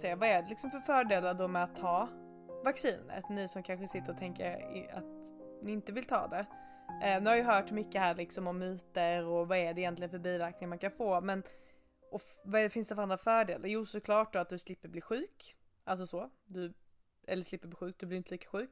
Säga 0.00 0.16
vad 0.16 0.28
är 0.28 0.42
det 0.42 0.48
liksom 0.48 0.70
för 0.70 0.78
fördelar 0.78 1.34
då 1.34 1.48
med 1.48 1.64
att 1.64 1.76
ta 1.76 2.08
vaccinet? 2.64 3.28
Ni 3.28 3.48
som 3.48 3.62
kanske 3.62 3.88
sitter 3.88 4.12
och 4.12 4.18
tänker 4.18 4.56
att 4.94 5.32
ni 5.62 5.72
inte 5.72 5.92
vill 5.92 6.04
ta 6.04 6.26
det. 6.28 6.46
Eh, 7.02 7.22
nu 7.22 7.30
har 7.30 7.36
jag 7.36 7.44
hört 7.44 7.70
mycket 7.70 8.00
här 8.00 8.14
liksom 8.14 8.46
om 8.46 8.58
myter 8.58 9.26
och 9.26 9.48
vad 9.48 9.58
är 9.58 9.74
det 9.74 9.80
egentligen 9.80 10.10
för 10.10 10.18
biverkningar 10.18 10.68
man 10.68 10.78
kan 10.78 10.90
få 10.90 11.20
men 11.20 11.42
och 12.10 12.20
vad 12.44 12.72
finns 12.72 12.88
det 12.88 12.94
för 12.94 13.02
andra 13.02 13.18
fördelar? 13.18 13.68
Jo 13.68 13.84
såklart 13.84 14.32
då 14.32 14.38
att 14.38 14.48
du 14.48 14.58
slipper 14.58 14.88
bli 14.88 15.00
sjuk. 15.00 15.56
Alltså 15.84 16.06
så. 16.06 16.30
Du, 16.44 16.74
eller 17.26 17.42
slipper 17.42 17.68
bli 17.68 17.76
sjuk, 17.76 17.96
du 17.98 18.06
blir 18.06 18.18
inte 18.18 18.30
lika 18.30 18.48
sjuk. 18.48 18.70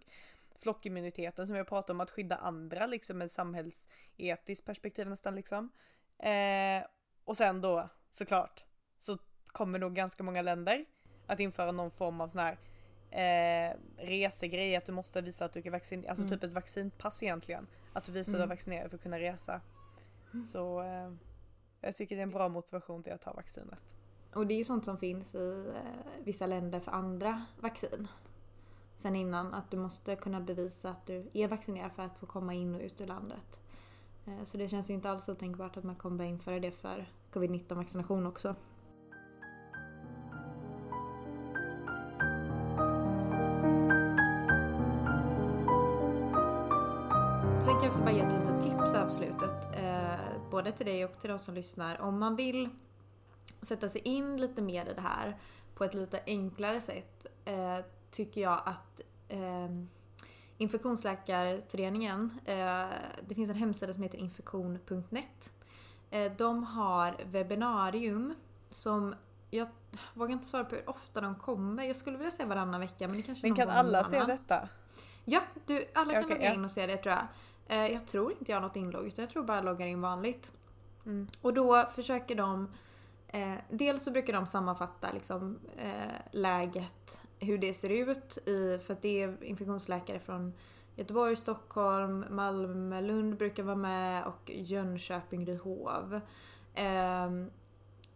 Flockimmuniteten 0.62 1.47
som 1.47 1.57
jag 1.57 1.68
pratade 1.68 1.93
om, 1.93 2.01
att 2.01 2.11
skydda 2.11 2.37
andra 2.37 2.87
liksom 2.87 3.18
med 3.18 3.31
samhällsetiskt 3.31 4.66
perspektiv 4.66 5.09
nästan 5.09 5.35
liksom. 5.35 5.72
Eh, 6.18 6.87
och 7.24 7.37
sen 7.37 7.61
då 7.61 7.89
såklart 8.11 8.64
så 8.99 9.18
kommer 9.47 9.79
nog 9.79 9.95
ganska 9.95 10.22
många 10.22 10.43
länder 10.43 10.85
att 11.29 11.41
införa 11.41 11.72
någon 11.72 11.91
form 11.91 12.20
av 12.20 12.29
sån 12.29 12.41
här 12.41 12.59
eh, 13.11 13.76
resegrej, 13.97 14.76
att 14.76 14.87
du 14.87 14.93
måste 14.93 15.20
visa 15.20 15.45
att 15.45 15.53
du 15.53 15.61
är 15.61 15.70
vaccinerad, 15.70 16.11
alltså 16.11 16.24
mm. 16.24 16.39
typ 16.39 16.45
ett 16.45 16.53
vaccinpass 16.53 17.22
egentligen. 17.22 17.66
Att 17.93 18.05
du 18.05 18.12
visar 18.12 18.33
att 18.33 18.37
du 18.37 18.39
är 18.39 18.45
mm. 18.45 18.49
vaccinerad 18.49 18.91
för 18.91 18.97
att 18.97 19.03
kunna 19.03 19.18
resa. 19.18 19.61
Mm. 20.33 20.47
Så 20.47 20.83
eh, 20.83 21.12
jag 21.81 21.97
tycker 21.97 22.16
det 22.16 22.22
är 22.22 22.26
en 22.26 22.31
bra 22.31 22.49
motivation 22.49 23.03
till 23.03 23.12
att 23.12 23.20
ta 23.20 23.33
vaccinet. 23.33 23.95
Och 24.35 24.47
det 24.47 24.55
är 24.55 24.59
ju 24.59 24.64
sånt 24.64 24.85
som 24.85 24.99
finns 24.99 25.35
i 25.35 25.72
eh, 25.74 26.24
vissa 26.24 26.47
länder 26.47 26.81
för 26.81 26.93
andra 26.93 27.45
vaccin. 27.61 28.09
Sen 28.97 29.16
innan, 29.16 29.55
att 29.55 29.70
du 29.70 29.76
måste 29.76 30.16
kunna 30.16 30.41
bevisa 30.41 30.91
att 30.91 31.07
du 31.07 31.31
är 31.33 31.49
vaccinerad 31.49 31.93
för 31.93 32.03
att 32.03 32.18
få 32.18 32.26
komma 32.26 32.55
in 32.55 32.74
och 32.74 32.81
ut 32.81 33.01
ur 33.01 33.07
landet. 33.07 33.61
Eh, 34.26 34.45
så 34.45 34.57
det 34.57 34.68
känns 34.68 34.91
ju 34.91 34.95
inte 34.95 35.11
alls 35.11 35.29
otänkbart 35.29 35.76
att 35.76 35.85
man 35.85 35.97
kommer 35.97 36.24
införa 36.24 36.61
det 36.61 36.70
för 36.70 37.07
covid-19 37.33 37.74
vaccination 37.74 38.26
också. 38.26 38.55
Både 50.51 50.72
till 50.72 50.86
dig 50.86 51.05
och 51.05 51.20
till 51.20 51.30
de 51.30 51.38
som 51.38 51.55
lyssnar. 51.55 52.01
Om 52.01 52.18
man 52.18 52.36
vill 52.36 52.68
sätta 53.62 53.88
sig 53.88 54.01
in 54.01 54.36
lite 54.36 54.62
mer 54.62 54.86
i 54.86 54.94
det 54.94 55.01
här 55.01 55.36
på 55.74 55.84
ett 55.84 55.94
lite 55.94 56.20
enklare 56.26 56.80
sätt 56.80 57.26
eh, 57.44 57.78
tycker 58.11 58.40
jag 58.40 58.61
att 58.64 59.01
eh, 59.28 59.68
Infektionsläkarföreningen, 60.61 62.40
eh, 62.44 62.86
det 63.28 63.34
finns 63.34 63.51
en 63.51 63.57
hemsida 63.57 63.92
som 63.94 64.03
heter 64.03 64.18
infektion.net. 64.18 65.51
Eh, 66.11 66.32
de 66.32 66.64
har 66.64 67.16
webbinarium 67.24 68.34
som 68.70 69.14
jag 69.51 69.68
vågar 70.14 70.32
inte 70.32 70.46
svara 70.46 70.64
på 70.64 70.74
hur 70.74 70.90
ofta 70.90 71.20
de 71.20 71.34
kommer. 71.34 71.82
Jag 71.82 71.96
skulle 71.96 72.16
vilja 72.16 72.30
säga 72.30 72.46
varannan 72.46 72.80
vecka 72.80 73.09
men 73.09 73.16
det 73.16 73.22
kanske 73.22 73.46
Men 73.46 73.57
kan 73.57 73.68
alla 73.68 74.05
se 74.05 74.24
detta? 74.24 74.68
Ja, 75.24 75.40
du, 75.66 75.84
alla 75.94 76.12
kan 76.12 76.24
okay, 76.24 76.36
logga 76.36 76.55
in 76.55 76.64
och 76.64 76.70
se 76.70 76.86
det 76.86 76.96
tror 76.96 77.14
jag. 77.14 77.26
Eh, 77.69 77.87
jag 77.87 78.07
tror 78.07 78.33
inte 78.33 78.53
jag 78.53 78.57
har 78.57 78.62
något 78.69 78.77
inlogg 78.77 79.07
utan 79.07 79.23
jag 79.23 79.31
tror 79.31 79.43
bara 79.43 79.57
jag 79.57 79.64
loggar 79.64 79.87
in 79.87 80.01
vanligt. 80.01 80.53
Mm. 81.07 81.29
Och 81.43 81.55
då 81.55 81.85
försöker 81.95 82.35
de 82.35 82.69
eh, 83.29 83.55
Dels 83.71 84.05
så 84.05 84.11
brukar 84.11 84.33
de 84.33 84.47
sammanfatta 84.47 85.12
liksom, 85.12 85.59
eh, 85.77 86.14
läget, 86.33 87.21
hur 87.39 87.59
det 87.59 87.75
ser 87.75 87.91
ut. 87.91 88.39
I, 88.49 88.79
för 88.79 88.93
att 88.93 89.03
det 89.03 89.23
är 89.23 89.45
infektionsläkare 89.45 90.19
från 90.19 90.53
Göteborg, 90.97 91.37
Stockholm, 91.37 92.25
Malmö, 92.31 93.01
Lund 93.01 93.37
brukar 93.37 93.62
vara 93.62 93.77
med 93.77 94.25
och 94.25 94.51
Jönköping, 94.55 95.47
Ryhov. 95.47 96.21
Ehm, 96.75 97.51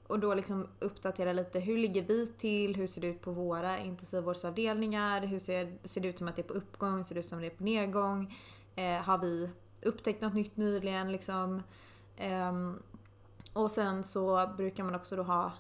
och 0.07 0.19
då 0.19 0.35
liksom 0.35 0.69
uppdatera 0.79 1.33
lite, 1.33 1.61
hur 1.61 1.79
ligger 1.79 2.03
vi 2.03 2.27
till? 2.27 2.77
Hur 2.77 2.87
ser 2.87 3.01
det 3.01 3.07
ut 3.07 3.21
på 3.21 3.31
våra 3.31 3.79
intensivvårdsavdelningar? 3.79 5.21
Hur 5.27 5.39
ser, 5.39 5.79
ser 5.85 6.01
det 6.01 6.09
ut 6.09 6.19
som 6.19 6.29
att 6.29 6.37
det 6.37 6.43
är 6.43 6.47
på 6.47 6.55
uppgång? 6.55 7.05
Ser 7.05 7.15
det 7.15 7.21
ut 7.21 7.27
som 7.27 7.39
att 7.39 7.43
det 7.43 7.49
är 7.49 7.57
på 7.57 7.65
nedgång? 7.65 8.35
Eh, 8.77 9.03
har 9.03 9.19
vi 9.19 9.51
upptäckt 9.83 10.23
något 10.23 10.35
nytt 10.35 10.57
nyligen? 10.57 11.13
Liksom? 11.13 11.63
Ehm, 12.17 12.83
och 13.53 13.71
sen 13.71 14.05
så 14.05 14.51
brukar 14.57 14.85
man 14.85 14.95
också 14.95 15.17
då 15.17 15.23
ha 15.23 15.53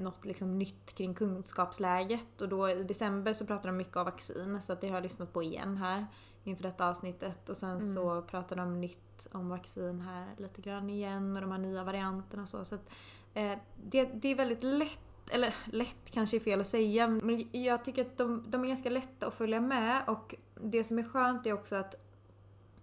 något 0.00 0.24
liksom 0.24 0.58
nytt 0.58 0.94
kring 0.94 1.14
kunskapsläget 1.14 2.40
och 2.40 2.48
då 2.48 2.68
i 2.68 2.82
december 2.82 3.32
så 3.32 3.46
pratar 3.46 3.68
de 3.68 3.76
mycket 3.76 3.96
om 3.96 4.04
vaccin 4.04 4.60
så 4.62 4.72
att 4.72 4.80
det 4.80 4.88
har 4.88 4.94
jag 4.94 5.02
lyssnat 5.02 5.32
på 5.32 5.42
igen 5.42 5.76
här 5.76 6.06
inför 6.44 6.62
detta 6.62 6.88
avsnittet 6.88 7.48
och 7.48 7.56
sen 7.56 7.70
Mm. 7.70 7.94
så 7.94 8.22
pratar 8.22 8.56
de 8.56 8.80
nytt 8.80 9.26
om 9.32 9.48
vaccin 9.48 10.00
här 10.00 10.26
lite 10.36 10.62
grann 10.62 10.90
igen 10.90 11.36
och 11.36 11.42
de 11.42 11.50
här 11.52 11.58
nya 11.58 11.84
varianterna 11.84 12.42
och 12.42 12.48
så. 12.48 12.64
så 12.64 12.74
att, 12.74 12.88
eh, 13.34 13.58
det, 13.84 14.04
det 14.04 14.28
är 14.28 14.34
väldigt 14.34 14.62
lätt 14.62 14.98
eller 15.30 15.54
lätt 15.64 16.10
kanske 16.10 16.36
är 16.36 16.40
fel 16.40 16.60
att 16.60 16.66
säga, 16.66 17.08
men 17.08 17.48
jag 17.52 17.84
tycker 17.84 18.02
att 18.02 18.18
de, 18.18 18.44
de 18.48 18.62
är 18.64 18.68
ganska 18.68 18.90
lätta 18.90 19.26
att 19.26 19.34
följa 19.34 19.60
med 19.60 20.02
och 20.08 20.34
det 20.54 20.84
som 20.84 20.98
är 20.98 21.02
skönt 21.02 21.46
är 21.46 21.52
också 21.52 21.76
att 21.76 21.94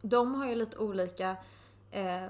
de 0.01 0.35
har 0.35 0.47
ju 0.47 0.55
lite 0.55 0.77
olika 0.77 1.35
eh, 1.91 2.27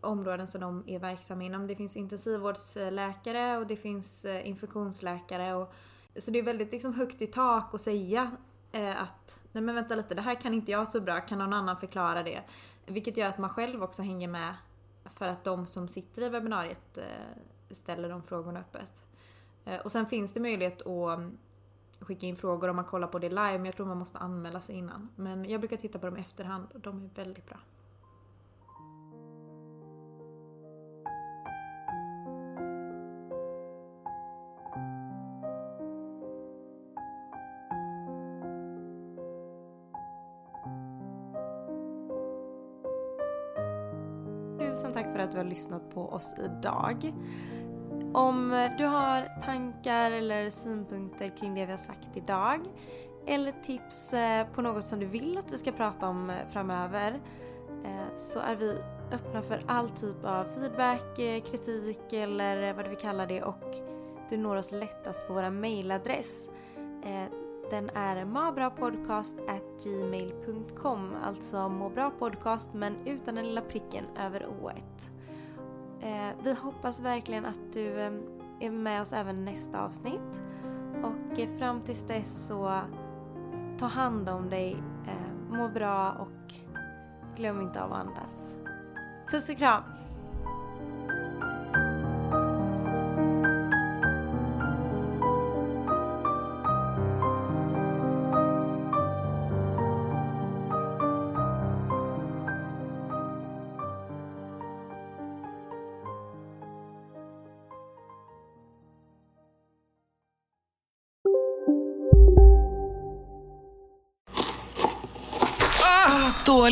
områden 0.00 0.46
som 0.48 0.60
de 0.60 0.84
är 0.86 0.98
verksamma 0.98 1.44
inom. 1.44 1.66
Det 1.66 1.76
finns 1.76 1.96
intensivvårdsläkare 1.96 3.58
och 3.58 3.66
det 3.66 3.76
finns 3.76 4.24
eh, 4.24 4.48
infektionsläkare. 4.48 5.54
Och, 5.54 5.72
så 6.18 6.30
det 6.30 6.38
är 6.38 6.42
väldigt 6.42 6.72
liksom, 6.72 6.94
högt 6.94 7.22
i 7.22 7.26
tak 7.26 7.74
att 7.74 7.80
säga 7.80 8.30
eh, 8.72 9.02
att 9.02 9.40
nej 9.52 9.62
men 9.62 9.74
vänta 9.74 9.94
lite, 9.94 10.14
det 10.14 10.22
här 10.22 10.34
kan 10.34 10.54
inte 10.54 10.72
jag 10.72 10.88
så 10.88 11.00
bra, 11.00 11.20
kan 11.20 11.38
någon 11.38 11.52
annan 11.52 11.76
förklara 11.76 12.22
det? 12.22 12.42
Vilket 12.86 13.16
gör 13.16 13.28
att 13.28 13.38
man 13.38 13.50
själv 13.50 13.82
också 13.82 14.02
hänger 14.02 14.28
med 14.28 14.54
för 15.04 15.28
att 15.28 15.44
de 15.44 15.66
som 15.66 15.88
sitter 15.88 16.22
i 16.22 16.28
webbinariet 16.28 16.98
eh, 16.98 17.04
ställer 17.70 18.08
de 18.08 18.22
frågorna 18.22 18.60
öppet. 18.60 19.04
Eh, 19.64 19.80
och 19.80 19.92
sen 19.92 20.06
finns 20.06 20.32
det 20.32 20.40
möjlighet 20.40 20.86
att 20.86 21.18
skicka 22.04 22.26
in 22.26 22.36
frågor 22.36 22.68
om 22.68 22.76
man 22.76 22.84
kollar 22.84 23.08
på 23.08 23.18
det 23.18 23.28
live, 23.28 23.52
men 23.52 23.64
jag 23.64 23.76
tror 23.76 23.86
man 23.86 23.98
måste 23.98 24.18
anmäla 24.18 24.60
sig 24.60 24.76
innan. 24.76 25.08
Men 25.16 25.50
jag 25.50 25.60
brukar 25.60 25.76
titta 25.76 25.98
på 25.98 26.06
dem 26.06 26.16
i 26.16 26.20
efterhand 26.20 26.66
och 26.74 26.80
de 26.80 27.04
är 27.04 27.08
väldigt 27.14 27.46
bra. 27.46 27.58
Tusen 44.58 44.92
tack 44.92 45.12
för 45.12 45.18
att 45.18 45.32
du 45.32 45.36
har 45.36 45.44
lyssnat 45.44 45.90
på 45.90 46.08
oss 46.08 46.34
idag. 46.38 47.12
Om 48.14 48.68
du 48.78 48.86
har 48.86 49.42
tankar 49.42 50.12
eller 50.12 50.50
synpunkter 50.50 51.36
kring 51.36 51.54
det 51.54 51.66
vi 51.66 51.70
har 51.70 51.78
sagt 51.78 52.16
idag 52.16 52.60
eller 53.26 53.52
tips 53.52 54.12
eh, 54.12 54.46
på 54.46 54.62
något 54.62 54.84
som 54.84 55.00
du 55.00 55.06
vill 55.06 55.38
att 55.38 55.52
vi 55.52 55.58
ska 55.58 55.72
prata 55.72 56.08
om 56.08 56.30
eh, 56.30 56.36
framöver 56.48 57.20
eh, 57.84 58.16
så 58.16 58.38
är 58.38 58.56
vi 58.56 58.78
öppna 59.12 59.42
för 59.42 59.62
all 59.66 59.88
typ 59.88 60.24
av 60.24 60.44
feedback, 60.44 61.16
kritik 61.50 62.12
eller 62.12 62.72
vad 62.72 62.84
du 62.84 62.88
vill 62.88 62.98
kalla 62.98 63.26
det 63.26 63.42
och 63.42 63.74
du 64.30 64.36
når 64.36 64.56
oss 64.56 64.72
lättast 64.72 65.26
på 65.26 65.34
vår 65.34 65.50
mailadress. 65.50 66.50
Den 67.70 67.90
är 67.90 68.24
mabrapodcast@gmail.com 68.24 71.16
alltså 71.24 71.68
må 71.68 71.88
bra 71.88 72.10
podcast 72.10 72.74
men 72.74 72.96
utan 73.06 73.34
den 73.34 73.46
lilla 73.46 73.60
pricken 73.60 74.04
över 74.18 74.46
ået. 74.62 75.10
Eh, 76.02 76.36
vi 76.42 76.54
hoppas 76.54 77.00
verkligen 77.00 77.44
att 77.44 77.72
du 77.72 78.00
ehm, 78.00 78.22
är 78.60 78.70
med 78.70 79.02
oss 79.02 79.12
även 79.12 79.44
nästa 79.44 79.80
avsnitt. 79.80 80.42
Och 81.02 81.38
eh, 81.38 81.48
fram 81.58 81.80
tills 81.80 82.02
dess 82.02 82.46
så 82.46 82.80
ta 83.78 83.86
hand 83.86 84.28
om 84.28 84.50
dig, 84.50 84.76
eh, 85.06 85.56
må 85.56 85.68
bra 85.68 86.12
och 86.12 86.54
glöm 87.36 87.60
inte 87.60 87.82
av 87.82 87.92
att 87.92 88.00
andas. 88.00 88.56
Puss 89.30 89.48
och 89.48 89.56
kram! 89.56 89.82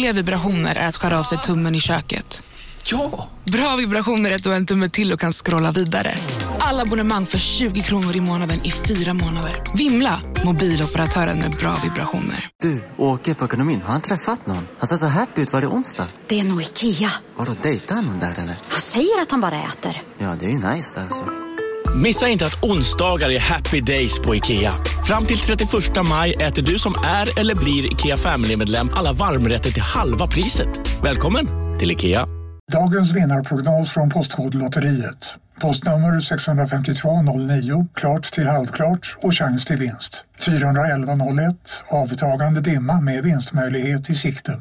Dåliga 0.00 0.12
vibrationer 0.12 0.74
är 0.76 0.86
att 0.86 0.96
skära 0.96 1.18
av 1.18 1.22
sig 1.22 1.38
tummen 1.38 1.74
i 1.74 1.80
köket. 1.80 2.42
Ja! 2.84 3.28
Bra 3.44 3.76
vibrationer 3.76 4.30
är 4.30 4.34
att 4.34 4.42
du 4.42 4.48
har 4.48 4.56
en 4.56 4.66
tumme 4.66 4.88
till 4.88 5.12
och 5.12 5.20
kan 5.20 5.32
scrolla 5.32 5.72
vidare. 5.72 6.14
Alla 6.58 6.82
abonnemang 6.82 7.26
för 7.26 7.38
20 7.38 7.82
kronor 7.82 8.16
i 8.16 8.20
månaden 8.20 8.60
i 8.64 8.70
fyra 8.70 9.14
månader. 9.14 9.62
Vimla! 9.74 10.20
Mobiloperatören 10.44 11.38
med 11.38 11.50
bra 11.50 11.76
vibrationer. 11.82 12.48
Du, 12.60 12.82
åker 12.96 13.34
på 13.34 13.44
ekonomin. 13.44 13.82
Har 13.82 13.92
han 13.92 14.00
träffat 14.00 14.46
någon? 14.46 14.66
Han 14.78 14.88
ser 14.88 14.96
så 14.96 15.06
happy 15.06 15.42
ut. 15.42 15.52
Var 15.52 15.60
det 15.60 15.66
onsdag? 15.66 16.06
Det 16.28 16.40
är 16.40 16.44
nog 16.44 16.62
Ikea. 16.62 17.10
Har 17.36 17.46
du 17.46 17.54
dejtar 17.62 17.94
han 17.94 18.04
någon 18.04 18.18
där 18.18 18.34
eller? 18.38 18.56
Han 18.68 18.80
säger 18.80 19.22
att 19.22 19.30
han 19.30 19.40
bara 19.40 19.62
äter. 19.64 20.02
Ja, 20.18 20.36
det 20.38 20.46
är 20.46 20.50
ju 20.50 20.58
nice 20.74 21.00
där 21.00 21.06
alltså. 21.06 21.49
Missa 21.94 22.28
inte 22.28 22.46
att 22.46 22.62
onsdagar 22.62 23.30
är 23.30 23.40
happy 23.40 23.80
days 23.80 24.18
på 24.18 24.34
IKEA. 24.34 24.72
Fram 25.06 25.26
till 25.26 25.38
31 25.38 25.70
maj 26.08 26.32
äter 26.32 26.62
du 26.62 26.78
som 26.78 26.94
är 27.04 27.40
eller 27.40 27.54
blir 27.54 27.92
IKEA 27.92 28.16
Family-medlem 28.16 28.90
alla 28.94 29.12
varmrätter 29.12 29.70
till 29.70 29.82
halva 29.82 30.26
priset. 30.26 31.02
Välkommen 31.02 31.46
till 31.78 31.90
IKEA. 31.90 32.26
Dagens 32.72 33.12
vinnarprognos 33.12 33.90
från 33.90 34.10
Postkodlotteriet. 34.10 35.34
Postnummer 35.60 36.20
65209, 36.20 37.86
klart 37.94 38.32
till 38.32 38.46
halvklart 38.46 39.16
och 39.22 39.34
chans 39.34 39.64
till 39.64 39.76
vinst. 39.76 40.24
41101, 40.38 41.54
avtagande 41.88 42.60
dimma 42.60 43.00
med 43.00 43.24
vinstmöjlighet 43.24 44.10
i 44.10 44.14
sikte. 44.14 44.60